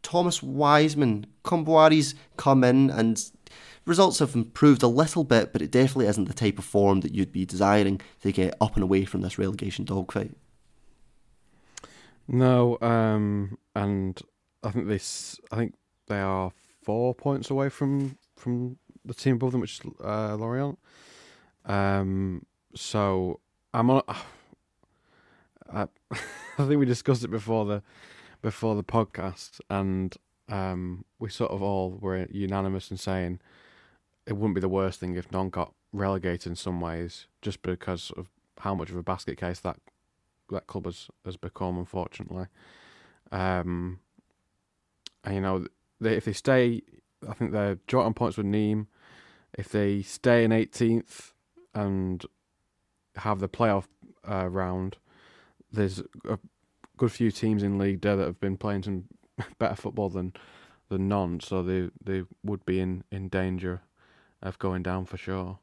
Thomas 0.01 0.41
Wiseman, 0.41 1.25
Kombouaré's 1.43 2.15
come 2.37 2.63
in 2.63 2.89
and 2.89 3.21
results 3.85 4.19
have 4.19 4.35
improved 4.35 4.83
a 4.83 4.87
little 4.87 5.23
bit, 5.23 5.51
but 5.51 5.61
it 5.61 5.71
definitely 5.71 6.07
isn't 6.07 6.25
the 6.25 6.33
type 6.33 6.57
of 6.57 6.65
form 6.65 7.01
that 7.01 7.13
you'd 7.13 7.31
be 7.31 7.45
desiring 7.45 7.99
to 8.21 8.31
get 8.31 8.55
up 8.61 8.75
and 8.75 8.83
away 8.83 9.05
from 9.05 9.21
this 9.21 9.37
relegation 9.37 9.85
dogfight. 9.85 10.31
No, 12.31 12.77
um, 12.79 13.57
and 13.75 14.21
I 14.63 14.69
think 14.69 14.87
this. 14.87 15.39
I 15.51 15.55
think 15.55 15.73
they 16.07 16.19
are 16.19 16.51
four 16.83 17.15
points 17.15 17.49
away 17.49 17.69
from 17.69 18.19
from 18.35 18.77
the 19.03 19.15
team 19.15 19.35
above 19.35 19.51
them, 19.51 19.61
which 19.61 19.79
is 19.79 19.91
uh, 20.03 20.35
Lorient. 20.35 20.77
Um, 21.65 22.45
so 22.75 23.39
I'm 23.73 23.89
on. 23.89 24.03
I, 25.73 25.87
I 26.11 26.67
think 26.67 26.79
we 26.79 26.85
discussed 26.85 27.23
it 27.23 27.31
before 27.31 27.65
the 27.65 27.81
before 28.43 28.75
the 28.75 28.83
podcast, 28.83 29.59
and 29.67 30.15
um, 30.49 31.05
we 31.17 31.31
sort 31.31 31.49
of 31.49 31.63
all 31.63 31.97
were 31.99 32.27
unanimous 32.29 32.91
in 32.91 32.97
saying 32.97 33.39
it 34.27 34.33
wouldn't 34.33 34.53
be 34.53 34.61
the 34.61 34.69
worst 34.69 34.99
thing 34.99 35.15
if 35.15 35.31
Nantes 35.31 35.55
got 35.55 35.73
relegated 35.91 36.45
in 36.45 36.55
some 36.55 36.79
ways, 36.79 37.25
just 37.41 37.63
because 37.63 38.11
of 38.15 38.29
how 38.59 38.75
much 38.75 38.91
of 38.91 38.97
a 38.97 39.03
basket 39.03 39.39
case 39.39 39.59
that 39.61 39.77
that 40.51 40.67
club 40.67 40.85
has 40.85 41.07
has 41.25 41.37
become, 41.37 41.77
unfortunately. 41.77 42.47
Um, 43.31 43.99
and 45.23 45.35
you 45.35 45.41
know, 45.41 45.65
they, 45.99 46.15
if 46.15 46.25
they 46.25 46.33
stay, 46.33 46.81
I 47.27 47.33
think 47.33 47.51
they're 47.51 47.79
joint 47.87 48.05
on 48.05 48.13
points 48.13 48.37
with 48.37 48.45
Nîmes. 48.45 48.87
If 49.57 49.69
they 49.69 50.01
stay 50.01 50.43
in 50.43 50.51
18th 50.51 51.31
and 51.73 52.23
have 53.15 53.39
the 53.39 53.49
playoff 53.49 53.85
uh, 54.29 54.47
round, 54.47 54.97
there's 55.71 56.01
a 56.27 56.37
good 56.97 57.11
few 57.11 57.31
teams 57.31 57.63
in 57.63 57.77
League 57.77 58.01
there 58.01 58.15
that 58.15 58.25
have 58.25 58.39
been 58.39 58.57
playing 58.57 58.83
some 58.83 59.05
better 59.59 59.75
football 59.75 60.09
than 60.09 60.33
than 60.89 61.07
Nantes, 61.07 61.47
so 61.47 61.61
they 61.63 61.89
they 62.03 62.23
would 62.43 62.65
be 62.65 62.79
in, 62.79 63.03
in 63.11 63.29
danger 63.29 63.81
of 64.41 64.57
going 64.59 64.83
down 64.83 65.05
for 65.05 65.17
sure. 65.17 65.59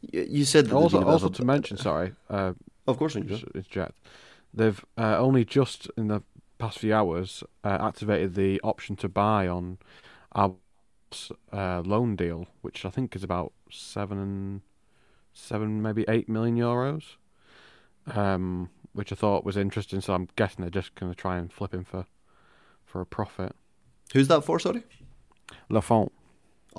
You 0.00 0.44
said 0.44 0.70
also 0.72 1.02
also 1.02 1.28
to 1.28 1.44
mention, 1.44 1.76
sorry, 1.76 2.12
uh, 2.30 2.52
of 2.88 2.98
course, 2.98 3.16
it's 3.16 3.68
Jet. 3.68 3.94
They've 4.52 4.84
uh, 4.96 5.18
only 5.18 5.44
just 5.44 5.88
in 5.96 6.08
the 6.08 6.22
past 6.58 6.78
few 6.78 6.94
hours 6.94 7.44
uh, 7.62 7.78
activated 7.80 8.34
the 8.34 8.60
option 8.62 8.96
to 8.96 9.08
buy 9.08 9.46
on 9.46 9.78
our 10.32 10.54
uh, 11.52 11.80
loan 11.84 12.16
deal, 12.16 12.48
which 12.62 12.84
I 12.84 12.90
think 12.90 13.14
is 13.14 13.22
about 13.22 13.52
seven, 13.70 14.62
seven 15.32 15.80
maybe 15.80 16.04
eight 16.08 16.28
million 16.28 16.56
euros. 16.56 17.16
Um, 18.06 18.70
which 18.98 19.12
I 19.12 19.14
thought 19.14 19.44
was 19.44 19.56
interesting. 19.56 20.00
So 20.00 20.14
I'm 20.14 20.28
guessing 20.34 20.62
they're 20.62 20.70
just 20.70 20.94
going 20.96 21.12
to 21.12 21.16
try 21.16 21.36
and 21.36 21.52
flip 21.52 21.72
him 21.72 21.84
for 21.84 22.06
for 22.84 23.00
a 23.00 23.06
profit. 23.06 23.54
Who's 24.12 24.28
that 24.28 24.42
for? 24.42 24.58
Sorry, 24.58 24.82
Lafont. 25.68 26.10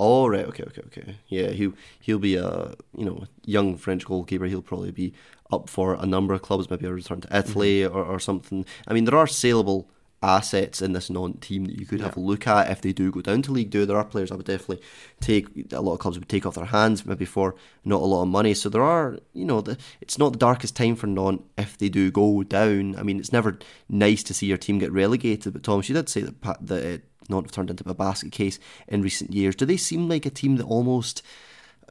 Oh 0.01 0.27
right, 0.27 0.45
okay, 0.45 0.63
okay, 0.63 0.81
okay. 0.87 1.17
Yeah, 1.27 1.49
he 1.49 1.73
he'll 1.99 2.19
be 2.19 2.35
a 2.35 2.73
you 2.97 3.03
know 3.03 3.25
young 3.45 3.75
French 3.75 4.05
goalkeeper. 4.05 4.45
He'll 4.45 4.61
probably 4.61 4.91
be 4.91 5.13
up 5.51 5.69
for 5.69 5.95
a 5.95 6.05
number 6.05 6.33
of 6.33 6.41
clubs, 6.41 6.69
maybe 6.69 6.85
a 6.85 6.93
return 6.93 7.19
to 7.21 7.37
Italy 7.37 7.81
mm-hmm. 7.81 7.95
or, 7.95 8.05
or 8.05 8.19
something. 8.19 8.65
I 8.87 8.93
mean, 8.93 9.03
there 9.03 9.17
are 9.17 9.27
saleable 9.27 9.89
assets 10.21 10.81
in 10.81 10.93
this 10.93 11.09
Nantes 11.09 11.45
team 11.47 11.65
that 11.65 11.79
you 11.79 11.85
could 11.85 11.99
yeah. 11.99 12.05
have 12.05 12.17
a 12.17 12.19
look 12.21 12.45
at 12.45 12.69
if 12.69 12.81
they 12.81 12.91
do 12.93 13.11
go 13.11 13.21
down 13.21 13.41
to 13.41 13.51
League 13.51 13.71
Two. 13.71 13.85
There 13.85 13.97
are 13.97 14.05
players 14.05 14.31
I 14.31 14.35
would 14.35 14.45
definitely 14.45 14.81
take. 15.19 15.47
A 15.73 15.81
lot 15.81 15.95
of 15.95 15.99
clubs 15.99 16.17
would 16.17 16.29
take 16.29 16.45
off 16.45 16.55
their 16.55 16.65
hands, 16.65 17.05
maybe 17.05 17.25
for 17.25 17.55
not 17.83 18.01
a 18.01 18.05
lot 18.05 18.21
of 18.21 18.29
money. 18.29 18.53
So 18.53 18.69
there 18.69 18.83
are, 18.83 19.19
you 19.33 19.43
know, 19.43 19.59
the, 19.59 19.77
it's 19.99 20.17
not 20.17 20.31
the 20.31 20.39
darkest 20.39 20.77
time 20.77 20.95
for 20.95 21.07
Nantes 21.07 21.43
if 21.57 21.77
they 21.77 21.89
do 21.89 22.09
go 22.09 22.43
down. 22.43 22.95
I 22.95 23.03
mean, 23.03 23.19
it's 23.19 23.33
never 23.33 23.59
nice 23.89 24.23
to 24.23 24.33
see 24.33 24.47
your 24.47 24.57
team 24.57 24.79
get 24.79 24.93
relegated. 24.93 25.51
But 25.51 25.63
Thomas, 25.63 25.89
you 25.89 25.95
did 25.95 26.07
say 26.07 26.21
that 26.21 26.65
that 26.67 27.01
it 27.29 27.33
not 27.33 27.43
have 27.43 27.51
turned 27.51 27.69
into 27.69 27.87
a 27.89 27.93
basket 27.93 28.31
case 28.31 28.59
in 28.87 29.01
recent 29.01 29.33
years. 29.33 29.55
Do 29.55 29.65
they 29.65 29.77
seem 29.77 30.09
like 30.09 30.25
a 30.25 30.29
team 30.29 30.57
that 30.57 30.65
almost 30.65 31.21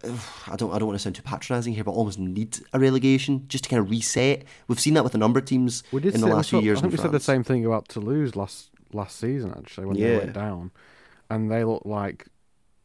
I 0.04 0.56
don't 0.56 0.72
I 0.72 0.78
don't 0.78 0.88
want 0.88 0.98
to 0.98 1.02
sound 1.02 1.16
too 1.16 1.22
patronising 1.22 1.74
here, 1.74 1.84
but 1.84 1.92
almost 1.92 2.18
need 2.18 2.58
a 2.72 2.78
relegation 2.78 3.44
just 3.48 3.64
to 3.64 3.70
kind 3.70 3.80
of 3.80 3.90
reset. 3.90 4.44
We've 4.66 4.80
seen 4.80 4.94
that 4.94 5.04
with 5.04 5.14
a 5.14 5.18
number 5.18 5.38
of 5.38 5.44
teams 5.44 5.82
in 5.92 6.20
the 6.20 6.26
last 6.26 6.50
few 6.50 6.60
years. 6.60 6.78
I 6.78 6.82
think 6.82 6.92
we 6.92 6.96
France. 6.98 7.08
said 7.08 7.20
the 7.20 7.24
same 7.24 7.44
thing 7.44 7.64
about 7.64 7.88
Toulouse 7.88 8.36
last 8.36 8.70
last 8.92 9.18
season 9.18 9.52
actually 9.56 9.86
when 9.86 9.96
yeah. 9.96 10.08
they 10.08 10.18
went 10.18 10.32
down, 10.32 10.70
and 11.30 11.50
they 11.50 11.64
look 11.64 11.82
like 11.84 12.26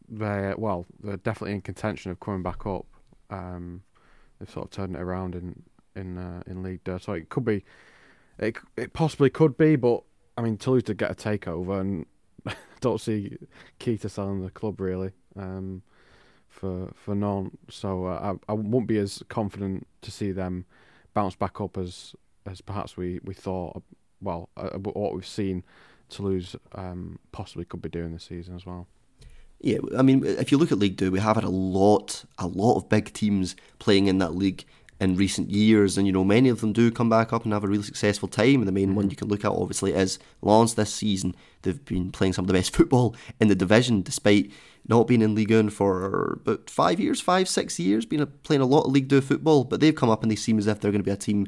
they 0.09 0.53
well 0.57 0.85
they're 1.01 1.17
definitely 1.17 1.53
in 1.53 1.61
contention 1.61 2.11
of 2.11 2.19
coming 2.19 2.43
back 2.43 2.65
up. 2.65 2.85
Um, 3.29 3.83
they've 4.39 4.49
sort 4.49 4.65
of 4.65 4.71
turned 4.71 4.95
it 4.95 5.01
around 5.01 5.35
in 5.35 5.63
in 5.95 6.17
uh, 6.17 6.43
in 6.47 6.63
League 6.63 6.83
Two, 6.83 6.99
so 6.99 7.13
it 7.13 7.29
could 7.29 7.45
be, 7.45 7.63
it 8.39 8.57
it 8.75 8.93
possibly 8.93 9.29
could 9.29 9.57
be, 9.57 9.75
but 9.75 10.03
I 10.37 10.41
mean 10.41 10.57
Toulouse 10.57 10.83
did 10.83 10.97
get 10.97 11.11
a 11.11 11.15
takeover, 11.15 11.79
and 11.79 12.05
don't 12.81 13.01
see 13.01 13.37
Kita 13.79 14.09
selling 14.09 14.43
the 14.43 14.51
club 14.51 14.79
really. 14.79 15.11
Um, 15.35 15.83
for 16.47 16.91
for 16.93 17.15
Nantes. 17.15 17.57
So 17.69 18.05
uh, 18.05 18.35
I 18.47 18.51
I 18.51 18.55
won't 18.55 18.87
be 18.87 18.97
as 18.97 19.23
confident 19.29 19.87
to 20.01 20.11
see 20.11 20.31
them 20.31 20.65
bounce 21.13 21.35
back 21.35 21.59
up 21.59 21.77
as 21.77 22.15
as 22.45 22.61
perhaps 22.61 22.97
we, 22.97 23.19
we 23.23 23.33
thought 23.33 23.81
well, 24.23 24.49
uh, 24.57 24.77
what 24.79 25.13
we've 25.13 25.27
seen 25.27 25.63
Toulouse 26.09 26.55
um, 26.73 27.19
possibly 27.31 27.65
could 27.65 27.81
be 27.81 27.89
doing 27.89 28.13
this 28.13 28.23
season 28.23 28.55
as 28.55 28.65
well. 28.65 28.87
Yeah, 29.59 29.77
I 29.97 30.01
mean, 30.01 30.25
if 30.25 30.51
you 30.51 30.57
look 30.57 30.71
at 30.71 30.79
League 30.79 30.97
Two, 30.97 31.11
we 31.11 31.19
have 31.19 31.35
had 31.35 31.45
a 31.45 31.49
lot, 31.49 32.25
a 32.37 32.47
lot 32.47 32.75
of 32.75 32.89
big 32.89 33.13
teams 33.13 33.55
playing 33.79 34.07
in 34.07 34.17
that 34.17 34.35
league 34.35 34.65
in 34.99 35.15
recent 35.15 35.49
years, 35.49 35.97
and 35.97 36.07
you 36.07 36.13
know 36.13 36.23
many 36.23 36.49
of 36.49 36.61
them 36.61 36.73
do 36.73 36.91
come 36.91 37.09
back 37.09 37.33
up 37.33 37.43
and 37.43 37.53
have 37.53 37.63
a 37.63 37.67
really 37.67 37.83
successful 37.83 38.27
time. 38.27 38.55
And 38.55 38.67
the 38.67 38.71
main 38.71 38.95
one 38.95 39.05
mm-hmm. 39.05 39.11
you 39.11 39.15
can 39.15 39.27
look 39.27 39.45
at 39.45 39.51
obviously 39.51 39.93
is 39.93 40.19
Lens 40.41 40.75
this 40.75 40.93
season. 40.93 41.35
They've 41.61 41.83
been 41.83 42.11
playing 42.11 42.33
some 42.33 42.43
of 42.43 42.47
the 42.47 42.53
best 42.53 42.75
football 42.75 43.15
in 43.39 43.47
the 43.47 43.55
division, 43.55 44.01
despite 44.01 44.51
not 44.87 45.07
being 45.07 45.21
in 45.21 45.35
League 45.35 45.51
1 45.51 45.69
for 45.69 46.39
about 46.43 46.69
five 46.69 46.99
years, 46.99 47.21
five 47.21 47.47
six 47.47 47.79
years, 47.79 48.05
been 48.05 48.25
playing 48.43 48.61
a 48.61 48.65
lot 48.65 48.85
of 48.85 48.91
League 48.91 49.09
Two 49.09 49.21
football. 49.21 49.63
But 49.63 49.79
they've 49.79 49.95
come 49.95 50.09
up 50.09 50.23
and 50.23 50.31
they 50.31 50.35
seem 50.35 50.57
as 50.57 50.67
if 50.67 50.79
they're 50.79 50.91
going 50.91 51.03
to 51.03 51.05
be 51.05 51.11
a 51.11 51.17
team 51.17 51.47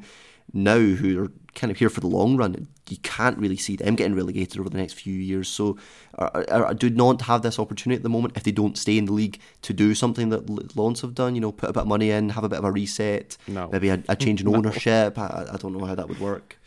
now 0.53 0.79
who 0.79 1.23
are 1.23 1.31
kind 1.55 1.71
of 1.71 1.77
here 1.77 1.89
for 1.89 2.01
the 2.01 2.07
long 2.07 2.37
run. 2.37 2.67
You 2.89 2.97
can't 2.97 3.37
really 3.37 3.57
see 3.57 3.75
them 3.75 3.95
getting 3.95 4.13
relegated 4.13 4.59
over 4.59 4.69
the 4.69 4.77
next 4.77 4.93
few 4.93 5.13
years. 5.13 5.47
So, 5.47 5.77
I 6.17 6.73
do 6.73 6.89
not 6.89 7.23
have 7.23 7.41
this 7.41 7.57
opportunity 7.57 7.97
at 7.97 8.03
the 8.03 8.09
moment 8.09 8.37
if 8.37 8.43
they 8.43 8.51
don't 8.51 8.77
stay 8.77 8.97
in 8.97 9.05
the 9.05 9.13
league 9.13 9.39
to 9.63 9.73
do 9.73 9.95
something 9.95 10.29
that 10.29 10.77
Lens 10.77 11.01
have 11.01 11.15
done. 11.15 11.33
You 11.33 11.41
know, 11.41 11.51
put 11.51 11.69
a 11.69 11.73
bit 11.73 11.81
of 11.81 11.87
money 11.87 12.11
in, 12.11 12.29
have 12.29 12.43
a 12.43 12.49
bit 12.49 12.59
of 12.59 12.65
a 12.65 12.71
reset, 12.71 13.37
no. 13.47 13.69
maybe 13.71 13.89
a, 13.89 14.03
a 14.07 14.15
change 14.15 14.41
in 14.41 14.47
ownership. 14.55 15.17
I, 15.17 15.47
I, 15.51 15.57
don't 15.57 15.73
know 15.73 15.85
how 15.85 15.95
that 15.95 16.07
would 16.07 16.19
work. 16.19 16.59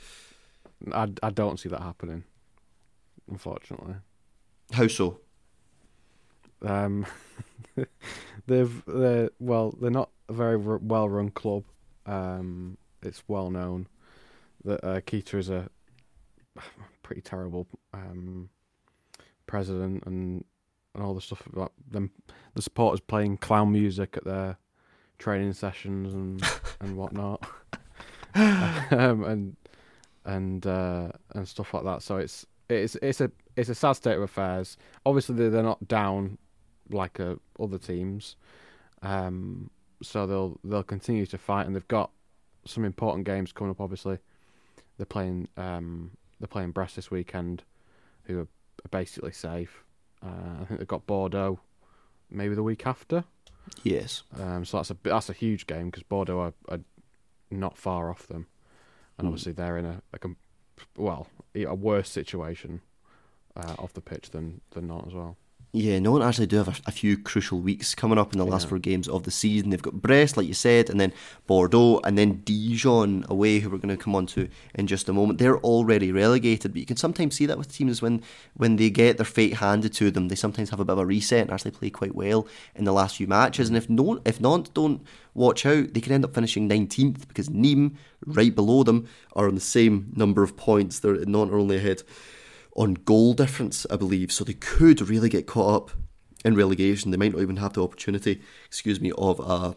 I, 0.92 1.08
I 1.22 1.30
don't 1.30 1.60
see 1.60 1.68
that 1.68 1.82
happening, 1.82 2.24
unfortunately. 3.30 3.96
How 4.72 4.88
so? 4.88 5.20
Um, 6.62 7.06
they've 8.46 8.82
they're 8.86 9.30
well, 9.38 9.76
they're 9.80 9.90
not 9.90 10.10
a 10.28 10.32
very 10.32 10.56
well 10.56 11.08
run 11.08 11.30
club. 11.30 11.64
Um, 12.06 12.78
it's 13.02 13.22
well 13.28 13.50
known 13.50 13.86
that 14.68 14.84
uh, 14.84 15.00
Kita 15.00 15.34
is 15.34 15.50
a 15.50 15.68
pretty 17.02 17.22
terrible 17.22 17.66
um, 17.92 18.48
president 19.46 20.04
and 20.06 20.44
and 20.94 21.02
all 21.04 21.14
the 21.14 21.20
stuff 21.20 21.46
about 21.46 21.72
them. 21.90 22.10
The 22.54 22.62
supporters 22.62 23.00
playing 23.00 23.38
clown 23.38 23.72
music 23.72 24.16
at 24.16 24.24
their 24.24 24.58
training 25.18 25.52
sessions 25.52 26.14
and 26.14 26.42
and 26.80 26.96
whatnot, 26.96 27.48
um, 28.34 29.24
and 29.24 29.56
and 30.24 30.66
uh, 30.66 31.08
and 31.34 31.48
stuff 31.48 31.74
like 31.74 31.84
that. 31.84 32.02
So 32.02 32.18
it's 32.18 32.46
it's 32.68 32.96
it's 32.96 33.20
a 33.20 33.30
it's 33.56 33.68
a 33.68 33.74
sad 33.74 33.94
state 33.94 34.16
of 34.16 34.22
affairs. 34.22 34.76
Obviously, 35.06 35.48
they're, 35.48 35.62
not 35.62 35.88
down 35.88 36.38
like 36.90 37.20
uh, 37.20 37.36
other 37.58 37.78
teams, 37.78 38.36
um, 39.02 39.70
so 40.02 40.26
they'll 40.26 40.60
they'll 40.62 40.82
continue 40.82 41.26
to 41.26 41.38
fight, 41.38 41.66
and 41.66 41.74
they've 41.74 41.88
got 41.88 42.10
some 42.66 42.84
important 42.84 43.24
games 43.24 43.52
coming 43.52 43.70
up. 43.70 43.80
Obviously, 43.80 44.18
they're 44.98 45.06
playing 45.06 45.48
um, 45.56 46.10
they're 46.38 46.48
playing 46.48 46.72
Brest 46.72 46.96
this 46.96 47.10
weekend, 47.10 47.62
who 48.24 48.40
are, 48.40 48.48
basically 48.90 49.32
safe. 49.32 49.84
Uh, 50.22 50.62
I 50.62 50.64
think 50.64 50.78
they've 50.78 50.88
got 50.88 51.06
Bordeaux, 51.06 51.60
maybe 52.30 52.54
the 52.54 52.62
week 52.62 52.86
after. 52.86 53.24
Yes. 53.82 54.22
Um, 54.38 54.64
so 54.64 54.78
that's 54.78 54.90
a 54.90 54.96
that's 55.02 55.28
a 55.28 55.32
huge 55.32 55.66
game 55.66 55.86
because 55.86 56.02
Bordeaux 56.02 56.40
are, 56.40 56.52
are, 56.68 56.80
not 57.50 57.76
far 57.78 58.10
off 58.10 58.26
them, 58.26 58.46
and 59.16 59.26
mm. 59.26 59.30
obviously 59.30 59.52
they're 59.52 59.78
in 59.78 59.86
a, 59.86 60.02
a 60.12 60.18
well 60.96 61.28
a 61.54 61.74
worse 61.74 62.10
situation 62.10 62.80
uh, 63.56 63.74
off 63.78 63.92
the 63.92 64.00
pitch 64.00 64.30
than 64.30 64.60
than 64.70 64.86
Nantes 64.88 65.08
as 65.08 65.14
well. 65.14 65.36
Yeah, 65.72 65.98
Nantes 65.98 66.24
actually 66.24 66.46
do 66.46 66.56
have 66.56 66.68
a, 66.68 66.74
a, 66.86 66.90
few 66.90 67.18
crucial 67.18 67.60
weeks 67.60 67.94
coming 67.94 68.16
up 68.16 68.32
in 68.32 68.38
the 68.38 68.46
last 68.46 68.70
four 68.70 68.78
games 68.78 69.06
of 69.06 69.24
the 69.24 69.30
season. 69.30 69.68
They've 69.68 69.82
got 69.82 70.00
Brest, 70.00 70.38
like 70.38 70.46
you 70.46 70.54
said, 70.54 70.88
and 70.88 70.98
then 70.98 71.12
Bordeaux, 71.46 72.00
and 72.04 72.16
then 72.16 72.40
Dijon 72.42 73.26
away, 73.28 73.58
who 73.58 73.68
we're 73.68 73.76
going 73.76 73.94
to 73.94 74.02
come 74.02 74.16
on 74.16 74.24
to 74.28 74.48
in 74.74 74.86
just 74.86 75.10
a 75.10 75.12
moment. 75.12 75.38
They're 75.38 75.58
already 75.58 76.10
relegated, 76.10 76.72
but 76.72 76.80
you 76.80 76.86
can 76.86 76.96
sometimes 76.96 77.36
see 77.36 77.44
that 77.44 77.58
with 77.58 77.70
teams 77.70 78.00
when, 78.00 78.22
when 78.54 78.76
they 78.76 78.88
get 78.88 79.18
their 79.18 79.26
fate 79.26 79.58
handed 79.58 79.92
to 79.94 80.10
them, 80.10 80.28
they 80.28 80.36
sometimes 80.36 80.70
have 80.70 80.80
a 80.80 80.86
bit 80.86 80.94
of 80.94 81.00
a 81.00 81.06
reset 81.06 81.42
and 81.42 81.50
actually 81.50 81.72
play 81.72 81.90
quite 81.90 82.14
well 82.14 82.48
in 82.74 82.84
the 82.84 82.92
last 82.92 83.16
few 83.16 83.26
matches. 83.26 83.68
And 83.68 83.76
if 83.76 83.90
no, 83.90 84.22
if 84.24 84.40
Nantes 84.40 84.70
don't 84.70 85.02
watch 85.34 85.66
out, 85.66 85.92
they 85.92 86.00
can 86.00 86.14
end 86.14 86.24
up 86.24 86.34
finishing 86.34 86.66
19th 86.66 87.28
because 87.28 87.50
Nîmes, 87.50 87.94
right 88.24 88.54
below 88.54 88.84
them, 88.84 89.06
are 89.34 89.46
on 89.46 89.54
the 89.54 89.60
same 89.60 90.12
number 90.16 90.42
of 90.42 90.56
points. 90.56 91.00
They're 91.00 91.26
not 91.26 91.50
only 91.50 91.76
ahead 91.76 92.04
on 92.78 92.94
goal 92.94 93.34
difference, 93.34 93.86
I 93.90 93.96
believe. 93.96 94.32
So 94.32 94.44
they 94.44 94.54
could 94.54 95.06
really 95.08 95.28
get 95.28 95.46
caught 95.46 95.74
up 95.74 95.90
in 96.44 96.54
relegation. 96.54 97.10
They 97.10 97.16
might 97.16 97.32
not 97.32 97.42
even 97.42 97.56
have 97.56 97.74
the 97.74 97.82
opportunity, 97.82 98.40
excuse 98.66 99.00
me, 99.00 99.12
of 99.18 99.40
a 99.40 99.76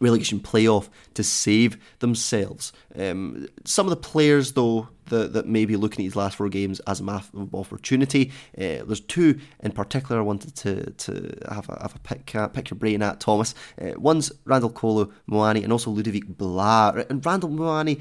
relegation 0.00 0.40
playoff 0.40 0.88
to 1.14 1.22
save 1.22 1.76
themselves. 2.00 2.72
Um, 2.98 3.46
some 3.64 3.86
of 3.86 3.90
the 3.90 3.96
players, 3.96 4.52
though, 4.52 4.88
that, 5.06 5.34
that 5.34 5.46
may 5.46 5.64
be 5.66 5.76
looking 5.76 6.04
at 6.04 6.08
these 6.08 6.16
last 6.16 6.36
four 6.36 6.48
games 6.48 6.80
as 6.80 7.00
a 7.00 7.04
massive 7.04 7.54
opportunity. 7.54 8.32
Uh, 8.56 8.82
there's 8.84 9.00
two 9.00 9.38
in 9.60 9.72
particular 9.72 10.20
I 10.20 10.24
wanted 10.24 10.56
to 10.56 10.90
to 10.90 11.38
have 11.48 11.68
a, 11.68 11.78
have 11.80 11.94
a 11.94 11.98
pick, 12.00 12.34
uh, 12.34 12.48
pick 12.48 12.70
your 12.70 12.78
brain 12.78 13.02
at, 13.02 13.20
Thomas. 13.20 13.54
Uh, 13.80 13.92
one's 13.98 14.32
Randal 14.44 14.70
Kolo 14.70 15.12
Muani 15.30 15.62
and 15.62 15.72
also 15.72 15.90
Ludovic 15.90 16.26
Blas. 16.26 17.04
And 17.08 17.24
Randal 17.24 17.50
Muani 17.50 18.00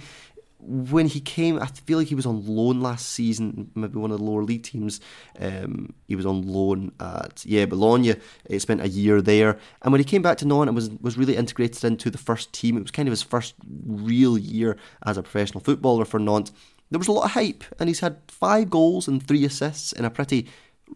when 0.67 1.07
he 1.07 1.19
came, 1.19 1.61
I 1.61 1.67
feel 1.67 1.97
like 1.97 2.07
he 2.07 2.15
was 2.15 2.25
on 2.25 2.45
loan 2.45 2.81
last 2.81 3.09
season, 3.09 3.71
maybe 3.75 3.97
one 3.97 4.11
of 4.11 4.17
the 4.17 4.23
lower 4.23 4.43
league 4.43 4.63
teams. 4.63 4.99
Um, 5.39 5.93
he 6.07 6.15
was 6.15 6.25
on 6.25 6.41
loan 6.41 6.91
at 6.99 7.45
yeah 7.45 7.65
Boulogne. 7.65 8.15
He 8.49 8.59
spent 8.59 8.81
a 8.81 8.87
year 8.87 9.21
there, 9.21 9.57
and 9.81 9.91
when 9.91 9.99
he 9.99 10.05
came 10.05 10.21
back 10.21 10.37
to 10.39 10.47
Nantes 10.47 10.67
and 10.67 10.75
was 10.75 10.89
was 11.01 11.17
really 11.17 11.35
integrated 11.35 11.83
into 11.83 12.09
the 12.09 12.17
first 12.17 12.51
team, 12.53 12.77
it 12.77 12.81
was 12.81 12.91
kind 12.91 13.07
of 13.07 13.11
his 13.11 13.21
first 13.21 13.53
real 13.85 14.37
year 14.37 14.77
as 15.05 15.17
a 15.17 15.23
professional 15.23 15.61
footballer 15.61 16.05
for 16.05 16.19
Nantes. 16.19 16.51
There 16.91 16.99
was 16.99 17.07
a 17.07 17.11
lot 17.11 17.25
of 17.25 17.31
hype, 17.31 17.63
and 17.79 17.89
he's 17.89 17.99
had 17.99 18.17
five 18.27 18.69
goals 18.69 19.07
and 19.07 19.25
three 19.25 19.45
assists 19.45 19.91
in 19.91 20.05
a 20.05 20.09
pretty 20.09 20.47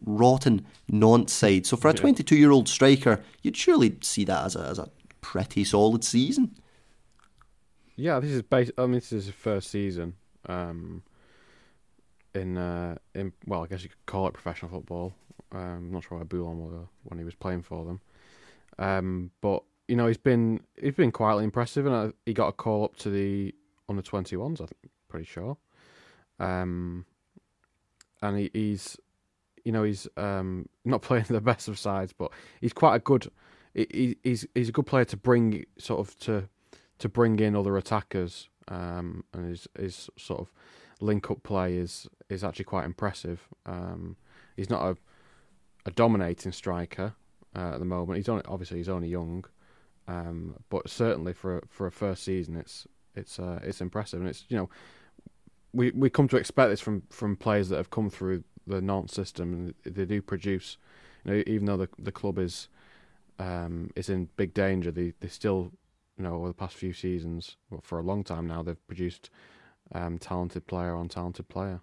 rotten 0.06 0.66
Nantes 0.88 1.34
side. 1.34 1.66
So 1.66 1.78
for 1.78 1.90
a 1.90 1.94
22 1.94 2.36
year 2.36 2.52
old 2.52 2.68
striker, 2.68 3.22
you'd 3.42 3.58
surely 3.58 3.98
see 4.02 4.24
that 4.26 4.46
as 4.46 4.56
a 4.56 4.62
as 4.62 4.80
a 4.80 4.90
pretty 5.22 5.64
solid 5.64 6.04
season. 6.04 6.56
Yeah, 8.00 8.22
this 8.22 8.32
is 8.32 8.42
bas- 8.44 8.72
I 8.78 8.84
mean, 8.84 8.94
this 8.94 9.12
is 9.12 9.26
his 9.26 9.36
first 9.36 9.70
season. 9.70 10.14
Um, 10.46 11.04
in 12.34 12.58
uh, 12.58 12.96
in 13.14 13.34
well, 13.46 13.64
I 13.64 13.68
guess 13.68 13.84
you 13.84 13.90
could 13.90 14.06
call 14.06 14.26
it 14.28 14.34
professional 14.34 14.72
football. 14.72 15.14
Um, 15.52 15.60
I'm 15.60 15.92
not 15.92 16.04
sure 16.04 16.18
where 16.18 16.26
Boulogne 16.26 16.60
was 16.60 16.88
when 17.04 17.18
he 17.18 17.26
was 17.26 17.36
playing 17.36 17.64
for 17.64 17.84
them. 17.84 18.00
Um, 18.78 19.32
but 19.42 19.64
you 19.90 19.98
know, 19.98 20.08
he's 20.08 20.18
been 20.18 20.62
he's 20.82 20.96
been 20.96 21.12
quietly 21.12 21.44
impressive, 21.44 21.86
and 21.86 21.94
uh, 21.94 22.12
he 22.26 22.34
got 22.34 22.48
a 22.48 22.54
call 22.54 22.86
up 22.86 22.96
to 22.98 23.10
the 23.10 23.54
under 23.90 24.02
21s. 24.02 24.62
I'm 24.62 24.68
pretty 25.10 25.26
sure. 25.26 25.58
Um, 26.40 27.06
and 28.22 28.38
he, 28.38 28.50
he's 28.54 28.96
you 29.66 29.74
know 29.74 29.84
he's 29.84 30.08
um, 30.16 30.70
not 30.86 31.02
playing 31.10 31.26
the 31.28 31.42
best 31.42 31.68
of 31.68 31.78
sides, 31.78 32.14
but 32.14 32.32
he's 32.62 32.74
quite 32.74 32.96
a 32.96 33.00
good. 33.00 33.30
He, 33.74 34.16
he's 34.24 34.48
he's 34.56 34.70
a 34.70 34.72
good 34.72 34.86
player 34.86 35.06
to 35.06 35.18
bring 35.18 35.66
sort 35.78 36.00
of 36.00 36.18
to 36.20 36.48
to 37.00 37.10
bring 37.10 37.40
in 37.40 37.56
other 37.56 37.78
attackers, 37.78 38.50
um, 38.68 39.24
and 39.34 39.46
his 39.46 39.68
his 39.78 40.10
sort 40.18 40.42
of 40.42 40.52
link 41.02 41.32
up 41.32 41.44
play 41.44 41.78
is 41.78 42.08
is 42.30 42.44
actually 42.44 42.66
quite 42.66 42.86
impressive. 42.86 43.48
Um, 43.66 44.18
he's 44.56 44.70
not 44.70 44.84
a 44.84 44.98
a 45.86 45.92
dominating 45.92 46.52
striker 46.52 47.14
uh, 47.56 47.72
at 47.74 47.80
the 47.80 47.86
moment. 47.86 48.18
He's 48.18 48.30
only 48.30 48.44
obviously 48.48 48.78
he's 48.78 48.90
only 48.90 49.08
young, 49.08 49.46
um, 50.08 50.56
but 50.70 50.90
certainly 50.90 51.34
for 51.34 51.64
for 51.70 51.88
a 51.88 51.92
first 51.92 52.24
season, 52.24 52.56
it's 52.56 52.88
it's 53.16 53.40
uh, 53.40 53.60
it's 53.64 53.82
impressive, 53.82 54.20
and 54.20 54.30
it's 54.30 54.46
you 54.50 54.58
know 54.58 54.70
we 55.74 55.92
we 55.92 56.10
come 56.10 56.28
to 56.28 56.38
expect 56.38 56.70
this 56.70 56.82
from 56.82 57.04
from 57.10 57.36
players 57.36 57.70
that 57.70 57.78
have 57.78 57.90
come 57.90 58.10
through 58.10 58.44
the 58.68 58.82
Nantes 58.82 59.14
system, 59.14 59.54
and 59.86 59.96
they 59.96 60.06
do 60.06 60.22
produce. 60.22 60.78
You 61.24 61.32
know, 61.32 61.44
even 61.48 61.66
though 61.66 61.78
the 61.78 61.90
the 61.98 62.12
club 62.12 62.38
is 62.38 62.70
um, 63.40 63.92
is 63.96 64.10
in 64.10 64.30
big 64.36 64.54
danger, 64.54 64.92
they 64.92 65.14
they 65.20 65.28
still 65.28 65.72
you 66.20 66.26
know, 66.26 66.36
over 66.36 66.50
the 66.50 66.54
past 66.54 66.76
few 66.76 66.92
seasons, 66.92 67.56
well, 67.70 67.82
for 67.82 67.98
a 67.98 68.04
long 68.04 68.24
time 68.26 68.46
now, 68.46 68.62
they've 68.62 68.88
produced 68.88 69.30
um, 69.94 70.20
talented 70.20 70.68
player 70.68 70.94
on 70.94 71.08
talented 71.08 71.48
player. 71.48 71.80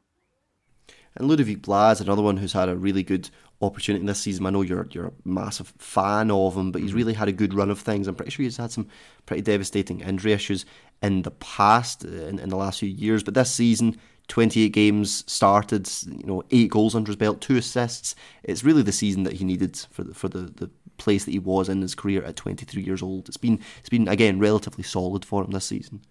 And 1.16 1.26
Ludovic 1.26 1.62
Blas, 1.62 2.00
another 2.02 2.20
one 2.20 2.36
who's 2.36 2.52
had 2.52 2.68
a 2.68 2.76
really 2.76 3.02
good 3.02 3.30
opportunity 3.62 4.04
this 4.04 4.20
season. 4.20 4.44
I 4.44 4.50
know 4.50 4.60
you're 4.60 4.86
you're 4.92 5.06
a 5.06 5.12
massive 5.24 5.72
fan 5.78 6.30
of 6.30 6.54
him, 6.54 6.70
but 6.70 6.82
he's 6.82 6.90
mm-hmm. 6.90 6.98
really 6.98 7.14
had 7.14 7.28
a 7.28 7.32
good 7.32 7.54
run 7.54 7.70
of 7.70 7.80
things. 7.80 8.06
I'm 8.06 8.14
pretty 8.14 8.30
sure 8.30 8.44
he's 8.44 8.58
had 8.58 8.70
some 8.70 8.88
pretty 9.24 9.42
devastating 9.42 10.00
injury 10.00 10.32
issues 10.32 10.66
in 11.02 11.22
the 11.22 11.30
past, 11.30 12.04
uh, 12.04 12.08
in, 12.08 12.38
in 12.38 12.50
the 12.50 12.56
last 12.56 12.80
few 12.80 12.90
years. 12.90 13.22
But 13.22 13.32
this 13.32 13.50
season, 13.50 13.98
28 14.28 14.70
games 14.70 15.24
started, 15.30 15.88
you 16.06 16.26
know, 16.26 16.42
eight 16.50 16.70
goals 16.70 16.94
under 16.94 17.08
his 17.08 17.16
belt, 17.16 17.40
two 17.40 17.56
assists. 17.56 18.14
It's 18.42 18.64
really 18.64 18.82
the 18.82 18.92
season 18.92 19.22
that 19.22 19.34
he 19.34 19.44
needed 19.44 19.76
for 19.90 20.04
the, 20.04 20.14
for 20.14 20.28
the, 20.28 20.40
the 20.40 20.70
place 20.98 21.24
that 21.24 21.30
he 21.30 21.38
was 21.38 21.68
in 21.68 21.80
his 21.80 21.94
career 21.94 22.24
at 22.24 22.36
23 22.36 22.82
years 22.82 23.02
old. 23.02 23.28
It's 23.28 23.36
been 23.36 23.60
it's 23.80 23.88
been 23.88 24.08
again 24.08 24.38
relatively 24.38 24.84
solid 24.84 25.24
for 25.24 25.44
him 25.44 25.50
this 25.50 25.66
season. 25.66 26.02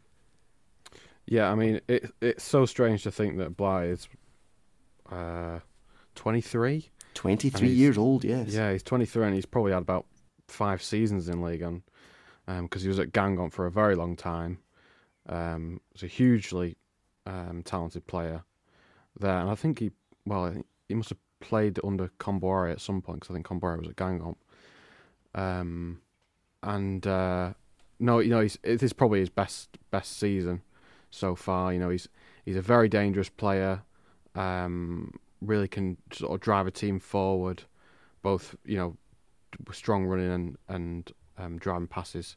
Yeah, 1.25 1.51
I 1.51 1.55
mean 1.55 1.81
it 1.87 2.11
it's 2.21 2.43
so 2.43 2.65
strange 2.65 3.03
to 3.03 3.11
think 3.11 3.37
that 3.37 3.57
Blas 3.57 3.85
is 3.85 4.07
uh, 5.11 5.59
23. 6.15 6.89
23 7.13 7.69
years 7.69 7.97
old, 7.97 8.25
yes. 8.25 8.49
Yeah, 8.49 8.71
he's 8.73 8.83
23 8.83 9.25
and 9.25 9.35
he's 9.35 9.45
probably 9.45 9.71
had 9.71 9.81
about 9.81 10.05
five 10.47 10.83
seasons 10.83 11.29
in 11.29 11.41
League 11.41 11.63
One 11.63 11.83
because 12.45 12.81
um, 12.81 12.83
he 12.83 12.87
was 12.87 12.99
at 12.99 13.11
Guingamp 13.11 13.53
for 13.53 13.65
a 13.65 13.71
very 13.71 13.95
long 13.95 14.15
time. 14.15 14.59
Um, 15.27 15.81
it's 15.93 16.03
a 16.03 16.07
hugely 16.07 16.77
um, 17.25 17.61
talented 17.63 18.07
player 18.07 18.43
there, 19.19 19.39
and 19.39 19.49
I 19.49 19.55
think 19.55 19.79
he 19.79 19.91
well 20.25 20.53
he 20.87 20.95
must 20.95 21.09
have 21.09 21.19
played 21.39 21.79
under 21.83 22.09
Kombouaré 22.19 22.71
at 22.71 22.81
some 22.81 23.01
point 23.01 23.19
because 23.19 23.33
I 23.33 23.33
think 23.35 23.47
Kombouaré 23.47 23.79
was 23.79 23.87
at 23.87 23.95
Guingamp. 23.95 24.37
Um, 25.33 26.01
and 26.63 27.05
uh, 27.05 27.53
no, 27.99 28.19
you 28.19 28.29
know, 28.29 28.41
he's, 28.41 28.57
is 28.63 28.93
probably 28.93 29.19
his 29.19 29.29
best 29.29 29.77
best 29.91 30.17
season 30.17 30.61
so 31.11 31.35
far. 31.35 31.73
You 31.73 31.79
know, 31.79 31.89
he's 31.89 32.07
he's 32.45 32.57
a 32.57 32.61
very 32.61 32.89
dangerous 32.89 33.29
player. 33.29 33.83
Um, 34.33 35.13
really 35.41 35.67
can 35.67 35.97
sort 36.11 36.33
of 36.33 36.41
drive 36.41 36.67
a 36.67 36.71
team 36.71 36.99
forward, 36.99 37.63
both 38.21 38.55
you 38.65 38.77
know, 38.77 38.97
strong 39.71 40.05
running 40.05 40.31
and 40.31 40.57
and 40.67 41.11
um, 41.37 41.57
driving 41.57 41.87
passes 41.87 42.35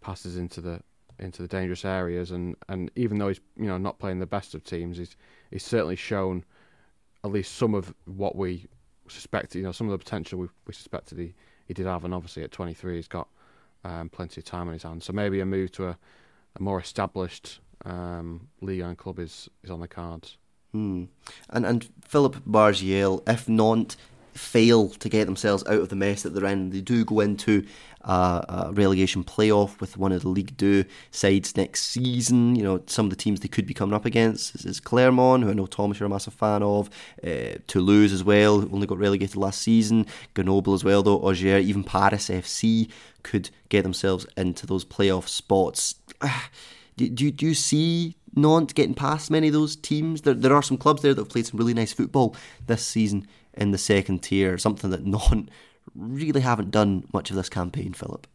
passes 0.00 0.36
into 0.36 0.60
the 0.60 0.82
into 1.20 1.42
the 1.42 1.48
dangerous 1.48 1.84
areas. 1.84 2.30
And, 2.30 2.56
and 2.68 2.90
even 2.96 3.18
though 3.18 3.28
he's 3.28 3.40
you 3.56 3.66
know 3.66 3.78
not 3.78 3.98
playing 3.98 4.18
the 4.18 4.26
best 4.26 4.54
of 4.54 4.64
teams, 4.64 4.98
he's 4.98 5.16
he's 5.50 5.64
certainly 5.64 5.96
shown 5.96 6.44
at 7.22 7.30
least 7.30 7.54
some 7.54 7.74
of 7.74 7.94
what 8.06 8.34
we 8.34 8.66
suspected. 9.08 9.58
You 9.58 9.64
know, 9.64 9.72
some 9.72 9.88
of 9.88 9.92
the 9.92 10.02
potential 10.02 10.38
we 10.38 10.48
we 10.66 10.74
suspected 10.74 11.18
he, 11.18 11.34
he 11.66 11.74
did 11.74 11.86
have. 11.86 12.04
And 12.04 12.14
obviously 12.14 12.42
at 12.42 12.52
23, 12.52 12.96
he's 12.96 13.08
got 13.08 13.28
um, 13.84 14.08
plenty 14.08 14.40
of 14.40 14.44
time 14.44 14.66
on 14.68 14.74
his 14.74 14.82
hands. 14.82 15.04
So 15.04 15.12
maybe 15.12 15.40
a 15.40 15.46
move 15.46 15.72
to 15.72 15.88
a, 15.88 15.98
a 16.56 16.62
more 16.62 16.80
established 16.80 17.60
um, 17.84 18.48
league 18.60 18.80
and 18.80 18.96
club 18.96 19.18
is, 19.18 19.48
is 19.62 19.70
on 19.70 19.80
the 19.80 19.88
cards. 19.88 20.36
Hmm. 20.72 21.04
And 21.48 21.66
and 21.66 21.88
Philip 22.04 22.44
Bargiel, 22.46 23.28
if 23.28 23.48
Nantes 23.48 23.96
fail 24.34 24.88
to 24.88 25.08
get 25.08 25.26
themselves 25.26 25.64
out 25.66 25.80
of 25.80 25.88
the 25.88 25.96
mess 25.96 26.22
that 26.22 26.34
they're 26.34 26.46
in, 26.46 26.70
they 26.70 26.80
do 26.80 27.04
go 27.04 27.20
into 27.20 27.66
a 28.02 28.70
relegation 28.72 29.24
playoff 29.24 29.78
with 29.80 29.96
one 29.96 30.12
of 30.12 30.22
the 30.22 30.28
League 30.28 30.56
Two 30.56 30.84
sides 31.10 31.56
next 31.56 31.84
season. 31.84 32.56
You 32.56 32.62
know, 32.62 32.82
some 32.86 33.06
of 33.06 33.10
the 33.10 33.16
teams 33.16 33.40
they 33.40 33.48
could 33.48 33.66
be 33.66 33.74
coming 33.74 33.94
up 33.94 34.06
against 34.06 34.54
is, 34.54 34.64
is 34.64 34.80
Clermont, 34.80 35.42
who 35.42 35.50
I 35.50 35.54
know 35.54 35.66
Thomas 35.66 36.00
you're 36.00 36.06
a 36.06 36.10
massive 36.10 36.34
fan 36.34 36.62
of, 36.62 36.88
uh, 37.24 37.58
Toulouse 37.66 38.12
as 38.12 38.24
well, 38.24 38.62
only 38.72 38.86
got 38.86 38.98
relegated 38.98 39.36
last 39.36 39.60
season, 39.62 40.06
Grenoble 40.34 40.74
as 40.74 40.84
well, 40.84 41.02
though, 41.02 41.20
Auxerre, 41.20 41.58
even 41.58 41.84
Paris 41.84 42.28
FC 42.28 42.90
could 43.22 43.50
get 43.68 43.82
themselves 43.82 44.26
into 44.36 44.66
those 44.66 44.84
playoff 44.84 45.28
spots. 45.28 45.96
Do, 46.96 47.08
do, 47.08 47.30
do 47.30 47.46
you 47.46 47.54
see 47.54 48.14
Nantes 48.34 48.74
getting 48.74 48.92
past 48.92 49.30
many 49.30 49.46
of 49.46 49.54
those 49.54 49.74
teams? 49.74 50.20
There, 50.20 50.34
there 50.34 50.54
are 50.54 50.62
some 50.62 50.76
clubs 50.76 51.00
there 51.00 51.14
that 51.14 51.20
have 51.22 51.30
played 51.30 51.46
some 51.46 51.56
really 51.56 51.72
nice 51.72 51.94
football 51.94 52.36
this 52.66 52.86
season 52.86 53.26
in 53.60 53.70
the 53.70 53.78
second 53.78 54.22
tier, 54.22 54.58
something 54.58 54.90
that 54.90 55.04
Nantes 55.06 55.50
really 55.94 56.40
haven't 56.40 56.70
done 56.70 57.04
much 57.12 57.30
of 57.30 57.36
this 57.36 57.48
campaign, 57.48 57.92
Philip. 57.92 58.26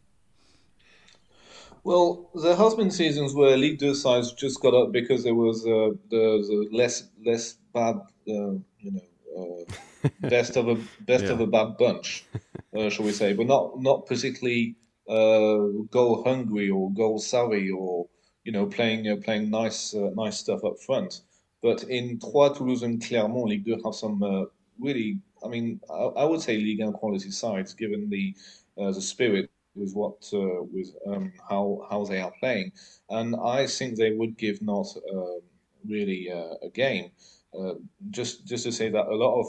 Well, 1.84 2.30
there 2.34 2.56
has 2.56 2.74
been 2.74 2.90
seasons 2.90 3.34
where 3.34 3.56
League 3.56 3.78
Two 3.78 3.94
sides 3.94 4.32
just 4.32 4.60
got 4.60 4.74
up 4.74 4.90
because 4.92 5.22
there 5.22 5.34
was 5.34 5.64
uh, 5.64 5.90
the, 6.10 6.68
less 6.72 7.08
less 7.24 7.54
bad, 7.72 7.96
uh, 8.28 8.56
you 8.80 8.92
know, 8.92 9.00
uh, 9.38 10.08
best 10.28 10.56
of 10.56 10.68
a 10.68 10.74
best 11.00 11.24
yeah. 11.24 11.32
of 11.32 11.40
a 11.40 11.46
bad 11.46 11.76
bunch, 11.76 12.24
uh, 12.76 12.88
shall 12.88 13.04
we 13.04 13.12
say? 13.12 13.34
But 13.34 13.46
not 13.46 13.80
not 13.80 14.06
particularly 14.06 14.74
uh, 15.08 15.86
goal 15.90 16.24
hungry 16.24 16.70
or 16.70 16.90
goal 16.90 17.20
savvy 17.20 17.70
or 17.70 18.08
you 18.46 18.52
know, 18.52 18.64
playing 18.64 19.08
uh, 19.08 19.16
playing 19.16 19.50
nice 19.50 19.92
uh, 19.92 20.10
nice 20.14 20.38
stuff 20.38 20.64
up 20.64 20.78
front. 20.78 21.20
But 21.62 21.82
in 21.84 22.20
Troyes, 22.20 22.56
Toulouse, 22.56 22.82
and 22.82 23.04
Clermont, 23.04 23.48
Ligue 23.48 23.64
2 23.64 23.80
have 23.84 23.94
some 23.94 24.22
uh, 24.22 24.44
really, 24.78 25.18
I 25.44 25.48
mean, 25.48 25.80
I, 25.90 26.22
I, 26.22 26.24
would 26.24 26.40
say 26.40 26.56
league 26.56 26.80
and 26.80 26.94
quality 26.94 27.30
sides, 27.30 27.74
given 27.74 28.08
the 28.08 28.34
uh, 28.78 28.92
the 28.92 29.00
spirit 29.00 29.50
with 29.74 29.92
what 29.92 30.28
uh, 30.32 30.62
with 30.72 30.94
um, 31.06 31.32
how 31.48 31.86
how 31.90 32.04
they 32.04 32.20
are 32.20 32.32
playing, 32.40 32.72
and 33.10 33.36
I 33.36 33.66
think 33.66 33.96
they 33.96 34.12
would 34.12 34.36
give 34.38 34.62
Nantes 34.62 34.98
um, 35.12 35.40
really 35.88 36.30
uh, 36.30 36.54
a 36.62 36.70
game. 36.70 37.10
just 38.10 38.46
just 38.46 38.64
to 38.64 38.72
say 38.72 38.90
that 38.90 39.06
a 39.06 39.14
lot 39.14 39.40
of 39.40 39.46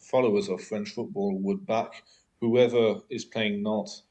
followers 0.00 0.48
of 0.48 0.60
French 0.60 0.90
football 0.90 1.36
would 1.38 1.66
back 1.66 2.02
whoever 2.40 3.00
is 3.10 3.24
playing 3.24 3.62
Nantes 3.62 4.02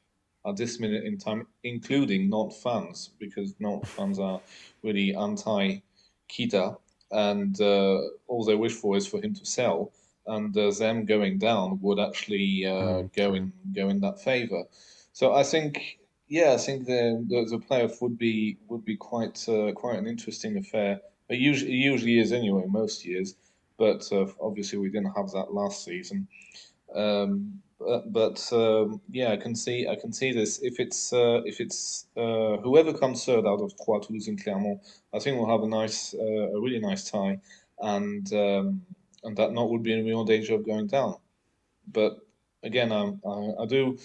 at 0.46 0.56
this 0.56 0.80
minute 0.80 1.04
in 1.04 1.18
time, 1.18 1.46
including 1.64 2.30
Nantes 2.30 2.60
fans, 2.62 3.10
because 3.18 3.54
Nantes 3.58 3.90
fans 3.90 4.18
are 4.18 4.40
really 4.82 5.14
anti 5.14 5.80
Kita, 6.28 6.76
and 7.10 7.60
uh, 7.60 8.00
all 8.26 8.44
they 8.44 8.54
wish 8.54 8.72
for 8.72 8.96
is 8.96 9.06
for 9.06 9.20
him 9.20 9.34
to 9.34 9.44
sell, 9.44 9.92
and 10.28 10.56
uh, 10.56 10.70
them 10.70 11.04
going 11.04 11.38
down 11.38 11.78
would 11.82 11.98
actually 11.98 12.64
uh, 12.66 13.02
mm. 13.02 13.16
go 13.16 13.34
in 13.34 13.52
go 13.74 13.88
in 13.88 14.00
that 14.00 14.20
favour. 14.20 14.64
So 15.12 15.34
I 15.34 15.42
think, 15.42 15.98
yeah, 16.28 16.52
I 16.52 16.58
think 16.58 16.86
the 16.86 17.24
the, 17.28 17.56
the 17.56 17.58
playoff 17.58 18.00
would 18.02 18.18
be 18.18 18.58
would 18.68 18.84
be 18.84 18.96
quite 18.96 19.38
uh, 19.48 19.72
quite 19.72 19.98
an 19.98 20.06
interesting 20.06 20.56
affair. 20.58 21.00
It 21.28 21.38
usually 21.38 21.72
it 21.72 21.92
usually 21.92 22.18
is 22.18 22.32
anyway, 22.32 22.64
most 22.66 23.04
years, 23.04 23.34
but 23.78 24.08
uh, 24.12 24.26
obviously 24.40 24.78
we 24.78 24.90
didn't 24.90 25.16
have 25.16 25.30
that 25.32 25.52
last 25.52 25.84
season. 25.84 26.28
Um, 26.94 27.60
but, 27.78 28.12
but 28.12 28.52
um, 28.52 29.00
yeah, 29.10 29.32
I 29.32 29.36
can 29.36 29.54
see 29.54 29.86
I 29.86 29.94
can 29.94 30.12
see 30.12 30.32
this. 30.32 30.60
If 30.62 30.80
it's 30.80 31.12
uh, 31.12 31.42
if 31.44 31.60
it's 31.60 32.06
uh, 32.16 32.56
whoever 32.58 32.92
comes 32.92 33.24
third 33.24 33.46
out 33.46 33.60
of 33.60 33.72
Troyes, 33.84 34.06
Toulouse, 34.06 34.28
and 34.28 34.42
Clermont, 34.42 34.80
I 35.14 35.18
think 35.18 35.38
we'll 35.38 35.50
have 35.50 35.62
a 35.62 35.68
nice, 35.68 36.14
uh, 36.14 36.56
a 36.56 36.60
really 36.60 36.80
nice 36.80 37.08
tie, 37.10 37.38
and 37.80 38.32
um, 38.32 38.82
and 39.28 39.36
that 39.36 39.52
Nantes 39.52 39.70
would 39.70 39.82
be 39.82 39.92
in 39.92 40.06
real 40.06 40.24
danger 40.24 40.54
of 40.54 40.66
going 40.66 40.86
down. 40.86 41.16
But 41.86 42.18
again, 42.62 42.90
um, 42.92 43.20
I, 43.24 43.62
I 43.62 43.66
do. 43.66 43.98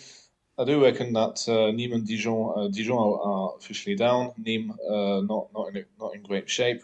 I 0.60 0.66
do 0.66 0.84
reckon 0.84 1.14
that 1.14 1.38
uh, 1.48 1.74
Nîmes 1.74 1.96
and 1.96 2.08
Dijon, 2.08 2.54
uh, 2.56 2.68
Dijon 2.68 2.96
are, 2.96 3.22
are, 3.30 3.56
officially 3.58 3.96
down. 3.96 4.34
Nîmes 4.40 4.70
uh, 4.96 5.22
not 5.22 5.48
not 5.54 5.76
in 5.76 5.86
not 6.00 6.14
in 6.16 6.22
great 6.22 6.48
shape. 6.50 6.82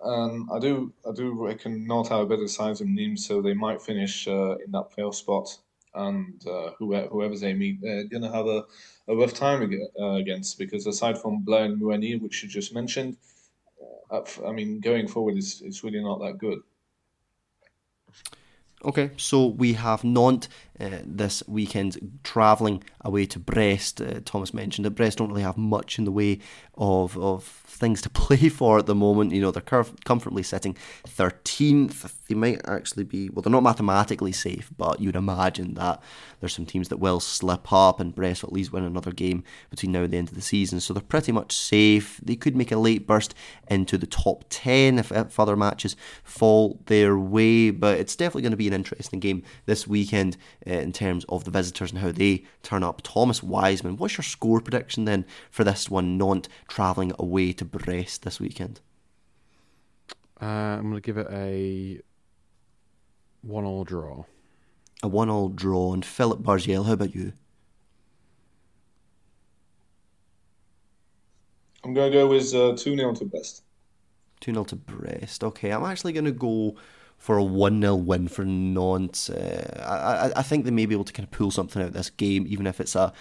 Um, 0.00 0.48
I 0.52 0.58
do 0.58 0.92
I 1.08 1.12
do 1.12 1.32
reckon 1.32 1.86
Nantes 1.86 2.08
have 2.08 2.20
a 2.20 2.26
better 2.26 2.48
size 2.48 2.78
than 2.80 2.96
Nîmes, 2.96 3.20
so 3.20 3.40
they 3.40 3.54
might 3.54 3.80
finish 3.82 4.26
uh, 4.26 4.56
in 4.64 4.72
that 4.72 4.90
playoff 4.90 5.14
spot 5.14 5.58
and 5.94 6.46
uh, 6.46 6.70
whoever, 6.78 7.08
whoever 7.08 7.36
they 7.36 7.54
meet, 7.54 7.80
they're 7.80 8.04
going 8.04 8.22
to 8.22 8.30
have 8.30 8.46
a, 8.46 8.64
a 9.08 9.16
rough 9.16 9.34
time 9.34 9.60
uh, 9.98 10.12
against 10.12 10.58
because 10.58 10.86
aside 10.86 11.18
from 11.20 11.42
Blas 11.42 11.70
and 11.70 11.80
Muani, 11.80 12.20
which 12.20 12.42
you 12.42 12.48
just 12.48 12.74
mentioned, 12.74 13.16
uh, 14.10 14.20
I 14.46 14.52
mean, 14.52 14.80
going 14.80 15.08
forward 15.08 15.36
is 15.36 15.62
it's 15.64 15.82
really 15.82 16.02
not 16.02 16.20
that 16.20 16.38
good. 16.38 16.60
Okay, 18.84 19.10
so 19.16 19.46
we 19.46 19.72
have 19.72 20.04
Nantes 20.04 20.48
uh, 20.80 20.98
this 21.04 21.42
weekend 21.46 22.18
travelling 22.24 22.82
away 23.02 23.26
to 23.26 23.38
Brest. 23.38 24.00
Uh, 24.00 24.20
Thomas 24.24 24.54
mentioned 24.54 24.84
that 24.84 24.92
Brest 24.92 25.18
don't 25.18 25.30
really 25.30 25.42
have 25.42 25.58
much 25.58 25.98
in 25.98 26.04
the 26.04 26.12
way 26.12 26.40
of 26.76 27.18
of 27.18 27.44
things 27.78 28.02
to 28.02 28.10
play 28.10 28.48
for 28.48 28.78
at 28.78 28.86
the 28.86 28.94
moment. 28.94 29.32
You 29.32 29.40
know, 29.40 29.50
they're 29.50 29.62
comfortably 29.62 30.42
sitting 30.42 30.76
13th. 31.06 32.12
They 32.28 32.34
might 32.34 32.60
actually 32.66 33.04
be, 33.04 33.30
well, 33.30 33.42
they're 33.42 33.50
not 33.50 33.62
mathematically 33.62 34.32
safe, 34.32 34.70
but 34.76 35.00
you'd 35.00 35.16
imagine 35.16 35.74
that 35.74 36.02
there's 36.40 36.54
some 36.54 36.66
teams 36.66 36.88
that 36.88 36.98
will 36.98 37.20
slip 37.20 37.72
up 37.72 38.00
and 38.00 38.14
Brest 38.14 38.42
will 38.42 38.50
at 38.50 38.54
least 38.54 38.72
win 38.72 38.84
another 38.84 39.12
game 39.12 39.44
between 39.70 39.92
now 39.92 40.02
and 40.02 40.12
the 40.12 40.18
end 40.18 40.28
of 40.28 40.34
the 40.34 40.42
season. 40.42 40.80
So 40.80 40.92
they're 40.92 41.02
pretty 41.02 41.32
much 41.32 41.56
safe. 41.56 42.20
They 42.22 42.36
could 42.36 42.56
make 42.56 42.72
a 42.72 42.76
late 42.76 43.06
burst 43.06 43.34
into 43.68 43.96
the 43.96 44.06
top 44.06 44.44
10 44.50 44.98
if, 44.98 45.12
if 45.12 45.40
other 45.40 45.56
matches 45.56 45.96
fall 46.22 46.80
their 46.86 47.18
way, 47.18 47.70
but 47.70 47.98
it's 47.98 48.16
definitely 48.16 48.42
going 48.42 48.52
to 48.52 48.56
be 48.56 48.68
an 48.68 48.74
interesting 48.74 49.20
game 49.20 49.42
this 49.66 49.86
weekend 49.86 50.36
uh, 50.68 50.72
in 50.72 50.92
terms 50.92 51.24
of 51.28 51.44
the 51.44 51.50
visitors 51.50 51.90
and 51.90 52.00
how 52.00 52.12
they 52.12 52.44
turn 52.62 52.82
up. 52.82 53.00
Thomas 53.02 53.42
Wiseman, 53.42 53.96
what's 53.96 54.16
your 54.18 54.24
score 54.24 54.60
prediction 54.60 55.04
then 55.04 55.24
for 55.50 55.64
this 55.64 55.88
one? 55.88 56.18
Nantes 56.18 56.48
travelling 56.68 57.12
away 57.18 57.52
to 57.54 57.64
Brest 57.64 58.22
this 58.22 58.38
weekend? 58.38 58.80
Uh, 60.40 60.44
I'm 60.44 60.82
going 60.82 60.94
to 60.94 61.00
give 61.00 61.16
it 61.16 61.26
a 61.30 62.00
one-all 63.42 63.84
draw. 63.84 64.24
A 65.02 65.08
one-all 65.08 65.48
draw. 65.48 65.92
And 65.94 66.04
Philip 66.04 66.40
Bargiel, 66.40 66.86
how 66.86 66.92
about 66.92 67.14
you? 67.14 67.32
I'm 71.84 71.94
going 71.94 72.12
to 72.12 72.18
go 72.18 72.26
with 72.28 72.54
uh, 72.54 72.76
2 72.76 72.96
0 72.96 73.14
to 73.14 73.24
Brest. 73.24 73.62
2 74.40 74.52
0 74.52 74.64
to 74.64 74.76
Brest. 74.76 75.42
Okay, 75.42 75.70
I'm 75.70 75.84
actually 75.84 76.12
going 76.12 76.24
to 76.24 76.32
go 76.32 76.76
for 77.18 77.36
a 77.36 77.44
1 77.44 77.80
0 77.82 77.96
win 77.96 78.28
for 78.28 78.44
Nantes. 78.44 79.28
Uh, 79.28 80.32
I, 80.34 80.38
I 80.38 80.42
think 80.42 80.64
they 80.64 80.70
may 80.70 80.86
be 80.86 80.94
able 80.94 81.04
to 81.04 81.12
kind 81.12 81.26
of 81.26 81.30
pull 81.32 81.50
something 81.50 81.82
out 81.82 81.88
of 81.88 81.94
this 81.94 82.10
game, 82.10 82.46
even 82.48 82.66
if 82.66 82.80
it's 82.80 82.94
a 82.94 83.12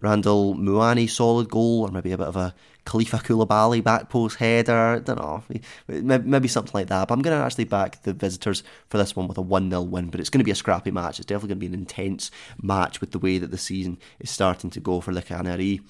Randal 0.00 0.54
Muani 0.54 1.08
solid 1.08 1.48
goal 1.48 1.82
or 1.82 1.90
maybe 1.90 2.12
a 2.12 2.18
bit 2.18 2.26
of 2.26 2.36
a 2.36 2.54
Kalifa 2.88 3.22
Coulibaly 3.22 3.84
back 3.84 4.08
post 4.08 4.36
header. 4.38 4.72
I 4.72 4.98
don't 5.00 5.18
know, 5.18 5.42
maybe 5.88 6.48
something 6.48 6.72
like 6.72 6.86
that. 6.86 7.08
But 7.08 7.14
I'm 7.14 7.22
going 7.22 7.36
to 7.38 7.44
actually 7.44 7.64
back 7.64 8.02
the 8.02 8.14
visitors 8.14 8.62
for 8.88 8.96
this 8.96 9.14
one 9.14 9.28
with 9.28 9.36
a 9.36 9.42
1 9.42 9.70
0 9.70 9.82
win. 9.82 10.08
But 10.08 10.20
it's 10.20 10.30
going 10.30 10.40
to 10.40 10.44
be 10.44 10.50
a 10.50 10.56
scrappy 10.56 10.90
match. 10.90 11.18
It's 11.18 11.26
definitely 11.26 11.48
going 11.48 11.60
to 11.60 11.68
be 11.68 11.74
an 11.74 11.80
intense 11.80 12.30
match 12.62 13.02
with 13.02 13.10
the 13.10 13.18
way 13.18 13.36
that 13.36 13.50
the 13.50 13.58
season 13.58 13.98
is 14.20 14.30
starting 14.30 14.70
to 14.70 14.80
go 14.80 15.02
for 15.02 15.12
Le 15.12 15.20
Canaries. 15.20 15.80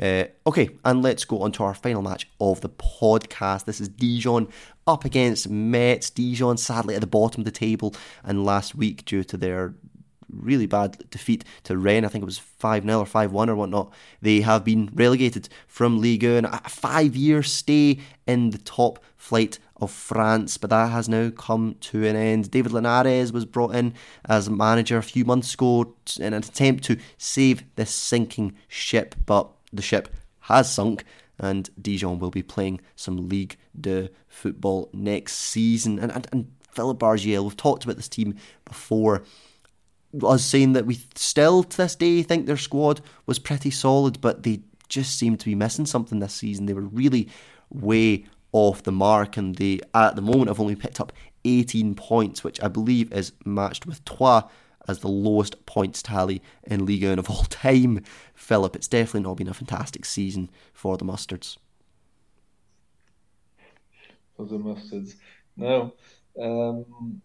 Uh, 0.00 0.24
okay, 0.46 0.70
and 0.84 1.02
let's 1.02 1.24
go 1.24 1.42
on 1.42 1.50
to 1.52 1.64
our 1.64 1.74
final 1.74 2.02
match 2.02 2.28
of 2.40 2.60
the 2.60 2.68
podcast. 2.68 3.64
This 3.64 3.80
is 3.80 3.88
Dijon 3.88 4.48
up 4.86 5.04
against 5.04 5.48
Metz. 5.48 6.08
Dijon 6.08 6.56
sadly 6.56 6.94
at 6.94 7.00
the 7.00 7.06
bottom 7.08 7.40
of 7.40 7.46
the 7.46 7.50
table, 7.50 7.94
and 8.22 8.44
last 8.44 8.76
week, 8.76 9.04
due 9.04 9.24
to 9.24 9.36
their 9.36 9.74
really 10.40 10.66
bad 10.66 11.08
defeat 11.10 11.44
to 11.64 11.76
Rennes. 11.76 12.04
I 12.04 12.08
think 12.08 12.22
it 12.22 12.26
was 12.26 12.38
5 12.38 12.84
0 12.84 12.98
or 12.98 13.06
5 13.06 13.32
1 13.32 13.50
or 13.50 13.54
whatnot. 13.54 13.92
They 14.20 14.40
have 14.40 14.64
been 14.64 14.90
relegated 14.94 15.48
from 15.66 16.00
Ligue 16.00 16.24
1. 16.24 16.44
A 16.44 16.68
five 16.68 17.16
year 17.16 17.42
stay 17.42 17.98
in 18.26 18.50
the 18.50 18.58
top 18.58 19.02
flight 19.16 19.58
of 19.76 19.90
France, 19.90 20.58
but 20.58 20.70
that 20.70 20.90
has 20.90 21.08
now 21.08 21.30
come 21.30 21.76
to 21.80 22.06
an 22.06 22.16
end. 22.16 22.50
David 22.50 22.72
Linares 22.72 23.32
was 23.32 23.44
brought 23.44 23.74
in 23.74 23.94
as 24.24 24.48
manager 24.48 24.98
a 24.98 25.02
few 25.02 25.24
months 25.24 25.54
ago 25.54 25.94
in 26.18 26.32
an 26.32 26.34
attempt 26.34 26.84
to 26.84 26.98
save 27.18 27.64
this 27.76 27.90
sinking 27.90 28.54
ship, 28.68 29.14
but 29.26 29.50
the 29.72 29.82
ship 29.82 30.08
has 30.40 30.72
sunk 30.72 31.04
and 31.38 31.70
Dijon 31.80 32.18
will 32.18 32.30
be 32.30 32.42
playing 32.42 32.80
some 32.94 33.28
Ligue 33.28 33.56
de 33.78 34.10
football 34.28 34.88
next 34.92 35.34
season. 35.36 35.98
And, 35.98 36.12
and, 36.12 36.26
and 36.32 36.52
Philip 36.70 36.98
Bargiel, 36.98 37.44
we've 37.44 37.56
talked 37.56 37.84
about 37.84 37.96
this 37.96 38.08
team 38.08 38.36
before. 38.64 39.24
Us 40.22 40.44
saying 40.44 40.74
that 40.74 40.86
we 40.86 41.00
still 41.14 41.64
to 41.64 41.76
this 41.76 41.96
day 41.96 42.22
think 42.22 42.46
their 42.46 42.56
squad 42.56 43.00
was 43.26 43.38
pretty 43.38 43.70
solid, 43.70 44.20
but 44.20 44.42
they 44.42 44.60
just 44.88 45.18
seem 45.18 45.36
to 45.36 45.46
be 45.46 45.54
missing 45.54 45.86
something 45.86 46.20
this 46.20 46.34
season. 46.34 46.66
They 46.66 46.74
were 46.74 46.82
really 46.82 47.28
way 47.70 48.26
off 48.52 48.82
the 48.82 48.92
mark, 48.92 49.36
and 49.36 49.56
they 49.56 49.80
at 49.94 50.14
the 50.16 50.22
moment 50.22 50.48
have 50.48 50.60
only 50.60 50.76
picked 50.76 51.00
up 51.00 51.12
18 51.44 51.94
points, 51.94 52.44
which 52.44 52.62
I 52.62 52.68
believe 52.68 53.12
is 53.12 53.32
matched 53.44 53.86
with 53.86 54.04
Troyes 54.04 54.44
as 54.86 55.00
the 55.00 55.08
lowest 55.08 55.64
points 55.66 56.02
tally 56.02 56.42
in 56.64 56.84
Ligue 56.84 57.04
1 57.04 57.18
of 57.18 57.30
all 57.30 57.44
time. 57.48 58.02
Philip, 58.34 58.76
it's 58.76 58.88
definitely 58.88 59.28
not 59.28 59.36
been 59.36 59.48
a 59.48 59.54
fantastic 59.54 60.04
season 60.04 60.50
for 60.72 60.96
the 60.96 61.04
Mustards. 61.04 61.56
For 64.36 64.46
the 64.46 64.58
Mustards, 64.58 65.14
no. 65.56 65.94
Um, 66.40 67.22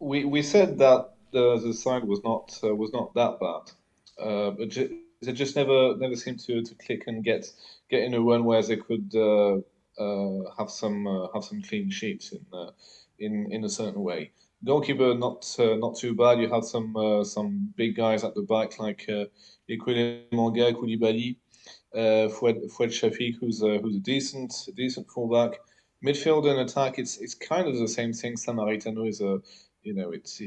we 0.00 0.24
we 0.24 0.42
said 0.42 0.78
that 0.78 1.14
the, 1.32 1.58
the 1.58 1.74
side 1.74 2.04
was 2.04 2.22
not 2.24 2.58
uh, 2.64 2.74
was 2.74 2.92
not 2.92 3.14
that 3.14 3.38
bad, 3.40 4.24
uh, 4.24 4.50
but 4.50 4.68
ju- 4.68 4.98
it 5.22 5.32
just 5.32 5.56
never 5.56 5.96
never 5.96 6.16
seemed 6.16 6.40
to, 6.40 6.62
to 6.62 6.74
click 6.74 7.04
and 7.06 7.24
get 7.24 7.50
get 7.90 8.02
in 8.02 8.14
a 8.14 8.20
run 8.20 8.44
where 8.44 8.62
they 8.62 8.76
could 8.76 9.10
uh, 9.14 9.56
uh 9.98 10.50
have 10.58 10.70
some 10.70 11.06
uh, 11.06 11.28
have 11.34 11.44
some 11.44 11.62
clean 11.62 11.90
sheets 11.90 12.32
in 12.32 12.44
uh, 12.52 12.70
in 13.18 13.52
in 13.52 13.64
a 13.64 13.68
certain 13.68 14.02
way 14.02 14.30
goalkeeper 14.64 15.14
not 15.14 15.56
uh, 15.58 15.76
not 15.76 15.96
too 15.96 16.14
bad. 16.14 16.38
You 16.38 16.48
had 16.48 16.64
some 16.64 16.96
uh, 16.96 17.24
some 17.24 17.72
big 17.76 17.96
guys 17.96 18.24
at 18.24 18.34
the 18.34 18.42
back 18.42 18.78
like 18.78 19.06
uh, 19.08 19.24
Manga, 19.68 20.72
Koulibaly, 20.72 21.36
uh, 21.94 22.28
Fouad, 22.28 22.70
Fouad 22.72 22.90
Chafiq, 22.90 23.36
who's 23.40 23.62
a, 23.62 23.78
who's 23.78 23.96
a 23.96 24.00
decent 24.00 24.52
decent 24.76 25.08
fullback. 25.10 25.60
Midfield 26.04 26.48
and 26.50 26.60
attack, 26.60 26.98
it's 26.98 27.18
it's 27.18 27.34
kind 27.34 27.68
of 27.68 27.78
the 27.78 27.88
same 27.88 28.12
thing. 28.12 28.34
Sammaritano 28.34 29.08
is 29.08 29.20
a 29.20 29.40
you 29.82 29.94
know 29.94 30.10
it's 30.10 30.40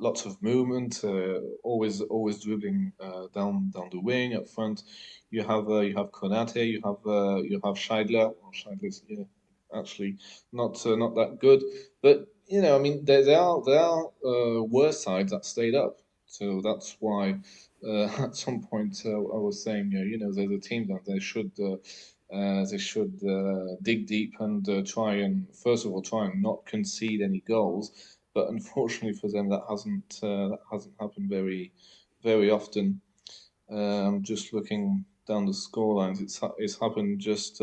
lots 0.00 0.24
of 0.26 0.42
movement, 0.42 1.04
uh, 1.04 1.40
always 1.62 2.00
always 2.00 2.42
dribbling 2.42 2.92
uh, 3.00 3.26
down 3.34 3.70
down 3.74 3.88
the 3.92 4.00
wing 4.00 4.34
up 4.34 4.48
front. 4.48 4.82
You 5.30 5.42
have 5.44 5.68
uh, 5.68 5.80
you 5.80 5.96
have 5.96 6.10
Konate, 6.10 6.66
you 6.66 6.80
have 6.84 7.44
you 7.50 7.60
have 7.64 7.76
Scheidler. 7.76 8.34
Well, 8.40 8.52
Scheidler's 8.52 9.02
yeah, 9.08 9.24
actually 9.74 10.16
not 10.52 10.84
not 10.86 11.14
that 11.14 11.38
good, 11.40 11.62
but 12.02 12.26
you 12.46 12.60
know, 12.62 12.74
I 12.76 12.80
mean, 12.80 13.04
there, 13.04 13.24
there 13.24 13.38
are 13.38 13.62
there 13.64 13.80
are 13.80 14.62
worse 14.64 15.04
sides 15.04 15.30
that 15.32 15.44
stayed 15.44 15.74
up, 15.74 15.98
so 16.26 16.60
that's 16.62 16.96
why 16.98 17.38
uh, 17.86 18.04
at 18.24 18.36
some 18.36 18.60
point 18.62 19.02
uh, 19.04 19.10
I 19.10 19.38
was 19.38 19.62
saying, 19.62 19.92
uh, 19.96 20.02
you 20.02 20.18
know, 20.18 20.32
there's 20.32 20.50
a 20.50 20.58
team 20.58 20.88
that 20.88 21.04
they 21.06 21.18
should 21.20 21.52
they 22.70 22.78
should 22.78 23.18
dig 23.82 24.06
deep 24.06 24.34
and 24.40 24.86
try 24.86 25.14
and 25.16 25.46
first 25.56 25.84
of 25.86 25.92
all 25.92 26.02
try 26.02 26.26
and 26.26 26.42
not 26.42 26.64
concede 26.66 27.20
any 27.22 27.40
goals. 27.40 28.18
But 28.34 28.48
unfortunately 28.48 29.18
for 29.18 29.28
them, 29.28 29.48
that 29.50 29.62
hasn't 29.68 30.20
that 30.20 30.58
hasn't 30.70 30.94
happened 31.00 31.28
very 31.28 31.72
very 32.22 32.50
often. 32.50 33.00
Um, 33.70 34.22
just 34.22 34.52
looking 34.52 35.04
down 35.26 35.46
the 35.46 35.52
scorelines, 35.52 36.20
it's 36.20 36.40
it's 36.58 36.78
happened 36.78 37.20
just 37.20 37.60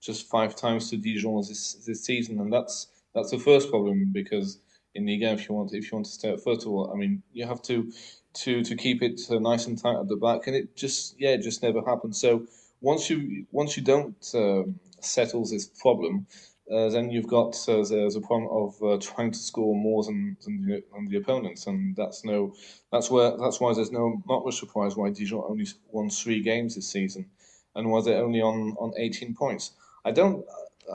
just 0.00 0.28
five 0.28 0.54
times 0.56 0.90
to 0.90 0.96
Dijon 0.96 1.42
this 1.48 1.74
this 1.86 2.04
season, 2.04 2.40
and 2.40 2.52
that's 2.52 2.88
that's 3.14 3.30
the 3.30 3.38
first 3.38 3.70
problem 3.70 4.10
because 4.12 4.58
in 4.94 5.06
the 5.06 5.16
game, 5.16 5.38
if 5.38 5.48
you 5.48 5.54
want 5.54 5.72
if 5.72 5.90
you 5.90 5.96
want 5.96 6.06
to 6.06 6.12
stay 6.12 6.30
at 6.32 6.42
first 6.42 6.62
of 6.62 6.72
all, 6.72 6.92
I 6.92 6.96
mean, 6.96 7.22
you 7.32 7.46
have 7.46 7.62
to 7.62 7.90
to 8.34 8.62
to 8.64 8.76
keep 8.76 9.02
it 9.02 9.20
uh, 9.30 9.38
nice 9.38 9.66
and 9.66 9.78
tight 9.78 9.98
at 9.98 10.08
the 10.08 10.16
back, 10.16 10.46
and 10.46 10.56
it 10.56 10.76
just 10.76 11.18
yeah, 11.18 11.30
it 11.30 11.42
just 11.42 11.62
never 11.62 11.80
happens. 11.82 12.20
So 12.20 12.46
once 12.80 13.08
you 13.08 13.46
once 13.52 13.76
you 13.76 13.82
don't 13.82 14.16
um, 14.34 14.80
settle 15.00 15.44
this 15.44 15.66
problem, 15.66 16.26
uh, 16.72 16.88
then 16.88 17.10
you've 17.10 17.26
got 17.26 17.56
uh, 17.68 17.82
a 17.82 18.20
problem 18.20 18.48
of 18.50 18.82
uh, 18.82 18.96
trying 18.98 19.30
to 19.30 19.38
score 19.38 19.74
more 19.74 20.02
than 20.04 20.36
than 20.44 20.64
the, 20.64 20.82
than 20.92 21.08
the, 21.08 21.16
opponents, 21.18 21.66
and 21.66 21.94
that's 21.96 22.24
no 22.24 22.54
that's 22.90 23.10
where 23.10 23.36
that's 23.36 23.60
why 23.60 23.74
there's 23.74 23.92
no 23.92 24.22
not 24.26 24.44
much 24.44 24.58
surprise 24.58 24.96
why 24.96 25.10
Dijon 25.10 25.44
only 25.46 25.66
won 25.90 26.08
three 26.08 26.40
games 26.40 26.74
this 26.74 26.88
season, 26.88 27.26
and 27.74 27.90
why 27.90 28.00
they're 28.00 28.24
only 28.24 28.40
on 28.40 28.74
on 28.78 28.92
18 28.96 29.34
points. 29.34 29.72
I 30.04 30.12
don't. 30.12 30.44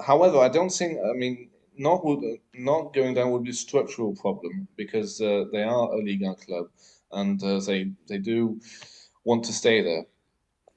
However, 0.05 0.39
I 0.39 0.49
don't 0.49 0.71
think. 0.71 0.99
I 0.99 1.13
mean, 1.13 1.49
not 1.77 2.03
would 2.03 2.23
not 2.53 2.93
going 2.93 3.13
down 3.13 3.31
would 3.31 3.43
be 3.43 3.51
a 3.51 3.53
structural 3.53 4.15
problem 4.15 4.67
because 4.75 5.21
uh, 5.21 5.45
they 5.51 5.63
are 5.63 5.93
a 5.93 5.97
Ligue 5.97 6.23
1 6.23 6.35
club 6.35 6.69
and 7.11 7.41
uh, 7.43 7.59
they 7.59 7.91
they 8.07 8.17
do 8.17 8.59
want 9.23 9.45
to 9.45 9.53
stay 9.53 9.81
there. 9.81 10.05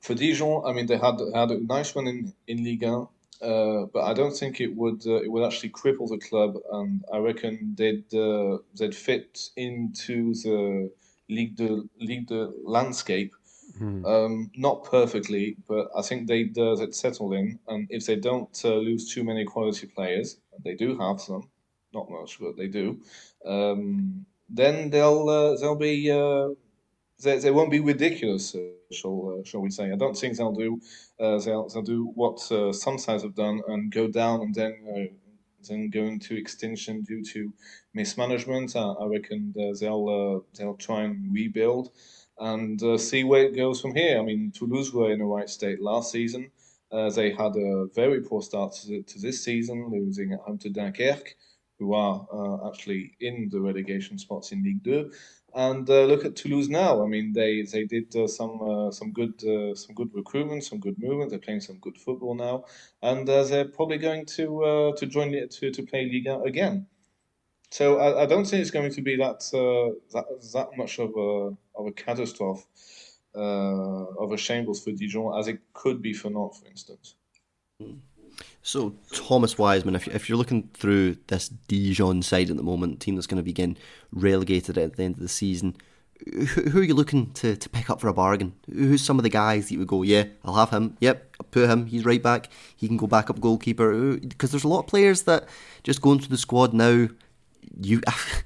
For 0.01 0.15
Dijon, 0.15 0.63
I 0.67 0.73
mean, 0.73 0.87
they 0.87 0.97
had 0.99 1.19
had 1.35 1.51
a 1.51 1.61
nice 1.61 1.95
one 1.95 2.07
in 2.07 2.35
in 2.47 2.65
Ligue 2.65 2.83
1, 2.83 3.09
uh, 3.43 3.87
but 3.93 4.03
I 4.05 4.15
don't 4.15 4.37
think 4.37 4.61
it 4.61 4.75
would 4.77 5.07
uh, 5.07 5.23
it 5.23 5.31
would 5.31 5.45
actually 5.45 5.71
cripple 5.71 6.09
the 6.09 6.19
club, 6.19 6.57
and 6.73 7.05
I 7.13 7.19
reckon 7.19 7.75
they'd 7.77 8.13
uh, 8.15 8.59
they'd 8.79 8.95
fit 8.95 9.51
into 9.57 10.35
the 10.35 10.91
Ligue 11.29 11.57
de 11.57 11.83
Ligue 11.99 12.27
de 12.27 12.51
landscape 12.65 13.33
Hmm. 13.79 14.05
Um, 14.05 14.51
not 14.57 14.85
perfectly, 14.85 15.57
but 15.69 15.89
I 15.97 16.03
think 16.03 16.27
they'd, 16.27 16.57
uh, 16.59 16.75
they'd 16.77 16.95
settle 16.95 17.33
in. 17.33 17.59
And 17.69 17.87
if 17.91 18.07
they 18.07 18.17
don't 18.17 18.61
uh, 18.65 18.75
lose 18.75 19.13
too 19.13 19.25
many 19.25 19.45
quality 19.45 19.87
players, 19.87 20.39
they 20.65 20.75
do 20.75 20.99
have 20.99 21.21
some, 21.21 21.49
not 21.95 22.11
much, 22.11 22.39
but 22.41 22.57
they 22.57 22.69
do, 22.69 23.01
um, 23.47 24.27
then 24.49 24.91
they'll 24.91 25.29
uh, 25.29 25.57
they'll 25.57 25.77
be 25.77 26.11
uh, 26.11 26.49
they, 27.23 27.39
they 27.39 27.51
won't 27.51 27.71
be 27.71 27.81
ridiculous, 27.81 28.55
uh, 28.55 28.61
shall 28.93 29.39
uh, 29.41 29.45
shall 29.45 29.61
we 29.61 29.71
say? 29.71 29.91
I 29.93 29.97
don't 29.97 30.17
think 30.17 30.37
they'll 30.37 30.53
do 30.53 30.81
they'll, 31.19 31.69
they'll 31.69 31.83
do 31.83 32.11
what 32.15 32.41
some 32.75 32.99
sides 32.99 33.23
have 33.23 33.35
done 33.35 33.61
and 33.69 33.93
go 33.93 34.09
down 34.09 34.41
and 34.43 34.55
then 34.55 35.11
then 35.69 35.91
go 35.91 36.05
into 36.05 36.37
extinction 36.37 37.03
due 37.03 37.23
to 37.23 37.53
mismanagement. 37.95 38.77
I, 38.77 38.81
I 38.81 39.07
reckon 39.07 39.53
they'll 39.55 40.45
they'll 40.57 40.77
try 40.77 41.03
and 41.03 41.33
rebuild 41.33 41.91
and 42.41 42.83
uh, 42.83 42.97
see 42.97 43.23
where 43.23 43.45
it 43.45 43.57
goes 43.57 43.81
from 43.81 43.95
here. 43.95 44.19
I 44.19 44.23
mean, 44.23 44.51
Toulouse 44.51 44.93
were 44.93 45.13
in 45.13 45.21
a 45.21 45.27
right 45.27 45.49
state 45.49 45.81
last 45.81 46.11
season. 46.11 46.51
Uh, 46.91 47.11
they 47.11 47.31
had 47.31 47.55
a 47.55 47.87
very 47.95 48.21
poor 48.23 48.43
start 48.43 48.73
to, 48.73 49.03
to, 49.03 49.19
this 49.21 49.45
season, 49.45 49.91
losing 49.93 50.33
at 50.33 50.41
home 50.41 50.59
to 50.59 50.71
Dunkerque, 50.71 51.35
who 51.79 51.95
are 51.95 52.27
uh, 52.33 52.69
actually 52.69 53.13
in 53.21 53.49
the 53.53 53.61
relegation 53.61 54.19
spots 54.19 54.53
in 54.53 54.65
Ligue 54.65 54.83
2. 54.83 55.13
And 55.55 55.89
uh, 55.91 56.05
look 56.05 56.25
at 56.25 56.37
Toulouse 56.37 56.69
now. 56.69 57.03
I 57.03 57.07
mean, 57.07 57.33
they 57.33 57.63
they 57.63 57.85
did 57.85 58.15
uh, 58.15 58.29
some 58.29 58.61
uh, 58.63 58.91
some 58.91 59.13
good 59.13 59.41
some 59.77 59.95
good 59.95 60.11
recruitment, 60.15 60.65
some 60.65 60.79
good 60.79 60.99
movement. 60.99 61.31
They're 61.31 61.39
playing 61.41 61.61
some 61.61 61.79
good 61.79 61.99
football 61.99 62.35
now, 62.35 62.65
and 63.03 63.27
they're 63.27 63.65
probably 63.65 63.99
going 63.99 64.27
to 64.37 64.95
to 64.97 65.07
join 65.07 65.33
to 65.33 65.71
to 65.71 65.83
play 65.83 66.11
Liga 66.13 66.41
again. 66.41 66.87
So 67.71 67.99
I, 67.99 68.23
I, 68.23 68.27
don't 68.27 68.45
think 68.45 68.63
it's 68.63 68.73
going 68.73 68.93
to 68.93 69.01
be 69.01 69.17
that 69.17 69.43
uh, 69.55 69.95
that, 70.13 70.27
that 70.53 70.77
much 70.77 70.99
of 70.99 71.11
a 71.17 71.57
of 71.79 71.87
a 71.87 71.93
catastrophe 71.93 72.65
uh, 73.35 74.07
of 74.19 74.33
a 74.33 74.37
shambles 74.37 74.83
for 74.83 74.91
Dijon 74.91 75.39
as 75.39 75.47
it 75.47 75.61
could 75.73 76.03
be 76.03 76.13
for 76.13 76.31
Nantes, 76.31 76.59
for 76.59 76.69
instance. 76.69 77.15
So 78.63 78.95
Thomas 79.13 79.57
Wiseman, 79.57 79.97
if, 79.97 80.07
if 80.09 80.29
you're 80.29 80.39
looking 80.39 80.69
through 80.75 81.17
this 81.29 81.49
Dijon 81.49 82.23
side 82.23 82.51
at 82.51 82.57
the 82.57 82.63
moment, 82.63 83.01
team 83.01 83.15
that's 83.15 83.27
going 83.27 83.39
to 83.39 83.43
be 83.43 83.53
getting 83.53 83.77
relegated 84.13 84.77
at 84.77 84.97
the 84.97 85.03
end 85.03 85.15
of 85.15 85.21
the 85.21 85.29
season, 85.29 85.77
who, 86.35 86.45
who, 86.45 86.81
are 86.81 86.85
you 86.85 86.95
looking 86.95 87.33
to, 87.33 87.57
to 87.57 87.69
pick 87.71 87.89
up 87.89 88.01
for 88.01 88.09
a 88.09 88.13
bargain? 88.13 88.53
Who's 88.71 89.03
some 89.03 89.19
of 89.19 89.23
the 89.23 89.31
guys 89.31 89.65
that 89.65 89.73
you 89.73 89.79
would 89.79 89.89
go, 89.89 90.03
yeah, 90.03 90.25
I'll 90.45 90.55
have 90.55 90.69
him. 90.69 90.99
Yep, 91.01 91.37
I'll 91.41 91.47
put 91.51 91.71
him. 91.71 91.87
He's 91.87 92.05
right 92.05 92.23
back. 92.23 92.51
He 92.77 92.87
can 92.87 92.99
go 92.99 93.07
back 93.07 93.31
up 93.31 93.41
goalkeeper. 93.41 94.17
Because 94.19 94.51
there's 94.51 94.65
a 94.65 94.69
lot 94.69 94.81
of 94.81 94.87
players 94.87 95.23
that 95.23 95.49
just 95.83 96.03
going 96.03 96.19
through 96.19 96.29
the 96.29 96.37
squad 96.37 96.75
now 96.75 97.09
you 97.81 98.01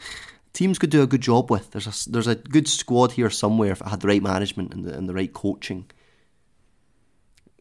teams 0.53 0.79
could 0.79 0.91
do 0.91 1.03
a 1.03 1.07
good 1.07 1.21
job 1.21 1.51
with. 1.51 1.71
There's 1.71 1.87
a 1.87 2.11
there's 2.11 2.27
a 2.27 2.35
good 2.35 2.69
squad 2.69 3.13
here 3.13 3.31
somewhere 3.31 3.73
if 3.73 3.81
it 3.81 3.89
had 3.89 4.01
the 4.01 4.09
right 4.09 4.23
management 4.23 4.73
and 4.73 4.85
the 4.85 4.95
and 4.95 5.09
the 5.09 5.15
right 5.15 5.33
coaching. 5.33 5.91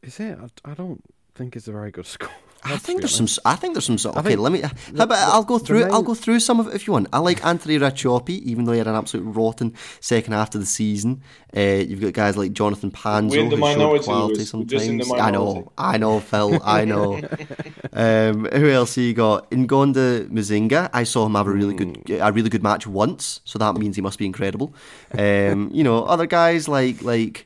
Is 0.01 0.19
it? 0.19 0.37
I, 0.37 0.71
I 0.71 0.73
don't 0.73 1.03
think 1.35 1.55
it's 1.55 1.67
a 1.67 1.71
very 1.71 1.91
good 1.91 2.05
score. 2.15 2.29
I 2.65 2.77
think 2.77 3.01
there's 3.01 3.15
some. 3.15 3.27
I 3.43 3.55
think 3.55 3.73
there's 3.73 4.01
some. 4.01 4.13
Okay, 4.17 4.35
let 4.35 4.51
me. 4.51 4.61
The, 4.61 4.67
how 4.97 5.03
about 5.03 5.33
I'll 5.33 5.43
go 5.43 5.59
through. 5.59 5.81
Main, 5.81 5.91
I'll 5.91 6.01
go 6.01 6.13
through 6.13 6.39
some 6.39 6.59
of 6.59 6.67
it 6.67 6.75
if 6.75 6.87
you 6.87 6.93
want. 6.93 7.07
I 7.11 7.19
like 7.19 7.43
Anthony 7.45 7.77
Racioppi, 7.77 8.41
even 8.43 8.63
though 8.63 8.71
he 8.71 8.77
had 8.77 8.87
an 8.87 8.95
absolute 8.95 9.23
rotten 9.23 9.73
second 9.99 10.33
half 10.33 10.55
of 10.55 10.61
the 10.61 10.65
season. 10.65 11.21
Uh, 11.55 11.59
you've 11.59 11.99
got 11.99 12.13
guys 12.13 12.37
like 12.37 12.53
Jonathan 12.53 12.89
Panzo 12.89 13.49
who 13.49 13.57
showed 13.73 14.03
quality 14.03 14.45
sometimes. 14.45 15.11
I 15.11 15.31
know, 15.31 15.71
I 15.77 15.97
know, 15.97 16.19
Phil, 16.21 16.61
I 16.63 16.85
know. 16.85 17.15
um, 17.93 18.45
who 18.45 18.69
else 18.69 18.97
you 18.97 19.13
got? 19.13 19.51
Ngonda 19.51 20.29
Muzinga. 20.29 20.89
I 20.93 21.03
saw 21.03 21.25
him 21.25 21.35
have 21.35 21.47
a 21.47 21.51
really 21.51 21.75
good, 21.75 21.97
hmm. 22.07 22.21
a 22.21 22.31
really 22.31 22.49
good 22.49 22.63
match 22.63 22.87
once, 22.87 23.41
so 23.43 23.59
that 23.59 23.75
means 23.75 23.97
he 23.97 24.01
must 24.01 24.17
be 24.17 24.25
incredible. 24.25 24.73
Um, 25.17 25.69
you 25.73 25.83
know, 25.83 26.05
other 26.05 26.27
guys 26.27 26.69
like 26.69 27.01
like 27.01 27.45